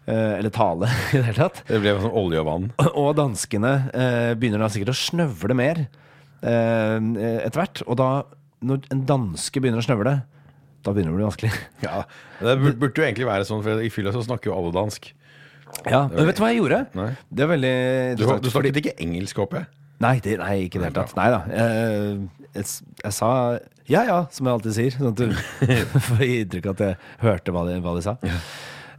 Eh, 0.08 0.34
eller 0.39 0.54
tale, 0.54 0.89
i 1.14 1.20
det 1.20 1.26
hele 1.30 1.38
tatt. 1.38 1.62
Det 1.68 1.80
ble 1.84 1.95
sånn 1.99 2.18
olje 2.24 2.41
og 2.41 2.47
vann. 2.49 2.68
Og 2.91 3.12
danskene 3.20 3.74
eh, 3.91 4.32
begynner 4.39 4.64
da 4.64 4.70
sikkert 4.74 4.93
å 4.95 4.99
snøvle 5.02 5.58
mer 5.58 5.84
eh, 5.86 6.97
etter 7.45 7.62
hvert. 7.62 7.84
Og 7.88 7.99
da, 8.02 8.12
når 8.66 8.86
en 8.93 9.06
danske 9.10 9.64
begynner 9.64 9.84
å 9.84 9.88
snøvle, 9.88 10.18
da 10.82 10.93
begynner 10.95 11.14
det 11.14 11.18
å 11.18 11.20
bli 11.22 11.30
vanskelig. 11.30 11.52
Ja, 11.86 12.06
Det 12.41 12.56
burde 12.62 12.93
jo 12.95 13.08
egentlig 13.08 13.30
være 13.30 13.47
sånn, 13.49 13.66
for 13.66 13.84
i 13.84 13.91
fylla 13.93 14.14
så 14.16 14.24
snakker 14.26 14.52
jo 14.52 14.58
alle 14.58 14.74
dansk. 14.76 15.12
Ja, 15.88 16.06
Men 16.12 16.28
vet 16.28 16.36
du 16.36 16.41
hva 16.43 16.49
jeg 16.52 16.60
gjorde? 16.60 16.82
Nei. 16.99 17.12
Det 17.32 17.45
er 17.45 17.47
veldig 17.54 17.76
Du, 18.20 18.26
du 18.43 18.49
snakket 18.52 18.80
ikke 18.82 18.95
engelsk, 18.99 19.38
håper 19.39 19.62
jeg? 19.62 19.70
Nei, 20.02 20.16
det, 20.26 20.34
nei, 20.41 20.56
ikke 20.66 20.80
i 20.80 20.82
det 20.82 20.88
hele 20.89 20.97
tatt. 20.97 21.14
Nei 21.16 21.28
da. 21.32 21.39
Jeg, 21.54 22.49
jeg, 22.58 22.66
jeg 23.06 23.14
sa 23.16 23.30
ja 23.91 24.04
ja, 24.08 24.18
som 24.32 24.47
jeg 24.47 24.58
alltid 24.58 24.76
sier. 24.76 24.95
Sånn 24.95 25.12
at 25.12 25.20
du 25.20 25.32
får 26.08 26.24
inntrykk 26.26 26.70
av 26.70 26.76
at 26.76 26.84
jeg 26.86 26.99
hørte 27.24 27.56
hva 27.56 27.64
de, 27.68 27.78
hva 27.84 27.95
de 27.97 28.04
sa. 28.06 28.16
Eh, 28.26 28.52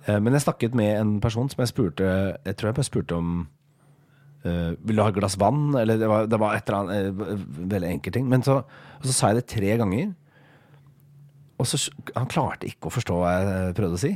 Men 0.06 0.34
jeg 0.34 0.42
snakket 0.42 0.72
med 0.74 0.96
en 0.98 1.10
person 1.22 1.46
som 1.46 1.60
jeg 1.62 1.70
spurte 1.70 2.02
Jeg 2.02 2.56
tror 2.58 2.68
jeg 2.68 2.74
bare 2.74 2.86
spurte 2.88 3.14
om 3.14 3.28
Uh, 4.42 4.74
Vil 4.82 4.98
du 4.98 5.02
ha 5.04 5.10
et 5.12 5.14
glass 5.14 5.36
vann? 5.38 5.70
Eller 5.78 6.00
det 6.00 6.08
var, 6.10 6.26
det 6.26 6.38
var 6.42 6.56
et 6.56 6.66
eller 6.66 6.78
annet 6.80 7.20
uh, 7.22 7.44
veldig 7.70 7.90
enkel 7.94 8.14
ting. 8.16 8.28
Men 8.30 8.42
så, 8.42 8.62
så 9.04 9.14
sa 9.14 9.30
jeg 9.30 9.42
det 9.42 9.50
tre 9.52 9.76
ganger. 9.78 10.12
Og 11.62 11.68
så 11.70 11.78
Han 12.16 12.30
klarte 12.30 12.66
ikke 12.66 12.90
å 12.90 12.94
forstå 12.94 13.18
hva 13.20 13.34
jeg 13.36 13.76
prøvde 13.78 14.00
å 14.00 14.02
si. 14.02 14.12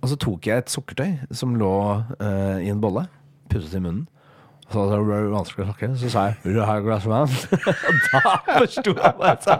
Og 0.00 0.08
så 0.08 0.16
tok 0.16 0.48
jeg 0.48 0.62
et 0.62 0.72
sukkertøy 0.72 1.36
som 1.36 1.58
lå 1.60 1.74
uh, 2.00 2.58
i 2.64 2.70
en 2.72 2.80
bolle, 2.80 3.04
puttet 3.52 3.76
i 3.76 3.82
munnen. 3.84 4.06
Så 4.70 4.84
ble 5.02 5.16
det 5.24 5.30
vanskelig 5.32 5.64
å 5.64 5.68
snakke, 5.72 5.88
så 5.98 6.08
sa 6.12 6.20
jeg 6.28 6.36
'Vil 6.44 6.54
du 6.54 6.60
ha 6.62 6.74
et 6.78 6.84
glass 6.86 7.06
vann?' 7.10 7.32
da 8.12 8.34
forsto 8.60 8.92
jeg 8.94 9.14
hva 9.18 9.32
jeg 9.32 9.40
sa. 9.42 9.56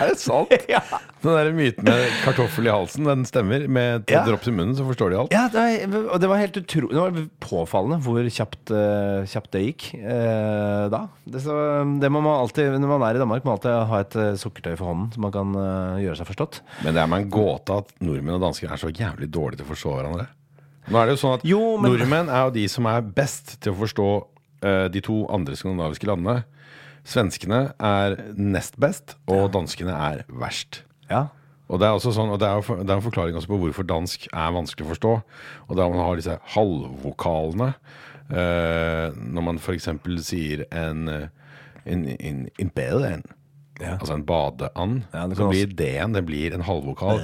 Er 0.00 0.08
det 0.10 0.18
sant? 0.18 0.54
Ja. 0.74 0.80
Den 1.22 1.34
der 1.34 1.50
myten 1.54 1.84
med 1.86 2.08
kartoffel 2.24 2.66
i 2.66 2.70
halsen, 2.70 3.06
den 3.06 3.24
stemmer. 3.26 3.64
Med 3.68 4.04
Ja. 4.10 4.24
drops 4.26 4.46
i 4.50 4.54
munnen, 4.54 4.74
så 4.78 4.84
forstår 4.86 5.10
de 5.10 5.18
alt. 5.18 5.32
Ja, 5.34 5.48
det 5.50 5.90
var, 5.90 6.08
og 6.14 6.20
det 6.20 6.28
var 6.30 6.38
helt 6.42 6.56
utro, 6.58 6.88
det 6.90 7.00
var 7.00 7.20
påfallende 7.42 7.98
hvor 8.02 8.18
kjapt, 8.30 8.70
uh, 8.70 9.22
kjapt 9.26 9.50
det 9.54 9.62
gikk 9.66 9.86
uh, 10.02 10.86
da. 10.90 11.00
Det, 11.26 11.42
så, 11.42 11.54
det 12.00 12.10
må 12.10 12.20
man 12.22 12.38
alltid, 12.42 12.78
når 12.78 12.92
man 12.98 13.02
er 13.08 13.18
i 13.18 13.22
Danmark, 13.22 13.44
må 13.44 13.54
man 13.54 13.58
alltid 13.58 13.90
ha 13.90 14.00
et 14.04 14.16
uh, 14.18 14.36
sukkertøy 14.38 14.76
for 14.78 14.90
hånden, 14.92 15.10
så 15.14 15.22
man 15.22 15.34
kan 15.34 15.54
gjøre 16.02 16.18
seg 16.18 16.26
forstått. 16.30 16.60
Men 16.84 16.94
det 16.94 17.02
er 17.02 17.10
meg 17.10 17.26
en 17.26 17.30
gåte 17.34 17.78
at 17.82 17.94
nordmenn 18.02 18.38
og 18.38 18.44
dansker 18.46 18.70
er 18.74 18.76
så 18.82 18.90
jævlig 18.90 19.30
dårlige 19.30 19.62
til 19.62 19.66
å 19.66 19.72
forstå 19.74 19.94
hverandre. 19.98 20.26
Nå 20.88 20.96
er 21.02 21.06
det 21.10 21.14
jo 21.18 21.20
sånn 21.26 21.34
at 21.38 21.44
Jo, 21.44 21.76
men- 21.76 21.92
Nordmenn 21.92 22.28
er 22.32 22.46
jo 22.46 22.50
de 22.54 22.66
som 22.68 22.86
er 22.86 23.02
best 23.02 23.60
til 23.60 23.72
å 23.74 23.76
forstå 23.82 24.08
de 24.64 25.00
to 25.04 25.20
andre 25.30 25.54
skandinaviske 25.54 26.08
landene. 26.08 26.40
Svenskene 27.08 27.60
er 27.78 28.16
nest 28.34 28.74
best, 28.80 29.14
og 29.30 29.52
danskene 29.54 29.94
er 29.94 30.24
verst. 30.28 30.82
Ja. 31.10 31.28
Og 31.68 31.80
Det 31.80 31.86
er 31.86 31.96
også 31.96 32.14
sånn, 32.16 32.32
og 32.32 32.40
det 32.40 32.48
er, 32.48 32.62
for, 32.64 32.80
det 32.80 32.88
er 32.88 32.96
en 32.96 33.04
forklaring 33.04 33.36
også 33.36 33.50
på 33.50 33.58
hvorfor 33.60 33.84
dansk 33.84 34.24
er 34.32 34.54
vanskelig 34.56 34.86
å 34.86 34.92
forstå. 34.94 35.14
Og 35.68 35.76
da 35.76 35.88
man 35.92 36.00
har 36.00 36.20
disse 36.20 36.38
halvvokalene. 36.54 37.72
Uh, 38.28 39.08
når 39.16 39.44
man 39.44 39.60
f.eks. 39.60 39.88
sier 40.20 40.66
en, 40.68 41.06
en, 41.08 42.02
en, 42.20 42.42
en, 42.60 42.72
en 42.76 43.22
Ja. 43.78 43.92
altså 43.94 44.14
en 44.16 44.24
badeand, 44.26 45.04
Ja, 45.12 45.24
så 45.30 45.44
også... 45.46 45.50
blir 45.52 45.72
D-en 45.78 46.14
det 46.16 46.24
blir 46.26 46.54
en 46.56 46.64
halvvokal. 46.66 47.20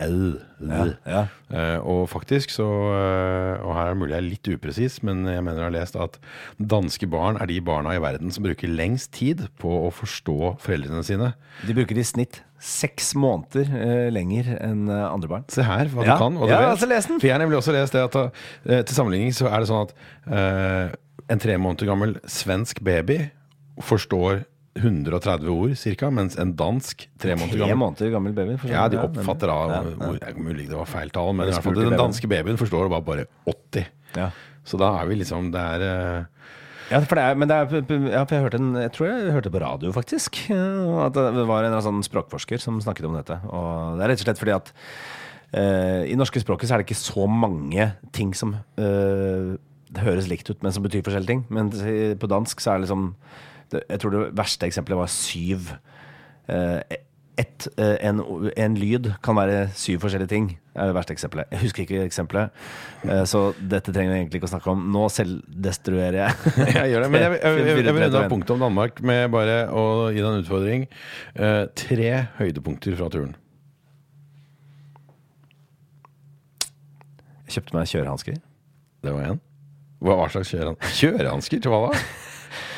L 0.00 0.38
Ja. 0.60 1.22
Eh, 1.48 1.78
og 1.80 2.02
faktisk 2.12 2.50
så 2.52 2.66
eh, 2.92 3.62
Og 3.64 3.72
her 3.72 3.86
er 3.86 3.94
det 3.94 3.98
mulig 4.00 4.12
jeg 4.12 4.20
er 4.20 4.26
litt 4.26 4.50
upresis, 4.52 4.98
men 5.06 5.22
jeg 5.28 5.40
mener 5.44 5.62
jeg 5.62 5.68
har 5.70 5.74
lest 5.78 5.96
at 5.96 6.18
danske 6.60 7.08
barn 7.10 7.38
er 7.40 7.48
de 7.48 7.58
barna 7.64 7.94
i 7.96 8.00
verden 8.02 8.32
som 8.32 8.44
bruker 8.44 8.68
lengst 8.68 9.12
tid 9.16 9.46
på 9.60 9.72
å 9.86 9.90
forstå 9.92 10.54
foreldrene 10.60 11.02
sine. 11.06 11.32
De 11.66 11.76
bruker 11.76 11.96
i 12.00 12.04
snitt 12.04 12.42
seks 12.60 13.14
måneder 13.16 13.70
uh, 13.72 14.08
lenger 14.12 14.50
enn 14.60 14.84
andre 14.92 15.30
barn. 15.32 15.46
Se 15.48 15.64
her 15.64 15.88
hva 15.88 16.04
du 16.04 16.12
kan. 16.12 16.36
Hva 16.36 16.44
du 16.48 16.52
Ja, 16.52 16.60
vet. 16.60 16.74
altså, 16.76 17.18
jeg 17.24 17.32
har 17.32 17.40
nemlig 17.40 17.56
også 17.60 17.72
lest 17.72 17.96
det 17.96 18.04
at 18.04 18.18
til 18.88 18.96
sammenligning 18.96 19.32
så 19.32 19.48
er 19.48 19.62
det 19.64 19.70
sånn 19.70 19.88
at 19.88 19.94
en 21.30 21.40
tre 21.40 21.56
måneder 21.56 21.88
gammel 21.88 22.18
svensk 22.28 22.82
baby 22.84 23.22
forstår 23.80 24.42
130 24.78 25.50
ord 25.50 25.72
cirka, 25.78 26.08
mens 26.14 26.36
en 26.38 26.52
dansk 26.54 27.08
tre 27.18 27.34
måneder 27.34 27.64
gammel 27.64 27.80
måneder 27.80 28.12
gammel 28.14 28.34
baby. 28.36 28.54
Ja, 28.70 28.84
de 28.90 29.00
oppfatter 29.02 29.50
da 29.50 29.56
Ja, 29.66 30.10
ja. 30.20 30.34
mulig 30.38 30.68
det 30.68 30.78
var 30.78 30.86
feil 30.86 31.10
tall, 31.10 31.32
men 31.34 31.48
i 31.48 31.54
hvert 31.54 31.64
fall 31.64 31.80
den 31.80 31.98
danske 31.98 32.30
babyen 32.30 32.60
forstår 32.60 32.90
bare, 32.92 33.02
bare 33.02 33.26
80. 33.50 33.88
Ja. 34.14 34.28
Så 34.66 34.78
da 34.78 34.92
er 35.00 35.08
vi 35.08 35.16
liksom 35.20 35.50
Det 35.54 35.60
er 35.60 35.84
eh, 35.86 36.24
Ja, 36.90 37.00
for 37.00 37.18
det 37.18 37.24
er, 37.24 37.38
men 37.38 37.50
det 37.50 37.56
er, 37.56 37.74
ja, 38.10 38.22
jeg, 38.22 38.42
hørte 38.44 38.58
en, 38.60 38.70
jeg 38.78 38.92
tror 38.94 39.08
jeg 39.08 39.34
hørte 39.34 39.50
på 39.54 39.62
radio, 39.62 39.92
faktisk. 39.94 40.38
At 41.06 41.18
det 41.18 41.46
var 41.50 41.66
en 41.66 41.78
sånn 41.82 42.02
språkforsker 42.06 42.62
som 42.62 42.80
snakket 42.82 43.06
om 43.10 43.18
dette. 43.18 43.40
Og 43.50 43.98
det 43.98 44.06
er 44.06 44.14
rett 44.14 44.22
og 44.22 44.26
slett 44.28 44.42
fordi 44.42 44.54
at 44.54 44.72
uh, 45.54 46.02
i 46.06 46.18
norske 46.18 46.42
språket 46.42 46.66
så 46.66 46.74
er 46.76 46.82
det 46.82 46.88
ikke 46.88 46.98
så 46.98 47.26
mange 47.30 47.92
ting 48.14 48.34
som 48.34 48.56
uh, 48.58 49.54
det 49.90 50.02
høres 50.02 50.26
likt 50.30 50.50
ut, 50.50 50.58
men 50.62 50.74
som 50.74 50.82
betyr 50.82 51.02
forskjellige 51.06 51.30
ting. 51.30 51.46
Men 51.50 51.70
på 52.18 52.30
dansk 52.30 52.62
så 52.62 52.74
er 52.74 52.80
det 52.80 52.88
liksom 52.88 53.12
det, 53.14 53.48
Jeg 53.78 54.02
tror 54.02 54.16
det 54.16 54.24
verste 54.38 54.66
eksempelet 54.66 55.00
var 55.00 55.12
syv. 55.14 55.72
Eh, 56.50 56.98
et, 57.40 57.66
eh, 57.78 57.96
en, 58.08 58.20
en 58.56 58.76
lyd 58.76 59.10
kan 59.24 59.38
være 59.38 59.70
syv 59.78 60.02
forskjellige 60.04 60.30
ting. 60.32 60.48
Det 60.74 60.82
er 60.82 60.90
det 60.90 60.96
verste 60.96 61.14
eksempelet. 61.14 61.50
Jeg 61.54 61.62
husker 61.64 61.84
ikke 61.84 62.02
eksempelet, 62.04 62.56
eh, 63.06 63.22
så 63.28 63.42
dette 63.58 63.94
trenger 63.94 64.12
vi 64.12 64.18
egentlig 64.18 64.40
ikke 64.40 64.50
å 64.50 64.52
snakke 64.52 64.72
om. 64.72 64.86
Nå 64.92 65.06
selvdestruerer 65.14 66.18
jeg. 66.20 66.54
Jeg 66.80 66.92
gjør 66.92 67.06
det, 67.06 67.10
men 67.12 67.24
jeg, 67.24 67.36
jeg, 67.38 67.58
jeg, 67.60 67.66
jeg, 67.68 67.76
vil 67.78 68.02
runde 68.04 68.22
av 68.22 68.32
punktet 68.32 68.54
om 68.54 68.64
Danmark 68.64 69.00
med 69.06 69.26
bare 69.32 69.60
å 69.72 69.84
gi 70.12 70.20
deg 70.20 70.30
en 70.30 70.42
utfordring. 70.44 70.88
Eh, 71.34 71.62
tre 71.78 72.10
høydepunkter 72.38 72.96
fra 72.98 73.10
turen. 73.12 73.36
Jeg 77.46 77.58
kjøpte 77.58 77.78
meg 77.78 77.90
kjørehansker. 77.90 78.42
Det 79.00 79.14
var 79.14 79.32
én. 79.32 79.40
Hva 80.00 80.26
slags 80.32 80.52
kjørehansker? 80.52 80.98
Kjørehansker 81.00 81.64
til 81.64 81.72
hva 81.72 81.88
da? 81.88 82.02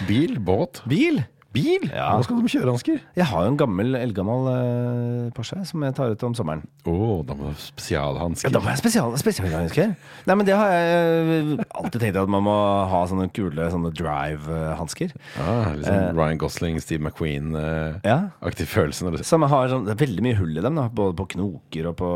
Bil? 0.09 0.39
Båt? 0.41 0.83
Bil! 0.87 1.23
Bil? 1.53 1.83
Ja. 1.93 2.15
Hva 2.17 2.23
skal 2.25 2.39
du 2.39 2.45
med 2.47 2.53
kjørehansker? 2.55 3.01
Jeg 3.19 3.27
har 3.29 3.43
jo 3.45 3.51
en 3.53 3.59
gammel, 3.61 3.93
eldgammel 3.99 4.47
eh, 4.53 5.27
Porsche 5.37 5.59
som 5.69 5.83
jeg 5.85 5.93
tar 5.99 6.15
ut 6.15 6.23
om 6.25 6.33
sommeren. 6.39 6.63
Å, 6.89 6.95
da 7.29 7.35
må 7.37 7.45
du 7.45 7.51
ha 7.51 7.57
spesialhansker. 7.61 8.49
Ja, 8.49 8.53
da 8.55 8.63
må 8.63 8.71
jeg 8.71 8.79
ha 8.79 8.81
spesial, 8.81 9.13
spesialhansker. 9.21 9.93
Nei, 10.31 10.37
men 10.41 10.49
det 10.49 10.57
har 10.57 10.73
jeg 10.73 11.35
eh, 11.59 11.65
alltid 11.77 12.01
tenkt 12.07 12.21
at 12.23 12.33
man 12.33 12.47
må 12.47 12.55
ha 12.89 13.03
sånne 13.11 13.29
kule 13.37 13.69
sånne 13.75 13.93
drive-hansker. 13.99 15.13
Ah, 15.45 15.75
liksom 15.77 16.17
Ryan 16.19 16.41
Gosling, 16.41 16.81
Steve 16.81 17.05
McQueen-aktig 17.05 18.65
Ja. 18.65 18.71
følelse. 18.73 19.05
Når 19.07 19.19
du 19.21 19.25
Som 19.29 19.45
har 19.53 19.69
sånn, 19.69 19.85
det 19.87 19.93
er 19.97 20.03
veldig 20.07 20.25
mye 20.25 20.41
hull 20.41 20.57
i 20.57 20.65
dem, 20.65 20.81
da, 20.81 20.89
både 20.89 21.17
på 21.21 21.29
knoker 21.37 21.93
og 21.93 21.97
på 22.01 22.11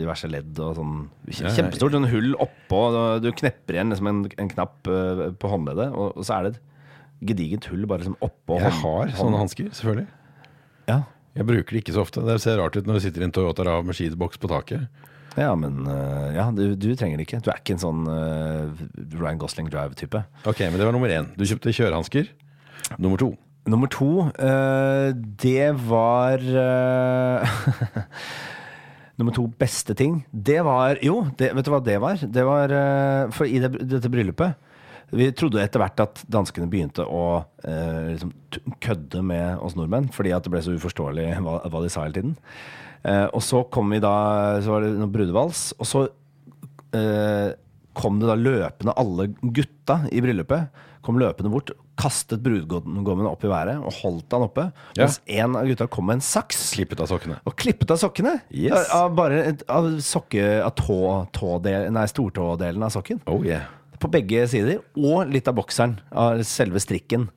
diverse 0.00 0.28
ledd. 0.32 0.56
og 0.58 0.76
sånn 0.80 0.96
Ja, 1.28 1.46
ja. 1.48 1.54
Kjempestort 1.60 1.92
sånn 2.00 2.08
hull 2.10 2.32
oppå. 2.40 2.82
og 2.96 3.22
Du 3.22 3.30
knepper 3.32 3.76
igjen 3.76 3.92
liksom 3.92 4.08
en, 4.08 4.24
en 4.38 4.48
knapp 4.56 4.88
eh, 4.88 5.28
på 5.36 5.52
håndleddet, 5.52 5.92
og, 5.92 6.16
og 6.16 6.24
så 6.24 6.38
er 6.40 6.42
det 6.48 6.54
et 6.56 6.62
gedigent 7.28 7.68
hull 7.70 7.86
bare 7.88 8.04
liksom 8.04 8.18
oppå 8.24 8.58
Jeg 8.60 8.74
har 8.80 9.14
sånne 9.18 9.40
hansker, 9.40 9.70
selvfølgelig. 9.76 10.08
Ja. 10.90 11.02
Jeg 11.32 11.48
bruker 11.48 11.76
det 11.76 11.80
ikke 11.84 11.94
så 11.96 12.02
ofte. 12.04 12.24
Det 12.26 12.36
ser 12.42 12.58
rart 12.60 12.76
ut 12.76 12.88
når 12.88 12.98
du 12.98 13.04
sitter 13.06 13.24
i 13.24 13.26
en 13.28 13.32
Toyota 13.32 13.64
Rav 13.64 13.86
med 13.88 13.96
skiboks 13.96 14.40
på 14.40 14.50
taket. 14.52 14.84
Ja, 15.38 15.54
men 15.56 15.86
øh, 15.88 16.26
ja, 16.36 16.50
du, 16.52 16.74
du 16.76 16.90
trenger 16.98 17.16
det 17.16 17.24
ikke. 17.24 17.40
Du 17.40 17.48
er 17.48 17.62
ikke 17.62 17.78
en 17.78 17.80
sånn 17.80 18.02
uh, 18.04 18.82
Ryan 19.16 19.40
Gosling 19.40 19.70
Drive-type. 19.72 20.20
Ok, 20.44 20.60
men 20.66 20.76
det 20.76 20.84
var 20.84 20.92
nummer 20.92 21.12
én. 21.12 21.30
Du 21.38 21.46
kjøpte 21.48 21.72
kjørehansker. 21.72 22.28
Nummer 22.98 23.20
to. 23.20 23.30
Nummer 23.64 23.88
to, 23.88 24.26
uh, 24.28 25.14
det 25.14 25.70
var 25.86 26.42
uh, 26.42 27.60
Nummer 29.20 29.34
to 29.36 29.44
beste 29.60 29.94
ting, 29.94 30.22
det 30.32 30.58
var 30.66 30.98
Jo, 31.04 31.20
det, 31.38 31.52
vet 31.54 31.66
du 31.66 31.70
hva 31.70 31.82
det 31.84 31.98
var? 32.02 32.18
Det 32.18 32.44
var 32.48 32.72
eh, 32.74 33.32
For 33.36 33.46
i 33.46 33.60
det, 33.62 33.70
dette 33.90 34.10
bryllupet 34.10 34.56
Vi 35.12 35.28
trodde 35.36 35.60
etter 35.62 35.82
hvert 35.82 36.00
at 36.02 36.22
danskene 36.32 36.70
begynte 36.72 37.04
å 37.04 37.24
eh, 37.68 38.14
liksom, 38.14 38.32
kødde 38.82 39.24
med 39.28 39.60
oss 39.64 39.76
nordmenn, 39.76 40.08
fordi 40.14 40.32
at 40.32 40.46
det 40.46 40.52
ble 40.54 40.62
så 40.64 40.76
uforståelig 40.76 41.26
hva, 41.44 41.58
hva 41.68 41.82
de 41.84 41.90
sa 41.92 42.06
hele 42.06 42.16
tiden. 42.16 42.36
Eh, 43.04 43.26
og 43.28 43.42
så 43.44 43.64
kom 43.74 43.90
vi 43.90 43.98
da 43.98 44.14
Så 44.62 44.70
var 44.70 44.84
det 44.84 44.92
noen 44.94 45.12
brudevals, 45.12 45.72
og 45.76 45.88
så 45.88 46.06
eh, 46.96 47.52
kom 47.98 48.22
det 48.22 48.30
da 48.30 48.38
løpende 48.38 48.96
alle 48.96 49.28
gutta 49.42 50.04
i 50.14 50.22
bryllupet 50.24 50.88
kom 51.02 51.18
løpende 51.18 51.50
bort, 51.52 51.72
kastet 51.98 52.40
brudgommen 52.42 53.26
opp 53.28 53.44
i 53.44 53.50
været 53.50 53.82
og 53.82 53.94
holdt 54.00 54.34
han 54.34 54.46
oppe. 54.46 54.68
Ja. 54.96 55.04
Mens 55.04 55.18
en 55.26 55.58
av 55.58 55.68
gutta 55.68 55.88
kom 55.92 56.08
med 56.08 56.20
en 56.20 56.24
saks 56.24 56.62
Klippet 56.76 57.02
av 57.02 57.10
sokkene. 57.10 57.40
og 57.44 57.56
klippet 57.58 57.92
av 57.92 58.00
sokkene. 58.00 58.38
Yes. 58.54 58.88
Av 58.94 59.12
bare 59.18 59.56
av 59.66 59.90
sokke, 60.02 60.46
av 60.62 60.72
tå, 60.78 60.98
tådel, 61.34 61.90
nei, 61.94 62.06
stortådelen 62.10 62.86
av 62.86 62.94
sokken. 62.94 63.22
Oh 63.30 63.42
yeah. 63.46 63.66
På 64.02 64.10
begge 64.12 64.46
sider. 64.50 64.82
Og 64.98 65.30
litt 65.30 65.48
av 65.48 65.56
bokseren, 65.58 65.96
av 66.10 66.42
selve 66.48 66.82
strikken. 66.82 67.30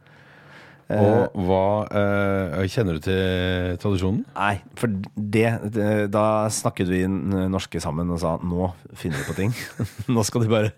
Og 0.86 1.38
hva 1.48 1.62
eh, 1.98 2.66
Kjenner 2.70 3.00
du 3.00 3.06
til 3.08 3.78
tradisjonen? 3.82 4.20
Nei, 4.36 4.60
for 4.78 4.92
det, 5.18 5.48
det 5.74 5.88
Da 6.14 6.46
snakket 6.54 6.92
vi 6.92 7.00
norske 7.10 7.82
sammen 7.82 8.12
og 8.14 8.22
sa 8.22 8.36
nå 8.38 8.70
finner 8.94 9.24
vi 9.24 9.26
på 9.26 9.38
ting. 9.40 9.56
nå 10.14 10.26
skal 10.28 10.46
du 10.46 10.52
bare 10.52 10.76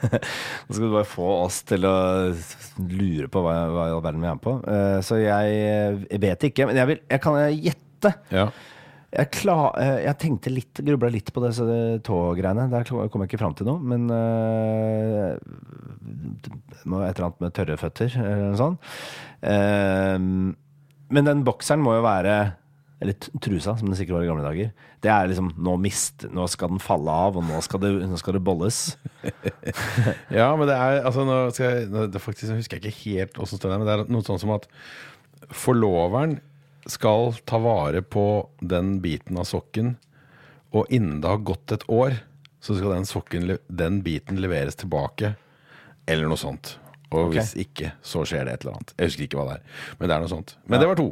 Nå 0.08 0.70
skal 0.70 0.86
du 0.86 0.94
bare 0.94 1.08
få 1.08 1.28
oss 1.42 1.60
til 1.68 1.84
å 1.88 1.96
lure 2.88 3.28
på 3.32 3.44
hva, 3.44 3.54
hva 3.72 3.88
i 3.90 3.92
all 3.94 4.04
verden 4.04 4.24
vi 4.24 4.30
er 4.30 4.38
med 4.38 4.44
på. 4.44 4.56
Eh, 4.64 4.98
så 5.04 5.20
jeg, 5.20 5.60
jeg 6.08 6.24
vet 6.24 6.48
ikke, 6.48 6.68
men 6.68 6.80
jeg, 6.80 6.90
vil, 6.90 7.04
jeg 7.12 7.24
kan 7.24 7.38
gjette. 7.52 8.14
Ja. 8.32 8.48
Jeg, 9.14 9.28
klar, 9.30 9.76
eh, 9.78 10.00
jeg 10.08 10.18
tenkte 10.18 10.50
litt, 10.50 10.80
grubla 10.82 11.10
litt 11.14 11.30
på 11.34 11.42
disse 11.44 11.64
tågreiene. 12.06 12.66
Der 12.72 12.86
kom 12.88 13.22
jeg 13.22 13.30
ikke 13.30 13.38
fram 13.38 13.54
til 13.54 13.68
noe. 13.68 13.78
Men 13.78 14.08
være 16.90 17.12
et 17.12 17.18
eller 17.20 17.28
annet 17.28 17.44
med 17.44 17.54
tørre 17.54 17.78
føtter, 17.80 18.16
eller 18.18 18.50
noe 18.50 18.60
sånt. 18.60 18.92
Uh, 19.44 20.18
men 21.14 21.26
den 21.28 21.42
bokseren 21.46 21.82
må 21.84 21.98
jo 21.98 22.04
være 22.06 22.36
Eller 23.04 23.16
trusa, 23.42 23.74
som 23.76 23.90
det 23.90 23.98
sikkert 23.98 24.16
var 24.16 24.24
i 24.24 24.28
gamle 24.30 24.44
dager. 24.46 24.70
Det 25.04 25.10
er 25.12 25.26
liksom 25.28 25.50
Nå 25.66 25.74
mist, 25.82 26.24
nå 26.32 26.46
skal 26.48 26.70
den 26.72 26.80
falle 26.80 27.12
av, 27.26 27.36
og 27.36 27.44
nå 27.44 27.58
skal 27.66 27.82
det, 27.82 27.90
nå 28.08 28.16
skal 28.20 28.38
det 28.38 28.44
bolles. 28.46 28.78
Ja, 30.38 30.48
men 30.56 30.66
det 30.70 30.76
er 30.78 31.02
altså 31.04 31.26
nå 31.28 31.36
skal 31.52 31.66
jeg, 31.70 31.90
nå- 31.92 32.06
det 32.12 32.22
faktisk, 32.22 32.54
husker 32.56 32.78
jeg 32.80 32.94
ikke 32.94 33.10
helt 33.10 33.38
åssen 33.42 33.60
det 33.60 33.68
der, 33.70 33.78
men 33.82 33.88
det 33.88 33.94
er 33.98 34.04
noe 34.14 34.24
sånn 34.26 34.40
som 34.40 34.54
at 34.56 34.64
forloveren 35.52 36.38
skal 36.90 37.34
ta 37.48 37.58
vare 37.58 38.02
på 38.02 38.48
den 38.60 38.98
biten 39.04 39.38
av 39.40 39.48
sokken, 39.48 39.96
og 40.74 40.90
innen 40.92 41.20
det 41.22 41.30
har 41.30 41.44
gått 41.46 41.72
et 41.72 41.84
år, 41.88 42.18
så 42.64 42.76
skal 42.76 42.96
den 42.96 43.06
sokken, 43.08 43.56
den 43.68 44.00
biten 44.04 44.40
leveres 44.40 44.78
tilbake, 44.80 45.34
eller 46.06 46.28
noe 46.28 46.40
sånt. 46.40 46.76
Og 47.10 47.28
okay. 47.28 47.38
hvis 47.38 47.52
ikke, 47.60 47.92
så 48.02 48.24
skjer 48.26 48.48
det 48.48 48.56
et 48.56 48.64
eller 48.64 48.78
annet. 48.78 48.94
Jeg 48.98 49.10
husker 49.10 49.26
ikke 49.28 49.40
hva 49.40 49.48
det 49.50 49.58
er, 49.58 49.82
men 49.98 50.08
det 50.08 50.16
er 50.16 50.24
noe 50.24 50.32
sånt. 50.32 50.56
Men 50.66 50.82
det 50.82 50.88
var 50.90 50.98
to. 50.98 51.10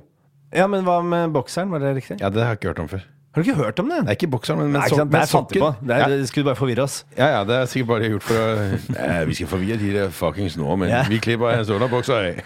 Ja, 0.52 0.68
men 0.68 0.84
hva 0.84 0.98
med 1.06 1.32
bokseren? 1.32 1.70
Var 1.72 1.80
det 1.80 1.92
riktig? 2.00 2.18
Ja, 2.20 2.28
det 2.32 2.42
har 2.42 2.54
jeg 2.54 2.60
ikke 2.60 2.72
hørt 2.72 2.82
om 2.82 2.90
før. 2.90 3.04
Har 3.32 3.42
du 3.42 3.48
ikke 3.48 3.62
hørt 3.64 3.78
om 3.80 3.88
det? 3.88 3.98
Nei, 4.04 4.12
ikke 4.12 4.28
bokseren, 4.28 4.58
men, 4.60 4.66
men, 4.74 4.80
Nei, 4.82 4.88
ikke 4.90 4.96
sant? 4.98 5.30
fant 5.30 5.52
på. 5.56 5.68
Det, 5.80 5.94
er, 5.96 6.00
Ja. 6.02 6.08
det 6.20 6.28
skulle 6.28 6.44
bare 6.50 6.56
forvirre 6.58 6.82
oss. 6.84 6.98
Ja, 7.16 7.28
ja, 7.38 7.44
det 7.48 7.54
er 7.56 7.64
sikkert 7.70 7.88
bare 7.88 8.10
gjort 8.12 8.26
for 8.28 8.34
å 8.36 8.48
eh, 9.06 9.22
Vi 9.30 9.34
skal 9.38 9.48
forvirre 9.54 9.78
de 9.80 9.92
der 9.94 10.10
fuckings 10.12 10.56
nå, 10.60 10.76
men 10.76 10.90
Ja. 10.92 11.00
vi 11.08 11.16
klipper 11.18 11.54
en 11.56 11.64
sånn 11.64 11.86
bokser. 11.88 12.42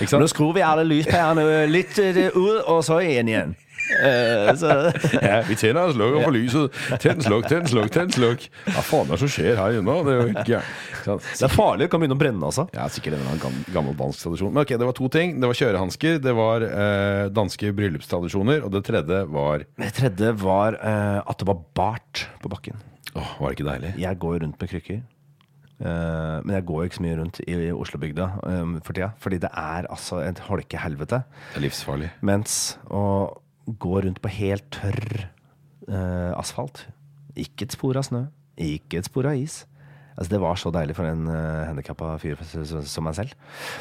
Ikke 0.00 0.18
Nå 0.22 0.28
skrur 0.32 0.54
vi 0.56 0.64
alle 0.64 0.86
lyspærene 0.88 1.66
litt 1.68 1.98
eh, 2.00 2.22
ut, 2.32 2.62
og 2.64 2.80
så 2.88 3.02
igjen 3.04 3.28
igjen. 3.28 3.54
Eh, 3.92 4.50
så, 4.56 4.70
Ja, 5.28 5.40
vi 5.48 5.56
tenner 5.58 5.90
og 5.90 5.96
slukker 5.96 6.24
for 6.24 6.34
lyset. 6.34 6.78
Tenn, 7.02 7.22
slukk, 7.24 7.48
tenn, 7.50 7.68
slukk, 7.68 7.90
tenn, 7.94 8.12
slukk. 8.14 8.46
Hva 8.68 8.84
faen 8.86 9.10
er 9.10 9.14
det 9.14 9.20
som 9.24 9.32
skjer 9.36 9.60
her 9.60 9.78
inne? 9.78 9.96
Det 10.06 10.14
er 10.14 10.20
jo 10.22 10.60
sant? 11.04 11.28
det 11.28 11.46
er 11.48 11.52
farlig, 11.52 11.84
det 11.84 11.90
kan 11.92 12.02
begynne 12.02 12.16
å 12.16 12.22
brenne 12.22 12.50
altså. 12.50 12.66
Ja, 12.76 12.88
sikkert 12.92 13.18
en 13.20 13.42
gammel 13.74 13.96
dansk 13.98 14.24
tradisjon. 14.24 14.54
Men 14.54 14.64
ok, 14.64 14.74
det 14.80 14.88
var 14.88 14.98
to 14.98 15.10
ting. 15.12 15.36
Det 15.42 15.50
var 15.50 15.60
kjørehansker, 15.60 16.20
det 16.24 16.36
var 16.36 16.66
eh, 16.68 17.24
danske 17.34 17.72
bryllupstradisjoner, 17.76 18.64
og 18.64 18.74
det 18.74 18.84
tredje 18.88 19.24
var 19.34 19.66
Det 19.80 19.94
tredje 20.00 20.34
var 20.40 20.78
eh, 20.80 21.20
at 21.20 21.40
det 21.40 21.50
var 21.50 21.64
bart 21.76 22.26
på 22.42 22.52
bakken. 22.52 22.80
Åh, 23.14 23.36
var 23.40 23.50
det 23.50 23.58
ikke 23.58 23.68
deilig? 23.68 23.92
Jeg 24.02 24.22
går 24.22 24.40
rundt 24.42 24.62
med 24.62 24.72
krykker. 24.72 25.02
Uh, 25.74 26.38
men 26.46 26.54
jeg 26.54 26.64
går 26.68 26.80
jo 26.80 26.88
ikke 26.88 26.96
så 26.96 27.02
mye 27.02 27.16
rundt 27.18 27.38
i, 27.42 27.54
i 27.66 27.70
Oslobygda 27.74 28.26
um, 28.46 28.76
for 28.86 28.94
tida. 28.94 29.10
Fordi 29.20 29.40
det 29.42 29.50
er 29.58 29.88
altså 29.90 30.20
et 30.22 30.38
holkehelvete. 30.46 31.18
Det 31.50 31.58
er 31.58 31.64
livsfarlig. 31.66 32.10
Mens 32.24 32.76
å 32.94 33.02
gå 33.66 34.00
rundt 34.04 34.20
på 34.24 34.28
helt 34.28 34.66
tørr 34.74 35.28
eh, 35.88 36.32
asfalt 36.38 36.86
Ikke 37.36 37.64
et 37.66 37.72
spor 37.74 37.96
av 37.98 38.04
snø, 38.06 38.26
ikke 38.60 38.98
et 39.00 39.08
spor 39.08 39.26
av 39.26 39.34
is. 39.40 39.64
Altså 40.14 40.30
Det 40.30 40.38
var 40.44 40.54
så 40.60 40.70
deilig 40.70 40.94
for 40.94 41.08
en 41.10 41.24
uh, 41.26 41.64
handikappa 41.66 42.12
fyr 42.22 42.38
som- 42.46 43.02
meg 43.04 43.16
selv. 43.16 43.32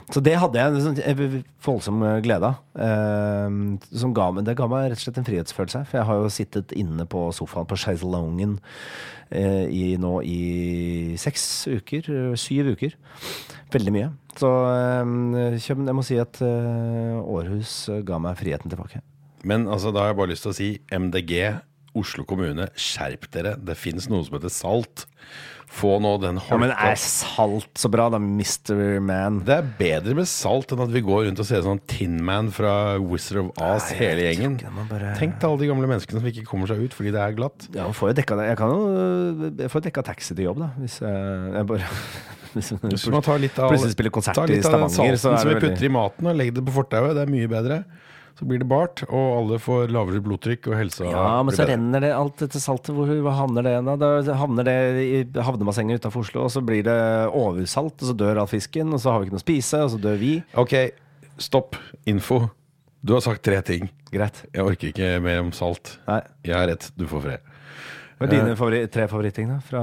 Så 0.09 0.23
det 0.25 0.34
hadde 0.41 0.57
jeg 0.57 0.71
en 0.73 0.81
sånn, 0.81 0.97
eh, 1.05 1.43
voldsom 1.61 2.01
eh, 2.01 2.21
glede. 2.25 2.49
Eh, 2.73 4.09
ga 4.17 4.31
det 4.41 4.55
ga 4.57 4.67
meg 4.67 4.89
rett 4.89 4.97
og 4.97 5.03
slett 5.03 5.19
en 5.21 5.27
frihetsfølelse. 5.29 5.84
For 5.86 5.99
jeg 5.99 6.07
har 6.09 6.15
jo 6.23 6.31
sittet 6.34 6.73
inne 6.73 7.05
på 7.05 7.27
sofaen 7.38 7.69
på 7.69 7.77
chaiselongen 7.77 8.57
uh, 9.29 9.65
nå 10.01 10.13
i 10.25 11.15
seks 11.21 11.67
uker. 11.69 12.09
eh, 12.09 12.36
Syv 12.36 12.73
uker. 12.73 12.97
Veldig 13.69 13.93
mye. 13.93 14.09
Så 14.36 14.49
uh, 14.49 15.53
jeg 15.61 15.93
må 15.93 16.01
si 16.01 16.17
at 16.17 16.41
eh, 16.41 17.21
Århus 17.21 17.89
eh, 17.93 18.01
ga 18.01 18.17
meg 18.17 18.38
friheten 18.41 18.73
tilbake. 18.73 19.01
Men 19.43 19.67
altså, 19.67 19.91
da 19.93 20.05
har 20.05 20.13
jeg 20.13 20.19
bare 20.21 20.31
lyst 20.33 20.45
til 20.47 20.53
å 20.53 20.57
si 20.57 20.69
MDG, 20.91 21.33
Oslo 21.99 22.23
kommune, 22.25 22.69
skjerp 22.79 23.27
dere. 23.35 23.53
Det 23.61 23.75
fins 23.77 24.07
noe 24.09 24.23
som 24.25 24.39
heter 24.39 24.49
salt. 24.53 25.03
Få 25.73 25.95
nå 26.01 26.11
den 26.21 26.37
Ja, 26.37 26.57
men 26.61 26.69
er 26.73 26.97
salt 27.01 27.79
så 27.81 27.89
bra, 27.89 28.05
da, 28.13 28.19
Mr. 28.21 28.99
Man? 29.01 29.39
Det 29.45 29.55
er 29.55 29.69
bedre 29.79 30.13
med 30.19 30.27
salt 30.29 30.73
enn 30.73 30.83
at 30.85 30.91
vi 30.93 31.01
går 31.05 31.23
rundt 31.27 31.41
og 31.41 31.47
ser 31.47 31.63
sånn 31.65 31.79
Tin 31.89 32.19
Man 32.25 32.51
fra 32.53 32.99
Wizard 33.01 33.39
of 33.41 33.49
Oz, 33.57 33.87
Nei, 33.89 33.97
hele 34.03 34.27
gjengen. 34.27 34.57
det, 34.61 34.73
bare- 34.91 35.15
Tenk 35.17 35.39
til 35.41 35.49
alle 35.49 35.63
de 35.63 35.69
gamle 35.71 35.89
menneskene 35.89 36.21
som 36.21 36.29
ikke 36.29 36.45
kommer 36.49 36.69
seg 36.69 36.83
ut 36.83 36.93
fordi 36.93 37.13
det 37.15 37.21
er 37.23 37.33
glatt. 37.37 37.67
Ja, 37.73 37.87
man 37.89 37.97
får 37.97 38.11
jo 38.11 38.17
dekka 38.21 38.37
det. 38.37 38.47
Jeg 38.51 38.59
kan 38.61 38.75
jo 38.75 39.49
jeg 39.63 39.73
får 39.73 39.85
dekka 39.89 40.05
taxi 40.11 40.35
til 40.37 40.45
jobb, 40.45 40.61
da. 40.61 40.69
Hvis 40.77 40.99
jeg, 41.01 41.53
jeg 41.57 41.69
bare 41.73 41.89
hvis, 42.53 43.07
man 43.09 43.25
tar 43.25 43.41
litt 43.41 43.57
av, 43.57 43.73
Plutselig 43.73 43.95
spiller 43.97 44.13
konsert 44.13 44.43
i 44.53 44.61
Stavanger, 44.61 45.17
så 45.17 45.33
salten 45.33 45.41
veldig 45.41 45.41
som 45.41 45.49
vi 45.49 45.61
putter 45.67 45.89
i 45.89 45.93
maten 45.93 46.29
og 46.29 46.37
legger 46.37 46.59
det 46.59 46.65
på 46.69 46.75
fortauet, 46.77 47.15
det 47.17 47.25
er 47.25 47.33
mye 47.33 47.49
bedre. 47.49 47.83
Så 48.39 48.47
blir 48.49 48.57
det 48.63 48.65
bart, 48.67 49.03
og 49.13 49.25
alle 49.38 49.59
får 49.61 49.91
lavere 49.93 50.21
blodtrykk, 50.25 50.71
og 50.71 50.77
helsa 50.79 51.05
Ja, 51.05 51.43
men 51.45 51.53
så 51.53 51.61
bedre. 51.61 51.75
renner 51.75 52.01
det 52.01 52.09
alt 52.17 52.39
dette 52.41 52.57
saltet. 52.59 52.89
Hvor 52.97 53.05
hva 53.21 53.34
havner 53.38 53.61
det 53.67 53.73
da? 53.86 53.93
Da 53.95 54.34
havner 54.39 54.65
det 54.65 54.77
i 55.03 55.19
havnebassenget 55.38 56.01
utenfor 56.01 56.25
Oslo, 56.25 56.43
og 56.47 56.49
så 56.51 56.63
blir 56.65 56.81
det 56.88 56.97
oversalt, 57.29 57.93
og 58.01 58.09
så 58.09 58.15
dør 58.17 58.41
all 58.41 58.49
fisken, 58.49 58.89
og 58.91 58.99
så 59.03 59.11
har 59.13 59.19
vi 59.21 59.27
ikke 59.29 59.36
noe 59.38 59.43
å 59.43 59.45
spise, 59.45 59.84
og 59.86 59.93
så 59.93 60.01
dør 60.01 60.17
vi. 60.17 60.31
Ok, 60.57 60.73
stopp. 61.38 61.77
Info. 62.09 62.49
Du 63.05 63.13
har 63.13 63.21
sagt 63.21 63.43
tre 63.45 63.61
ting. 63.61 63.89
Greit. 64.11 64.43
Jeg 64.53 64.63
orker 64.65 64.89
ikke 64.89 65.21
mer 65.21 65.39
om 65.43 65.51
salt. 65.53 65.97
Nei. 66.07 66.21
Jeg 66.43 66.55
har 66.57 66.67
rett, 66.73 66.89
du 66.97 67.05
får 67.05 67.21
fred. 67.27 67.39
Hva 68.17 68.27
er 68.27 68.31
dine 68.34 68.55
favori 68.57 68.84
tre 68.93 69.07
favoritting 69.11 69.49
da, 69.49 69.59
fra 69.67 69.81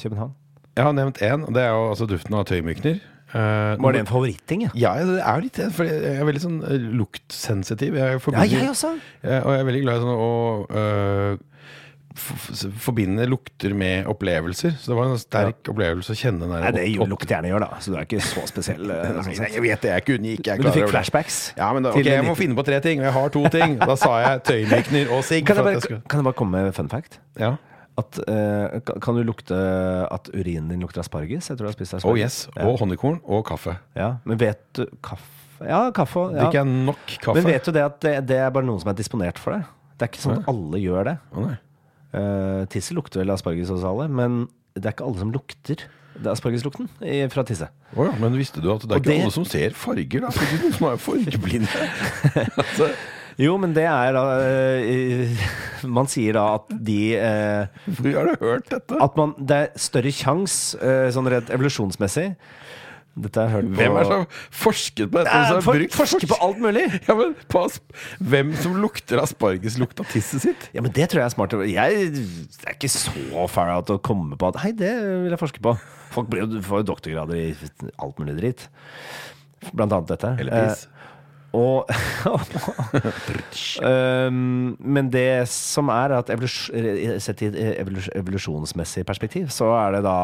København? 0.00 0.32
Jeg 0.76 0.84
har 0.84 0.92
nevnt 0.92 1.20
én, 1.24 1.44
og 1.48 1.54
det 1.56 1.62
er 1.64 1.70
jo 1.72 1.84
altså 1.94 2.06
duften 2.10 2.34
av 2.36 2.44
tøymykner. 2.44 3.00
Eh, 3.34 3.76
Var 3.82 3.92
det 3.92 4.00
en 4.04 4.06
favoritting, 4.06 4.62
ja? 4.62 4.70
Ja, 4.74 4.92
det 5.04 5.18
er 5.18 5.34
jo 5.40 5.42
litt. 5.48 5.58
For 5.74 5.84
jeg 5.88 6.14
er 6.20 6.24
veldig 6.28 6.42
sånn 6.44 6.60
eh, 6.64 6.78
luktsensitiv. 7.00 7.96
Jeg 7.98 8.20
Ja, 8.32 8.44
jeg 8.46 8.70
også. 8.70 8.92
Ja, 9.22 9.40
og 9.42 9.52
jeg 9.56 9.60
er 9.60 9.68
veldig 9.72 9.82
glad 9.82 9.96
i 9.96 10.04
sånn 10.04 10.16
å 10.16 11.38
f- 12.16 12.70
forbinde 12.80 13.26
lukter 13.28 13.74
med 13.76 14.06
opplevelser. 14.08 14.76
Så 14.80 14.92
det 14.92 14.96
var 14.96 15.10
en 15.10 15.18
sterk 15.20 15.58
sterk 15.58 15.70
opplevelse 15.74 16.14
å 16.14 16.16
kjenne 16.16 16.40
den 16.46 16.54
der 16.54 16.64
Nei, 16.64 16.70
det 16.78 16.86
opp- 17.02 17.10
luktehjerne 17.12 17.50
gjør, 17.50 17.66
da. 17.66 17.80
Så 17.82 17.92
du 17.92 17.98
er 17.98 18.06
ikke 18.06 18.22
så 18.24 18.46
spesiell. 18.48 18.90
eh, 18.94 19.10
sånn 19.18 19.36
Nei, 19.42 19.50
jeg 19.52 19.64
vet 19.66 19.82
det, 19.84 19.90
jeg 19.90 19.96
er 19.98 20.04
ikke 20.06 20.18
unik. 20.22 20.48
Er 20.48 20.56
Men 20.62 20.66
du 20.70 20.72
fikk 20.78 20.90
flashbacks? 20.94 21.38
Ja, 21.58 21.72
men 21.76 21.82
da, 21.88 21.92
ok, 21.92 22.04
jeg 22.08 22.24
må 22.24 22.36
finne 22.38 22.56
på 22.56 22.64
tre 22.64 22.80
ting, 22.84 23.02
og 23.02 23.10
jeg 23.10 23.16
har 23.18 23.34
to 23.36 23.44
ting. 23.52 23.76
Da 23.82 23.98
sa 24.00 24.12
jeg 24.22 24.44
tøymykner 24.48 25.12
og 25.18 25.24
sigg. 25.28 25.44
Kan 25.50 25.60
jeg, 25.60 25.66
bare, 25.68 25.76
jeg 25.80 25.82
skal- 25.90 26.02
kan 26.08 26.22
jeg 26.22 26.28
bare 26.30 26.38
komme 26.44 26.62
med 26.64 26.74
fun 26.78 26.88
fact? 26.88 27.18
Ja. 27.38 27.56
At, 27.96 28.18
uh, 28.28 28.80
kan- 29.00 29.16
du 29.16 29.22
lukte 29.24 29.56
at 30.12 30.28
urinen 30.34 30.68
din 30.68 30.82
lukter 30.84 31.00
asparges? 31.00 31.48
Jeg 31.48 31.56
tror 31.56 31.64
du 31.64 31.70
har 31.70 31.76
spist 31.78 31.94
asparges. 31.96 32.12
Oh 32.12 32.18
yes. 32.18 32.36
Ja. 32.56 32.66
Og 32.68 32.78
honningkorn 32.82 33.22
og 33.24 33.46
kaffe. 33.48 33.78
Ja, 33.96 34.16
men 34.28 34.36
vet 34.42 34.60
du 34.76 34.84
Kaffe? 35.00 35.24
Ja, 35.64 35.86
kaffe. 35.96 36.26
Ja. 36.34 36.42
Drikker 36.44 36.60
jeg 36.60 36.84
nok 36.90 37.06
kaffe? 37.24 37.38
Men 37.40 37.48
vet 37.48 37.64
du 37.64 37.72
det 37.72 37.84
at 37.86 38.00
det, 38.04 38.14
det 38.28 38.36
er 38.44 38.50
bare 38.52 38.68
noen 38.68 38.82
som 38.82 38.92
er 38.92 38.98
disponert 38.98 39.40
for 39.40 39.56
det? 39.56 39.62
Det 39.96 40.04
er 40.04 40.12
ikke 40.12 40.24
sånn 40.26 40.42
at 40.42 40.50
alle 40.52 40.82
gjør 40.82 41.08
det. 41.08 41.16
Oh. 41.32 41.48
Uh, 42.12 42.64
tisse 42.68 42.92
lukter 42.96 43.22
vel 43.24 43.32
asparges 43.32 43.72
hos 43.72 43.84
alle, 43.88 44.10
men 44.12 44.42
det 44.76 44.84
er 44.90 44.92
ikke 44.98 45.08
alle 45.08 45.22
som 45.24 45.32
lukter 45.32 45.86
det 46.16 46.30
er 46.30 46.32
aspargeslukten 46.32 46.86
fra 47.32 47.42
tisse. 47.44 47.66
Oh 47.96 48.06
ja, 48.06 48.12
men 48.20 48.36
visste 48.38 48.62
du 48.64 48.70
at 48.72 48.80
det 48.84 48.90
er 48.90 48.94
Og 48.96 49.02
ikke 49.02 49.10
det- 49.10 49.20
alle 49.22 49.34
som 49.34 49.44
ser 49.44 49.70
farger, 49.76 50.20
da? 50.24 50.28
Det 50.32 50.40
er 50.40 50.48
ikke 50.48 50.62
noen 50.62 50.76
som 50.76 50.86
er 50.88 50.96
fargeblinde. 50.96 51.68
altså, 52.62 52.88
Jo, 53.40 53.56
men 53.60 53.74
det 53.76 53.84
er 53.84 54.16
eh, 54.16 55.48
Man 55.98 56.08
sier 56.08 56.38
da 56.38 56.46
at 56.56 56.70
de 56.72 57.00
hvor 57.98 58.14
har 58.14 58.30
du 58.30 58.46
hørt 58.46 58.70
dette? 58.72 59.00
At 59.02 59.18
man, 59.18 59.34
det 59.36 59.58
er 59.58 59.74
større 59.80 60.12
sjanse, 60.14 60.78
uh, 60.80 61.08
sånn 61.14 61.28
rett 61.30 61.52
evolusjonsmessig, 61.52 62.30
Dette 63.16 63.40
har 63.40 63.48
jeg 63.48 63.54
hørt 63.54 63.68
på 63.70 63.78
Hvem 63.78 63.94
er 63.96 64.02
det 64.02 64.08
som 64.08 64.22
har 64.22 64.40
forsket 64.62 65.12
på 65.12 65.20
dette? 65.20 65.36
Har 65.50 65.60
for, 65.64 65.78
brukt 65.78 65.96
Forsker 65.96 66.30
på 66.32 66.38
alt 66.44 66.58
mulig! 66.60 66.84
Ja, 67.08 67.16
men 67.16 67.36
på 67.52 67.62
Hvem 68.32 68.52
som 68.60 68.76
lukter 68.82 69.22
asparges, 69.22 69.78
lukta 69.80 70.04
tisset 70.10 70.44
sitt? 70.44 70.66
Ja, 70.76 70.84
men 70.84 70.92
Det 70.96 71.08
tror 71.12 71.22
jeg 71.22 71.30
er 71.30 71.36
smart. 71.36 71.56
Jeg 71.70 72.10
det 72.16 72.66
er 72.66 72.76
ikke 72.76 72.92
så 72.92 73.46
far 73.52 73.72
out 73.76 73.92
å 73.92 74.00
komme 74.04 74.36
på 74.36 74.50
at 74.50 74.60
Hei, 74.64 74.74
det 74.76 74.92
vil 75.00 75.32
jeg 75.32 75.40
forske 75.40 75.64
på. 75.64 75.76
Folk 76.12 76.28
blir 76.32 76.60
får 76.64 76.82
jo 76.82 76.90
doktorgrader 76.92 77.40
i 77.40 77.48
alt 78.02 78.20
mulig 78.20 78.36
dritt. 78.40 78.68
Blant 79.72 79.92
annet 79.92 80.12
dette. 80.12 80.36
Eller 80.42 80.52
piss. 80.66 80.84
Eh, 80.84 80.95
og 81.56 81.88
um, 83.82 84.76
Men 84.80 85.10
det 85.12 85.46
som 85.50 85.90
er 85.92 86.14
at 86.18 86.30
sett 87.22 87.42
i 87.44 87.50
et 87.50 87.58
evolus 87.80 88.08
evolusjonsmessig 88.16 89.04
perspektiv, 89.08 89.48
så 89.54 89.70
er 89.78 89.96
det 89.98 90.04
da 90.06 90.16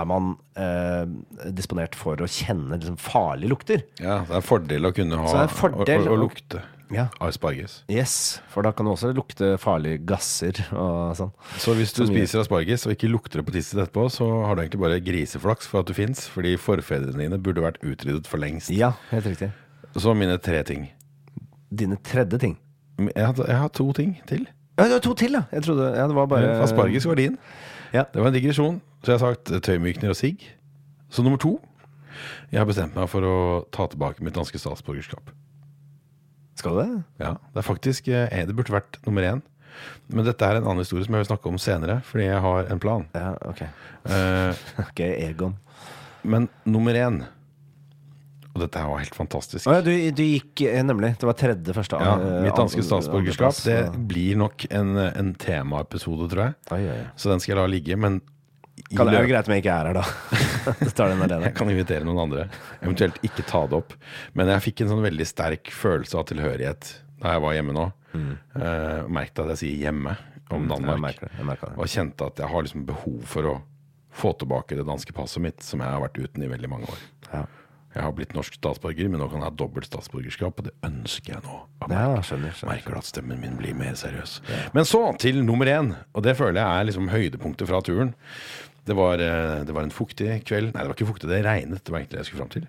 er 0.00 0.08
man 0.10 0.34
eh, 0.58 1.06
disponert 1.54 1.96
for 1.98 2.20
å 2.22 2.28
kjenne 2.30 2.78
liksom, 2.78 2.98
farlige 3.00 3.52
lukter. 3.52 3.84
Ja, 4.02 4.20
det 4.26 4.34
er 4.36 4.40
en 4.42 4.46
fordel 4.46 4.88
å 4.90 4.94
kunne 4.96 5.18
ha 5.22 5.46
fordel 5.52 6.06
å, 6.08 6.12
å, 6.12 6.16
å- 6.16 6.22
lukte 6.26 6.62
Ja. 6.92 7.06
asparges. 7.24 7.78
Yes, 7.88 8.40
For 8.52 8.60
da 8.66 8.72
kan 8.76 8.84
du 8.84 8.92
også 8.92 9.14
lukte 9.16 9.54
farlige 9.62 10.02
gasser 10.10 10.58
og 10.76 11.14
sånn. 11.16 11.30
Så 11.62 11.72
hvis 11.78 11.94
du 11.96 12.02
spiser 12.08 12.42
asparges 12.42 12.84
og 12.88 12.92
ikke 12.96 13.08
lukter 13.08 13.40
det 13.40 13.46
på 13.48 13.54
tisset 13.56 13.80
etterpå, 13.86 14.08
så 14.12 14.28
har 14.44 14.58
du 14.58 14.64
egentlig 14.66 14.82
bare 14.84 15.00
griseflaks 15.00 15.70
for 15.70 15.80
at 15.80 15.88
du 15.88 15.96
fins, 15.96 16.26
fordi 16.28 16.52
forfedrene 16.60 17.24
dine 17.24 17.40
burde 17.40 17.64
vært 17.64 17.80
utryddet 17.80 18.28
for 18.28 18.42
lengst. 18.42 18.68
Ja, 18.76 18.92
helt 19.12 19.30
riktig. 19.30 19.48
Så 19.96 20.14
mine 20.16 20.38
tre 20.38 20.62
ting. 20.64 20.86
Dine 21.70 21.96
tredje 22.04 22.38
ting. 22.38 22.56
Jeg 22.98 23.26
har, 23.26 23.34
jeg 23.48 23.58
har 23.58 23.68
to 23.68 23.92
ting 23.96 24.16
til. 24.28 24.46
Ja, 24.78 24.86
det 24.88 24.92
var 24.96 25.04
to 25.04 25.14
til, 25.14 25.32
ja. 25.36 25.42
Jeg 25.52 25.62
trodde 25.66 25.90
ja, 25.96 26.06
det 26.08 26.16
var 26.16 26.26
bare 26.26 26.56
Asparges 26.64 27.06
var 27.08 27.18
din. 27.20 27.36
Ja. 27.92 28.04
Det 28.12 28.22
var 28.22 28.28
en 28.30 28.34
digresjon. 28.34 28.80
Så 29.04 29.12
jeg 29.12 29.20
har 29.20 29.34
sagt 29.34 29.52
tøymykner 29.66 30.12
og 30.14 30.16
sigg. 30.16 30.44
Så 31.12 31.22
nummer 31.22 31.38
to 31.40 31.58
Jeg 32.52 32.60
har 32.60 32.68
bestemt 32.68 32.94
meg 32.96 33.08
for 33.08 33.24
å 33.24 33.36
ta 33.72 33.86
tilbake 33.88 34.24
mitt 34.24 34.36
danske 34.36 34.58
statsborgerskap. 34.60 35.32
Skal 36.56 36.76
du 36.76 36.80
det? 36.82 37.02
Ja, 37.24 37.32
Det 37.52 37.62
er 37.62 37.66
faktisk 37.66 38.08
eh, 38.08 38.46
Det 38.46 38.54
burde 38.56 38.72
vært 38.74 38.98
nummer 39.06 39.24
én. 39.24 39.42
Men 40.12 40.24
dette 40.28 40.44
er 40.44 40.58
en 40.60 40.66
annen 40.68 40.84
historie 40.84 41.04
som 41.04 41.14
jeg 41.16 41.24
vil 41.24 41.30
snakke 41.30 41.48
om 41.48 41.58
senere, 41.60 42.00
fordi 42.04 42.26
jeg 42.28 42.40
har 42.44 42.68
en 42.70 42.80
plan. 42.80 43.06
Ja, 43.16 43.32
ok. 43.48 43.62
uh, 44.08 44.52
Ok, 44.84 45.00
Egon. 45.00 45.56
men 46.22 46.48
nummer 46.64 46.94
én 46.94 47.22
Og 48.52 48.60
dette 48.60 48.80
her 48.82 48.90
var 48.90 49.00
helt 49.00 49.16
fantastisk. 49.16 49.64
Ja, 49.64 49.80
du, 49.84 49.90
du 50.12 50.22
gikk 50.26 50.60
eh, 50.66 50.82
nemlig. 50.84 51.14
Det 51.20 51.28
var 51.28 51.36
tredje 51.40 51.72
første 51.76 52.00
Ja, 52.04 52.16
mitt 52.44 52.58
danske 52.58 52.84
statsborgerskap 52.84 53.56
Det 53.64 53.78
blir 54.10 54.36
nok 54.42 54.66
en, 54.68 54.92
en 55.08 55.32
temaepisode, 55.40 56.28
tror 56.32 56.44
jeg. 56.50 56.58
Oi, 56.76 56.82
oi. 56.92 57.00
Så 57.16 57.32
den 57.32 57.40
skal 57.40 57.54
jeg 57.54 57.60
la 57.62 57.70
ligge. 57.72 57.96
Men 57.96 58.20
Kan 58.92 59.08
det 59.08 59.16
er 59.16 59.24
jo 59.24 59.30
greit 59.32 59.48
om 59.48 59.56
jeg 59.56 59.64
ikke 59.64 59.78
er 59.78 59.88
her, 59.88 60.00
da. 60.02 60.04
Jeg 61.48 61.54
kan 61.56 61.70
invitere 61.72 62.06
noen 62.06 62.20
andre. 62.26 62.44
Eventuelt 62.82 63.16
ikke 63.24 63.44
ta 63.48 63.64
det 63.70 63.78
opp. 63.80 63.96
Men 64.38 64.52
jeg 64.52 64.62
fikk 64.68 64.84
en 64.84 64.92
sånn 64.92 65.02
veldig 65.04 65.26
sterk 65.26 65.72
følelse 65.74 66.20
av 66.20 66.28
tilhørighet 66.30 66.92
da 67.22 67.32
jeg 67.36 67.42
var 67.44 67.56
hjemme 67.56 67.74
nå. 67.76 67.88
Eh, 68.18 69.02
merket 69.08 69.40
at 69.44 69.52
jeg 69.54 69.60
sier 69.62 69.76
'hjemme' 69.84 70.14
om 70.52 70.68
Danmark. 70.68 70.92
Jeg 70.92 71.04
merker 71.06 71.28
det. 71.28 71.36
Jeg 71.38 71.48
merker 71.48 71.70
det. 71.70 71.78
Og 71.78 71.92
kjente 71.92 72.26
at 72.26 72.42
jeg 72.42 72.50
har 72.52 72.64
liksom 72.66 72.86
behov 72.88 73.18
for 73.30 73.48
å 73.48 73.54
få 74.12 74.32
tilbake 74.38 74.76
det 74.76 74.84
danske 74.86 75.14
passet 75.16 75.42
mitt, 75.42 75.62
som 75.64 75.80
jeg 75.80 75.88
har 75.88 76.02
vært 76.02 76.18
uten 76.20 76.44
i 76.44 76.50
veldig 76.50 76.68
mange 76.68 76.90
år. 76.92 77.04
Ja. 77.32 77.44
Jeg 77.92 78.02
har 78.06 78.12
blitt 78.16 78.32
norsk 78.32 78.54
statsborger, 78.56 79.08
men 79.12 79.20
nå 79.20 79.26
kan 79.28 79.42
jeg 79.42 79.48
ha 79.50 79.54
dobbelt 79.60 79.84
statsborgerskap, 79.90 80.58
og 80.62 80.64
det 80.70 80.72
ønsker 80.88 81.34
jeg 81.34 81.42
nå. 81.44 81.58
Jeg 81.84 81.92
Ja, 81.92 82.22
skjønner, 82.24 82.54
skjønner. 82.56 82.72
merker 82.74 82.96
at 82.96 83.04
stemmen 83.10 83.40
min 83.42 83.56
blir 83.60 83.74
mer 83.76 83.92
seriøs. 84.00 84.38
Men 84.72 84.84
så 84.88 85.02
til 85.20 85.42
nummer 85.44 85.66
én, 85.68 85.94
og 86.14 86.22
det 86.24 86.36
føler 86.38 86.62
jeg 86.62 86.80
er 86.80 86.88
liksom 86.88 87.08
høydepunktet 87.12 87.68
fra 87.68 87.82
turen. 87.84 88.14
Det 88.84 88.96
var, 88.98 89.14
eh, 89.22 89.62
det 89.62 89.70
var 89.76 89.84
en 89.84 89.92
fuktig 89.94 90.26
kveld. 90.44 90.72
Nei, 90.74 90.82
det 90.82 90.88
var 90.90 90.96
ikke 90.96 91.06
fuktig, 91.12 91.28
det 91.30 91.44
regnet. 91.46 91.84
Det 91.84 91.92
var 91.92 92.00
egentlig 92.00 92.16
det 92.16 92.22
jeg 92.24 92.26
skulle 92.26 92.40
fram 92.42 92.50
til. 92.50 92.64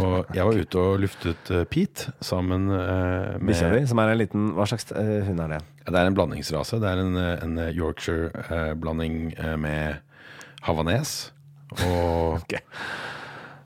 Og 0.00 0.26
jeg 0.38 0.46
var 0.46 0.54
ute 0.62 0.78
og 0.80 1.00
luftet 1.02 1.50
eh, 1.52 1.64
Pete 1.68 2.14
sammen 2.24 2.70
eh, 2.72 3.36
med 3.36 3.50
Bikkja 3.50 3.68
di, 3.74 3.82
som 3.90 3.98
er 4.00 4.14
en 4.14 4.18
liten 4.22 4.46
Hva 4.56 4.64
slags 4.70 4.88
hund 4.94 5.42
er 5.44 5.52
det? 5.52 5.60
Det 5.84 5.98
er 6.00 6.06
en 6.08 6.16
blandingsrase. 6.16 6.80
Det 6.80 6.88
er 6.88 7.02
en, 7.02 7.16
en 7.44 7.60
Yorkshire-blanding 7.76 9.34
med 9.60 10.00
havanes. 10.62 11.32
Og, 11.84 12.38
Ok. 12.40 12.56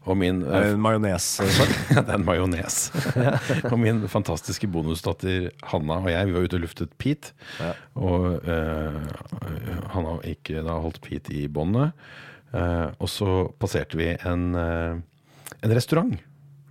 Og 0.04 0.18
min 0.20 0.42
det 0.44 0.52
eh, 0.58 0.72
en 0.74 0.82
majones? 0.84 1.28
ja, 1.94 2.02
det 2.02 2.04
er 2.04 2.18
en 2.18 2.26
majones. 2.26 2.78
og 3.70 3.78
min 3.80 4.04
fantastiske 4.10 4.68
bonusdatter 4.70 5.48
Hanna 5.70 6.00
og 6.02 6.10
jeg, 6.12 6.28
vi 6.28 6.36
var 6.36 6.46
ute 6.48 6.60
og 6.60 6.64
luftet 6.66 6.92
Pete. 7.00 7.32
Ja. 7.60 7.72
Og 7.96 8.44
uh, 8.44 9.00
Hanna 9.94 10.18
gikk 10.26 10.52
da 10.66 10.78
holdt 10.84 11.00
Pete 11.04 11.32
i 11.34 11.46
båndet. 11.48 11.96
Uh, 12.54 12.92
og 13.02 13.08
så 13.10 13.30
passerte 13.58 13.98
vi 13.98 14.12
en, 14.14 14.52
uh, 14.54 15.00
en 15.64 15.74
restaurant 15.74 16.14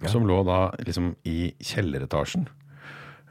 som 0.10 0.28
lå 0.28 0.40
da 0.48 0.68
liksom 0.84 1.14
i 1.30 1.54
kjelleretasjen 1.64 2.48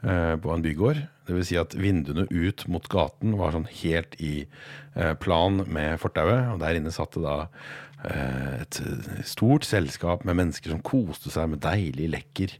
eh, 0.03 0.35
på 0.39 0.53
en 0.53 0.63
bygård. 0.63 1.01
Det 1.27 1.37
vil 1.37 1.45
si 1.47 1.57
at 1.59 1.75
vinduene 1.77 2.25
ut 2.29 2.65
mot 2.71 2.87
gaten 2.91 3.37
var 3.39 3.55
sånn 3.55 3.69
helt 3.83 4.17
i 4.19 4.33
eh, 4.43 5.13
plan 5.21 5.63
med 5.67 5.99
fortauet. 6.01 6.53
Og 6.53 6.61
der 6.63 6.79
inne 6.79 6.93
satt 6.93 7.15
det 7.15 7.23
da 7.25 7.37
eh, 7.45 7.92
et 8.03 8.79
stort 9.23 9.63
selskap 9.63 10.25
med 10.27 10.35
mennesker 10.35 10.73
som 10.73 10.81
koste 10.83 11.31
seg 11.31 11.53
med 11.53 11.61
deilig, 11.63 12.09
lekker, 12.11 12.55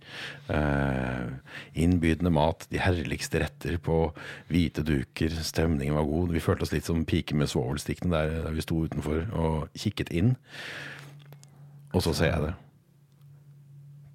eh, 0.56 1.34
innbydende 1.76 2.32
mat. 2.32 2.68
De 2.72 2.80
herligste 2.80 3.42
retter 3.44 3.78
på 3.78 4.14
hvite 4.48 4.86
duker. 4.88 5.30
Stemningen 5.44 5.96
var 5.96 6.08
god. 6.08 6.32
Vi 6.32 6.40
følte 6.40 6.64
oss 6.64 6.72
litt 6.72 6.88
som 6.88 7.04
piker 7.06 7.36
med 7.36 7.52
svovelstikkene 7.52 8.12
der, 8.12 8.44
der 8.48 8.56
vi 8.56 8.64
sto 8.64 8.86
utenfor 8.86 9.28
og 9.34 9.70
kikket 9.76 10.14
inn. 10.16 10.36
Og 11.94 12.02
så 12.02 12.14
ser 12.16 12.32
jeg 12.32 12.42
det. 12.48 12.54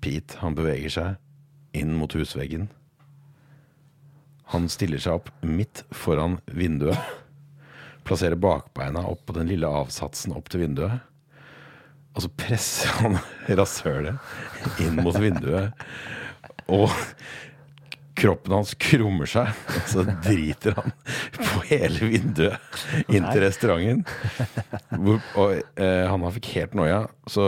Pete, 0.00 0.38
han 0.40 0.54
beveger 0.54 0.90
seg 0.90 1.78
inn 1.78 1.92
mot 1.98 2.12
husveggen. 2.12 2.70
Han 4.54 4.68
stiller 4.72 5.02
seg 5.02 5.20
opp 5.20 5.28
midt 5.44 5.84
foran 5.92 6.38
vinduet. 6.46 6.96
Plasserer 8.08 8.40
bakbeina 8.40 9.04
opp 9.04 9.26
på 9.28 9.36
den 9.36 9.50
lille 9.50 9.68
avsatsen 9.68 10.32
opp 10.32 10.48
til 10.48 10.64
vinduet. 10.64 11.04
Og 12.18 12.24
så 12.24 12.30
presser 12.34 12.94
han 12.98 13.18
rasshølet 13.60 14.80
inn 14.82 14.98
mot 14.98 15.14
vinduet. 15.22 15.70
Og 16.66 16.90
kroppen 18.18 18.56
hans 18.56 18.72
krummer 18.82 19.30
seg, 19.30 19.52
og 19.70 19.84
så 19.86 20.02
driter 20.24 20.74
han 20.74 20.94
på 21.36 21.60
hele 21.68 22.08
vinduet 22.10 23.04
inn 23.06 23.28
til 23.30 23.44
restauranten. 23.44 24.00
Hvor, 24.90 25.20
og 25.38 25.52
eh, 25.78 26.08
Hanna 26.10 26.32
fikk 26.34 26.50
helt 26.56 26.74
noia, 26.74 27.04
så, 27.30 27.44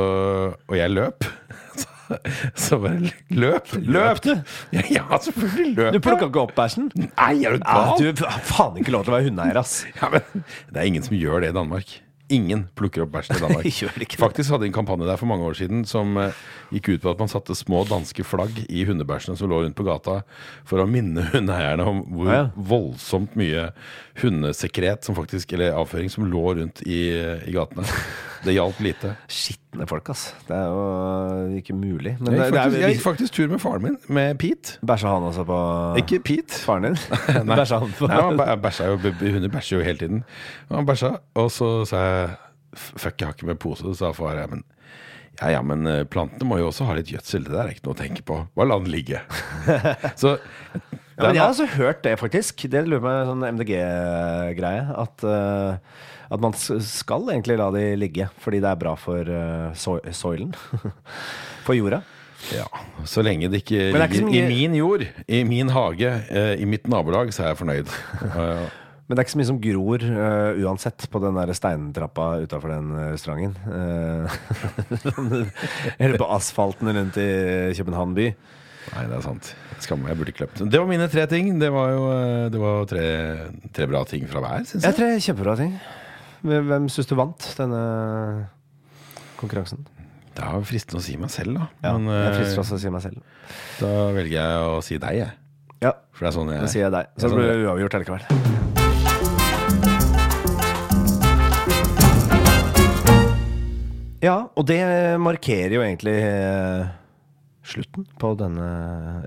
og 0.54 0.76
jeg 0.78 0.94
løp. 0.94 1.26
Så, 2.10 2.16
så 2.58 2.76
bare 2.82 3.12
løp. 3.30 3.68
Løp 3.86 4.18
du? 4.24 4.32
Ja, 4.74 4.82
ja 4.90 5.18
selvfølgelig 5.22 5.76
løp 5.76 5.92
Du 5.94 6.00
plukka 6.02 6.26
ikke 6.26 6.40
opp 6.42 6.56
bæsjen? 6.56 6.88
Nei, 6.98 7.28
er 7.46 7.54
du 7.54 7.60
Ja, 7.62 7.84
gal? 7.92 8.02
du 8.18 8.24
har 8.26 8.42
faen 8.48 8.80
ikke 8.82 8.90
lov 8.96 9.04
til 9.06 9.14
å 9.14 9.14
være 9.14 9.28
hundeeier, 9.28 9.60
ass. 9.62 9.76
Ja, 9.94 10.08
men 10.10 10.42
det 10.42 10.74
er 10.82 10.88
ingen 10.90 11.06
som 11.06 11.14
gjør 11.14 11.44
det 11.44 11.52
i 11.52 11.54
Danmark. 11.54 11.92
Ingen 12.31 12.64
plukker 12.78 13.03
opp 13.05 13.12
bæsjen 13.16 13.37
i 13.39 13.43
Danmark. 13.43 13.66
Faktisk 14.24 14.53
hadde 14.53 14.64
de 14.64 14.70
en 14.70 14.76
kampanje 14.76 15.09
der 15.09 15.18
for 15.20 15.31
mange 15.31 15.47
år 15.49 15.57
siden 15.59 15.83
som 15.89 16.14
eh, 16.22 16.37
gikk 16.74 16.93
ut 16.95 17.05
på 17.05 17.12
at 17.14 17.22
man 17.22 17.31
satte 17.33 17.57
små 17.59 17.83
danske 17.89 18.24
flagg 18.26 18.62
i 18.68 18.85
hundebæsjene 18.89 19.39
som 19.41 19.51
lå 19.51 19.62
rundt 19.64 19.76
på 19.78 19.87
gata, 19.89 20.20
for 20.68 20.83
å 20.83 20.89
minne 20.91 21.26
hundeeierne 21.35 21.87
om 21.91 22.05
hvor 22.14 22.31
Ja, 22.31 22.39
ja. 22.45 22.49
voldsomt 22.70 23.35
mye 23.41 23.68
hundesekret 24.22 25.07
som 25.07 25.16
faktisk, 25.18 25.53
eller 25.57 25.76
avføring 25.78 26.11
som 26.12 26.28
lå 26.31 26.45
rundt 26.61 26.83
i, 26.87 27.03
i 27.47 27.55
gatene. 27.57 27.87
Det 28.45 28.55
hjalp 28.57 28.78
lite. 28.85 29.14
Skitne 29.70 29.86
folk, 29.86 30.08
ass. 30.10 30.22
Det 30.48 30.56
er 30.56 30.66
jo 30.66 31.58
ikke 31.60 31.74
mulig. 31.78 32.16
Men 32.18 32.34
Jeg 32.34 32.40
gikk 32.40 32.42
gikk 32.42 32.50
det 32.50 32.58
faktisk, 32.58 32.74
jeg 32.80 32.82
er 32.82 32.94
gikk 32.94 33.02
faktisk 33.04 33.34
tur 33.36 33.50
med 33.52 33.60
faren 33.62 33.82
min, 33.84 33.98
med 34.08 34.38
Pete. 34.42 34.78
Bæsja 34.82 35.12
han 35.12 35.22
også 35.28 35.44
på 35.46 35.58
Ikke 36.00 36.18
Pete. 36.26 36.58
faren 36.64 36.88
din? 36.88 36.96
Nei. 37.46 37.56
Bæsja 37.60 37.78
han 37.78 37.92
på 37.94 38.08
Nei, 38.10 38.46
han 38.50 38.64
bæsja 38.64 38.88
jo, 38.90 38.96
hunder 38.98 39.52
bæsjer 39.54 39.78
jo 39.78 39.84
hele 39.86 39.98
tiden. 40.02 40.24
Han 40.72 40.86
bæsja, 40.88 41.12
og 41.38 41.50
så 41.54 41.70
sa 41.86 42.02
jeg 42.08 42.30
Fuck, 42.74 43.20
jeg 43.20 43.26
har 43.26 43.34
ikke 43.34 43.46
med 43.46 43.58
pose. 43.62 43.82
Så 43.82 43.94
sa 43.98 44.10
far 44.14 44.36
ja, 44.38 44.46
men 44.50 44.62
ja, 45.40 45.48
ja, 45.56 45.62
men 45.62 45.86
eh, 45.86 46.04
plantene 46.06 46.46
må 46.46 46.58
jo 46.60 46.68
også 46.68 46.86
ha 46.86 46.94
litt 46.94 47.10
gjødsel. 47.10 47.46
Det 47.46 47.54
der 47.54 47.64
er 47.64 47.72
ikke 47.74 47.86
noe 47.88 47.94
å 47.96 47.98
tenke 47.98 48.22
på. 48.26 48.36
Bare 48.58 48.68
la 48.70 48.76
den 48.78 48.90
ligge. 48.92 49.22
så 50.20 50.36
Ja, 51.20 51.26
men 51.28 51.34
jeg 51.36 51.42
har 51.42 51.50
altså 51.50 51.66
hørt 51.74 52.02
det, 52.06 52.14
faktisk. 52.20 52.62
Det 52.70 52.84
lurer 52.86 53.02
meg 53.04 53.26
sånn 53.28 53.42
MDG-greie. 53.58 54.84
At, 55.02 55.24
eh, 55.26 56.06
at 56.31 56.41
man 56.41 56.53
skal 56.55 57.26
egentlig 57.33 57.57
la 57.59 57.70
de 57.74 57.85
ligge, 57.99 58.28
fordi 58.39 58.61
det 58.62 58.70
er 58.70 58.78
bra 58.81 58.95
for 58.99 59.26
uh, 59.26 59.74
soilen. 60.14 60.53
for 61.66 61.74
jorda. 61.74 62.03
ja, 62.55 62.64
så 63.05 63.20
lenge 63.26 63.51
det 63.53 63.64
ikke 63.64 63.81
det 63.93 63.99
er 63.99 64.05
ligger 64.09 64.28
mye- 64.31 64.37
i 64.39 64.47
min 64.49 64.74
jord, 64.78 65.03
i 65.28 65.43
min 65.45 65.68
hage, 65.74 66.12
eh, 66.31 66.55
i 66.62 66.64
mitt 66.70 66.87
nabolag, 66.89 67.33
så 67.37 67.43
er 67.45 67.53
jeg 67.55 67.59
fornøyd. 67.64 67.91
Eh, 68.31 68.68
Men 69.11 69.16
det 69.18 69.22
er 69.24 69.26
ikke 69.26 69.33
så 69.35 69.39
mye 69.41 69.49
som 69.49 69.57
gror 69.59 70.03
uh, 70.07 70.61
uansett 70.62 71.05
på 71.11 71.18
den 71.18 71.35
der 71.35 71.51
steintrappa 71.59 72.26
utafor 72.45 72.70
den 72.70 72.93
eh, 72.95 73.09
restauranten. 73.11 73.57
Uh, 73.66 74.31
Eller 75.99 76.14
på 76.20 76.28
asfalten 76.31 76.93
rundt 76.95 77.18
i 77.18 77.26
København 77.74 78.14
by. 78.14 78.28
Nei, 78.95 79.03
det 79.11 79.16
er 79.18 79.24
sant. 79.26 79.51
Skamme, 79.83 80.09
jeg 80.12 80.18
burde 80.20 80.35
kløpt. 80.37 80.62
Det 80.70 80.78
var 80.81 80.87
mine 80.89 81.09
tre 81.11 81.24
ting. 81.31 81.51
Det 81.61 81.72
var 81.74 81.91
jo 81.95 82.05
eh, 82.14 82.47
det 82.55 82.61
var 82.62 82.87
tre, 82.91 83.05
tre 83.74 83.89
bra 83.91 84.05
ting 84.09 84.26
fra 84.31 84.43
hver, 84.45 84.64
syns 84.70 84.87
Jeg 84.87 84.95
jeg. 84.95 84.99
tror 85.01 85.26
kjempebra 85.26 85.57
ting. 85.61 85.74
Hvem 86.41 86.88
syns 86.88 87.09
du 87.11 87.14
vant 87.18 87.49
denne 87.59 87.80
konkurransen? 89.41 89.82
Det 90.36 90.47
er 90.47 90.62
fristende 90.64 91.03
å 91.03 91.05
si 91.05 91.16
meg 91.20 91.32
selv, 91.34 91.59
da. 91.59 91.66
Ja, 91.84 91.93
Men 91.99 92.09
jeg 92.14 92.47
eh, 92.47 92.59
også 92.62 92.78
å 92.78 92.80
si 92.80 92.93
meg 92.93 93.03
selv. 93.05 93.20
da 93.80 93.91
velger 94.16 94.36
jeg 94.38 94.70
å 94.70 94.80
si 94.84 94.97
deg, 95.03 95.18
jeg. 95.20 95.32
Ja, 95.84 95.93
For 96.14 96.24
det 96.24 96.30
er 96.30 96.36
sånn 96.38 96.53
jeg 96.55 96.64
da 96.64 96.70
sier 96.70 96.86
jeg 96.86 96.95
deg. 96.97 97.12
Så 97.16 97.28
det 97.28 97.36
blir 97.36 97.51
det 97.51 97.61
uavgjort 97.66 97.99
allikevel. 97.99 98.22
Ja, 104.20 104.36
og 104.53 104.66
det 104.68 104.80
markerer 105.24 105.76
jo 105.78 105.84
egentlig 105.84 106.16
eh, 106.20 106.88
slutten 107.72 108.06
på 108.20 108.32
denne 108.38 108.66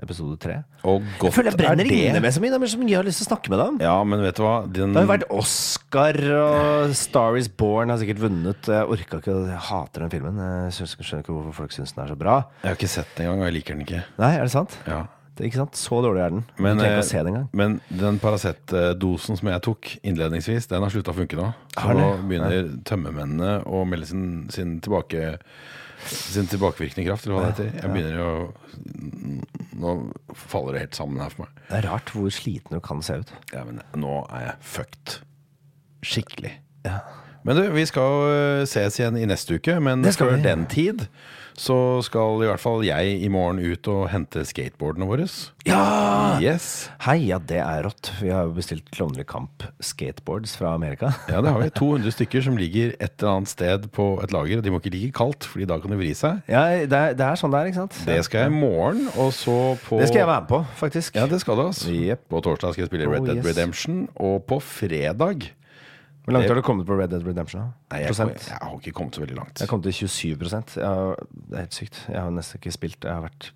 episode 0.02 0.36
tre. 0.42 0.60
Og 0.84 1.02
Jeg 1.22 1.32
føler 1.34 1.50
jeg 1.52 1.60
brenner 1.60 1.88
er 1.88 2.10
inne 2.10 2.20
med 2.24 2.36
så 2.36 2.42
mye. 2.42 2.52
Det 2.52 2.58
er 2.60 2.82
mye 2.82 2.92
jeg 2.92 3.00
har 3.00 3.08
lyst 3.08 3.22
til 3.22 3.26
å 3.26 3.30
snakke 3.32 3.52
med 3.52 3.60
deg 3.62 3.72
om. 3.72 3.80
Ja, 3.86 3.96
men 4.04 4.24
vet 4.24 4.38
du 4.38 4.44
hva? 4.44 4.54
Den, 4.68 4.94
Det 4.94 5.02
har 5.02 5.08
jo 5.08 5.12
vært 5.14 5.26
Oscar, 5.40 6.20
og 6.38 6.94
Star 6.98 7.40
is 7.40 7.48
Born 7.48 7.92
har 7.94 8.00
sikkert 8.02 8.22
vunnet. 8.26 8.70
Jeg 8.70 8.94
orka 8.96 9.20
ikke, 9.22 9.40
jeg 9.50 9.64
hater 9.70 10.06
den 10.06 10.14
filmen. 10.14 10.40
Jeg 10.68 10.78
skjønner 10.78 11.24
ikke 11.24 11.34
hvorfor 11.34 11.58
folk 11.64 11.76
syns 11.76 11.96
den 11.96 12.04
er 12.06 12.14
så 12.14 12.20
bra. 12.20 12.38
Jeg 12.62 12.72
har 12.72 12.80
ikke 12.80 12.94
sett 12.98 13.12
den 13.16 13.28
engang, 13.28 13.44
og 13.44 13.50
jeg 13.50 13.58
liker 13.58 13.78
den 13.78 13.86
ikke. 13.88 14.06
Nei, 14.20 14.32
er 14.38 14.48
det 14.48 14.54
sant? 14.54 14.78
Ja. 14.88 15.04
Det 15.34 15.48
ikke 15.48 15.64
sant? 15.64 15.78
Så 15.78 15.98
dårlig 16.04 16.22
er 16.22 16.30
den. 16.30 16.44
Men, 16.62 16.78
eh, 16.78 17.00
den 17.02 17.48
men 17.52 17.80
den 17.90 18.20
Paracet-dosen 18.22 19.36
som 19.40 19.48
jeg 19.50 19.62
tok 19.66 19.96
innledningsvis, 20.06 20.68
den 20.70 20.82
har 20.82 20.90
slutta 20.94 21.10
å 21.10 21.16
funke 21.16 21.38
nå. 21.38 21.48
Så 21.74 21.94
nå 21.98 22.10
begynner 22.28 22.68
tømmermennene 22.86 23.64
å 23.66 23.82
melde 23.88 24.06
sin, 24.06 24.28
sin, 24.54 24.76
tilbake, 24.84 25.38
sin 26.10 26.46
tilbakevirkende 26.50 27.06
kraft, 27.08 27.26
eller 27.26 27.38
hva 27.38 27.48
det 27.50 27.66
heter. 27.68 27.80
Jeg 27.82 27.92
begynner 27.94 28.18
jo 28.20 28.28
Nå 29.74 29.92
faller 30.38 30.76
det 30.76 30.82
helt 30.84 30.98
sammen 30.98 31.20
her 31.22 31.32
for 31.32 31.44
meg. 31.44 31.62
Det 31.68 31.78
er 31.80 31.88
rart 31.90 32.12
hvor 32.14 32.30
sliten 32.32 32.76
du 32.76 32.80
kan 32.84 33.02
se 33.02 33.16
ut. 33.24 33.32
Ja, 33.52 33.64
men 33.66 33.80
nå 33.98 34.20
er 34.30 34.44
jeg 34.48 34.56
fucked. 34.74 35.16
Skikkelig. 36.04 36.52
Ja. 36.86 36.98
Men 37.44 37.58
du, 37.58 37.62
vi 37.74 37.84
skal 37.88 38.22
øh, 38.30 38.66
ses 38.70 38.96
igjen 39.00 39.18
i 39.20 39.26
neste 39.28 39.58
uke, 39.58 39.76
men 39.82 40.04
Det 40.04 40.14
skal 40.16 40.30
før 40.30 40.36
vi. 40.38 40.44
den 40.46 40.66
tid 40.70 41.06
så 41.54 41.76
skal 42.02 42.42
i 42.42 42.48
hvert 42.48 42.62
fall 42.62 42.82
jeg 42.86 43.18
i 43.22 43.28
morgen 43.32 43.60
ut 43.62 43.86
og 43.90 44.08
hente 44.10 44.42
skateboardene 44.46 45.06
våre. 45.06 45.26
Ja! 45.64 46.36
Yes. 46.42 46.88
Hei, 47.06 47.28
ja, 47.28 47.38
det 47.38 47.60
er 47.62 47.84
rått. 47.86 48.10
Vi 48.18 48.32
har 48.34 48.48
jo 48.48 48.56
bestilt 48.56 48.90
Klovner 48.94 49.26
kamp 49.28 49.64
skateboards 49.82 50.56
fra 50.58 50.74
Amerika. 50.74 51.12
Ja, 51.34 51.40
det 51.42 51.50
har 51.50 51.62
vi. 51.62 51.70
200 51.74 52.14
stykker 52.14 52.44
som 52.44 52.58
ligger 52.58 52.92
et 53.02 53.14
eller 53.16 53.38
annet 53.38 53.50
sted 53.50 53.86
på 53.94 54.06
et 54.22 54.34
lager. 54.34 54.60
Og 54.60 54.66
de 54.66 54.70
må 54.74 54.78
ikke 54.82 54.92
ligge 54.92 55.14
kaldt, 55.16 55.46
Fordi 55.50 55.66
da 55.70 55.78
kan 55.82 55.94
de 55.94 55.98
vri 55.98 56.12
seg. 56.18 56.42
Ja, 56.50 56.66
det 56.84 56.98
er, 56.98 57.16
det 57.18 57.26
er 57.26 57.40
sånn 57.40 57.54
det 57.54 57.62
er, 57.62 57.70
ikke 57.70 57.82
sant? 57.84 57.98
Det 58.06 58.20
skal 58.26 58.44
jeg 58.44 58.52
i 58.52 58.58
morgen, 58.58 59.08
og 59.14 59.32
så 59.34 59.56
på 59.86 59.98
Det 60.02 60.10
skal 60.10 60.24
jeg 60.24 60.30
være 60.30 60.44
med 60.44 60.52
på, 60.52 60.62
faktisk. 60.78 61.18
Ja, 61.18 61.26
det 61.30 61.40
skal 61.42 61.58
du, 61.58 61.66
altså. 61.68 61.90
Yep. 61.94 62.26
På 62.30 62.42
torsdag 62.44 62.76
skal 62.76 62.86
jeg 62.86 62.92
spille 62.92 63.08
Oh, 63.08 63.14
Red 63.14 63.28
Dead 63.30 63.40
yes. 63.40 63.46
Redemption, 63.50 64.06
og 64.18 64.44
på 64.50 64.60
fredag 64.62 65.48
Hvor 66.24 66.32
langt 66.32 66.48
har 66.48 66.56
du 66.56 66.62
kommet 66.64 66.86
på 66.88 66.96
Red 66.98 67.10
Dead 67.12 67.24
Redemption? 67.26 67.66
Nei, 67.92 68.00
jeg, 68.00 68.14
jeg, 68.16 68.36
jeg 68.48 68.58
har 68.62 68.76
ikke 68.80 68.92
kommet 68.96 69.14
så 69.18 69.20
veldig 69.24 69.36
langt. 69.36 69.60
Jeg 69.60 69.68
kom 69.68 69.82
til 69.84 69.92
27 69.92 70.44
jeg 70.48 70.84
har, 70.88 71.16
Det 71.34 71.56
er 71.58 71.64
helt 71.66 71.74
sykt. 71.76 71.98
Jeg 72.08 72.20
har 72.20 72.30
nesten 72.32 72.60
ikke 72.62 72.72
spilt. 72.72 73.04
Jeg 73.04 73.12
har 73.12 73.26
vært 73.26 73.50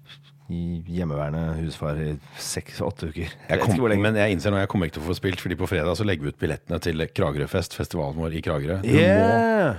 i 0.48 0.60
hjemmeværende 0.88 1.58
husfar 1.60 1.98
i 2.00 2.14
seks-åtte 2.40 3.10
uker. 3.10 3.32
Jeg 3.50 3.60
kom, 3.60 3.76
men 4.00 4.16
jeg 4.16 4.32
innser 4.32 4.52
nå 4.52 4.60
jeg 4.62 4.68
kommer 4.72 4.88
ikke 4.88 4.96
til 4.98 5.04
å 5.04 5.08
få 5.10 5.16
spilt, 5.18 5.40
Fordi 5.44 5.56
på 5.60 5.68
fredag 5.68 5.96
så 5.96 6.06
legger 6.08 6.24
vi 6.24 6.32
ut 6.32 6.38
billettene 6.40 6.78
til 6.80 7.04
Kragerøfest, 7.12 7.76
festivalen 7.76 8.16
vår 8.20 8.36
i 8.38 8.44
Kragerø. 8.44 8.78
Du 8.84 8.88
må, 8.88 9.00
Yeah! 9.00 9.76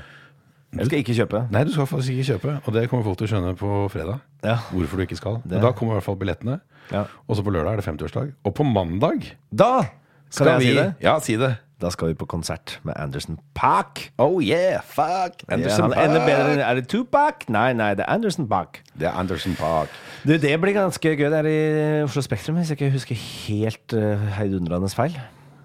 Skal 0.85 0.99
ikke 1.01 1.15
kjøpe. 1.17 1.39
nei, 1.49 1.63
du 1.65 1.71
skal 1.73 1.87
faktisk 1.89 2.13
ikke 2.13 2.27
kjøpe, 2.27 2.51
og 2.61 2.73
det 2.75 2.83
kommer 2.91 3.07
folk 3.07 3.17
til 3.17 3.25
å 3.25 3.29
skjønne 3.31 3.55
på 3.57 3.69
fredag. 3.89 4.19
Ja. 4.45 4.59
Hvorfor 4.69 5.01
du 5.01 5.05
ikke 5.07 5.17
skal. 5.17 5.39
Det- 5.41 5.57
Men 5.57 5.61
da 5.65 5.71
kommer 5.73 5.95
i 5.95 5.97
hvert 5.97 6.05
fall 6.05 6.19
billettene. 6.21 6.59
Ja. 6.91 7.05
Og 7.27 7.35
så 7.37 7.41
på 7.43 7.49
lørdag 7.53 7.73
er 7.73 7.81
det 7.81 7.85
50-årsdag. 7.85 8.33
Og 8.45 8.53
på 8.53 8.63
mandag 8.63 9.25
Da 9.49 9.89
skal, 10.29 10.45
jeg 10.47 10.59
vi 10.59 10.65
si 10.69 10.75
det. 10.77 10.95
Ja, 11.01 11.19
si 11.19 11.35
det. 11.37 11.57
Da 11.79 11.87
skal 11.95 12.09
vi 12.11 12.15
på 12.19 12.25
konsert 12.27 12.73
med 12.83 12.93
Anderson 12.99 13.37
Park. 13.55 14.09
Oh 14.19 14.43
yeah, 14.43 14.81
fuck! 14.83 15.45
Anderson 15.47 15.93
yeah, 15.93 16.09
ender 16.09 16.25
bedre 16.27 16.49
enn 16.57 16.63
Er 16.65 16.75
det 16.75 16.89
Tupac? 16.91 17.45
Nei, 17.47 17.69
nei, 17.71 17.93
det 17.95 18.03
er 18.03 18.11
Anderson 18.17 18.49
Park. 18.51 18.81
Det 18.99 19.07
er 19.07 19.15
Anderson 19.15 19.55
Pack. 19.55 19.93
Du, 20.27 20.33
det 20.35 20.51
blir 20.59 20.75
ganske 20.75 21.13
gøy. 21.15 21.29
Det 21.31 21.39
er 21.39 21.47
i 21.47 22.03
Oslo 22.03 22.25
Spektrum, 22.25 22.59
hvis 22.59 22.73
jeg 22.73 22.81
ikke 22.81 22.91
husker 22.97 23.23
helt 23.47 23.95
uh, 23.95 24.27
heidundrende 24.35 24.91
feil. 24.91 25.15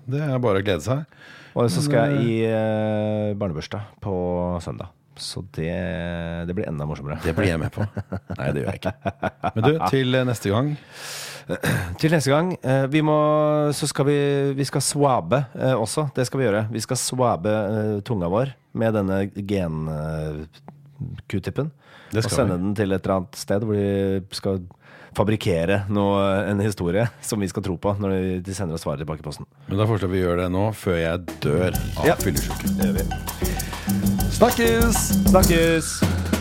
Det 0.07 0.23
er 0.23 0.39
bare 0.39 0.63
å 0.63 0.67
glede 0.69 0.87
seg. 0.87 1.03
Og 1.59 1.67
så 1.75 1.83
skal 1.83 2.15
jeg 2.15 2.23
i 2.23 2.39
uh, 2.47 3.35
barnebursdag 3.39 3.99
på 4.05 4.15
søndag. 4.63 4.95
Så 5.19 5.43
det, 5.55 5.75
det 6.47 6.55
blir 6.55 6.71
enda 6.71 6.87
morsommere. 6.87 7.19
Det 7.27 7.35
blir 7.35 7.51
jeg 7.51 7.59
med 7.59 7.75
på. 7.75 7.83
Nei, 8.39 8.53
det 8.55 8.63
gjør 8.63 8.71
jeg 8.71 8.85
ikke. 8.85 9.15
Men 9.59 9.67
du, 9.67 9.77
til 9.91 10.23
neste 10.31 10.55
gang 10.55 10.77
Til 12.01 12.11
neste 12.15 12.31
gang, 12.33 12.55
eh, 12.65 12.87
vi 12.89 13.03
må, 13.05 13.15
så 13.77 13.87
skal 13.91 14.07
vi, 14.09 14.17
vi 14.57 14.65
skal 14.65 14.81
swabe 14.85 15.43
eh, 15.55 15.75
også. 15.77 16.07
Det 16.17 16.25
skal 16.29 16.41
vi 16.41 16.47
gjøre. 16.49 16.63
Vi 16.73 16.81
skal 16.81 16.97
swabe 17.01 17.53
eh, 17.53 18.01
tunga 18.07 18.29
vår 18.33 18.49
med 18.81 18.95
denne 18.97 19.19
gen-q-tippen. 20.55 21.69
Og 22.15 22.23
sende 22.31 22.55
vi. 22.55 22.63
den 22.63 22.75
til 22.79 22.93
et 22.95 23.03
eller 23.05 23.17
annet 23.19 23.37
sted 23.39 23.61
hvor 23.67 23.75
de 23.77 24.23
skal 24.37 24.61
fabrikkere 25.15 25.81
noe, 25.95 26.19
en 26.51 26.59
historie 26.65 27.05
som 27.23 27.39
vi 27.43 27.47
skal 27.51 27.63
tro 27.63 27.77
på 27.79 27.93
når 28.03 28.11
de- 28.15 28.41
de 28.49 28.55
sender 28.55 28.75
oss 28.75 28.83
svaret 28.87 28.99
tilbake 29.05 29.21
i 29.23 29.27
posten. 29.29 29.47
Men 29.69 29.79
da 29.79 29.87
foreslår 29.87 30.11
vi 30.11 30.23
å 30.23 30.27
gjøre 30.29 30.41
det 30.43 30.51
nå, 30.55 30.65
før 30.75 30.97
jeg 30.99 31.19
dør 31.45 31.71
av 32.01 32.07
Ja. 32.07 32.15
fyllesyke. 32.19 32.67
Snakkes! 34.35 34.97
Snakkes! 35.31 36.34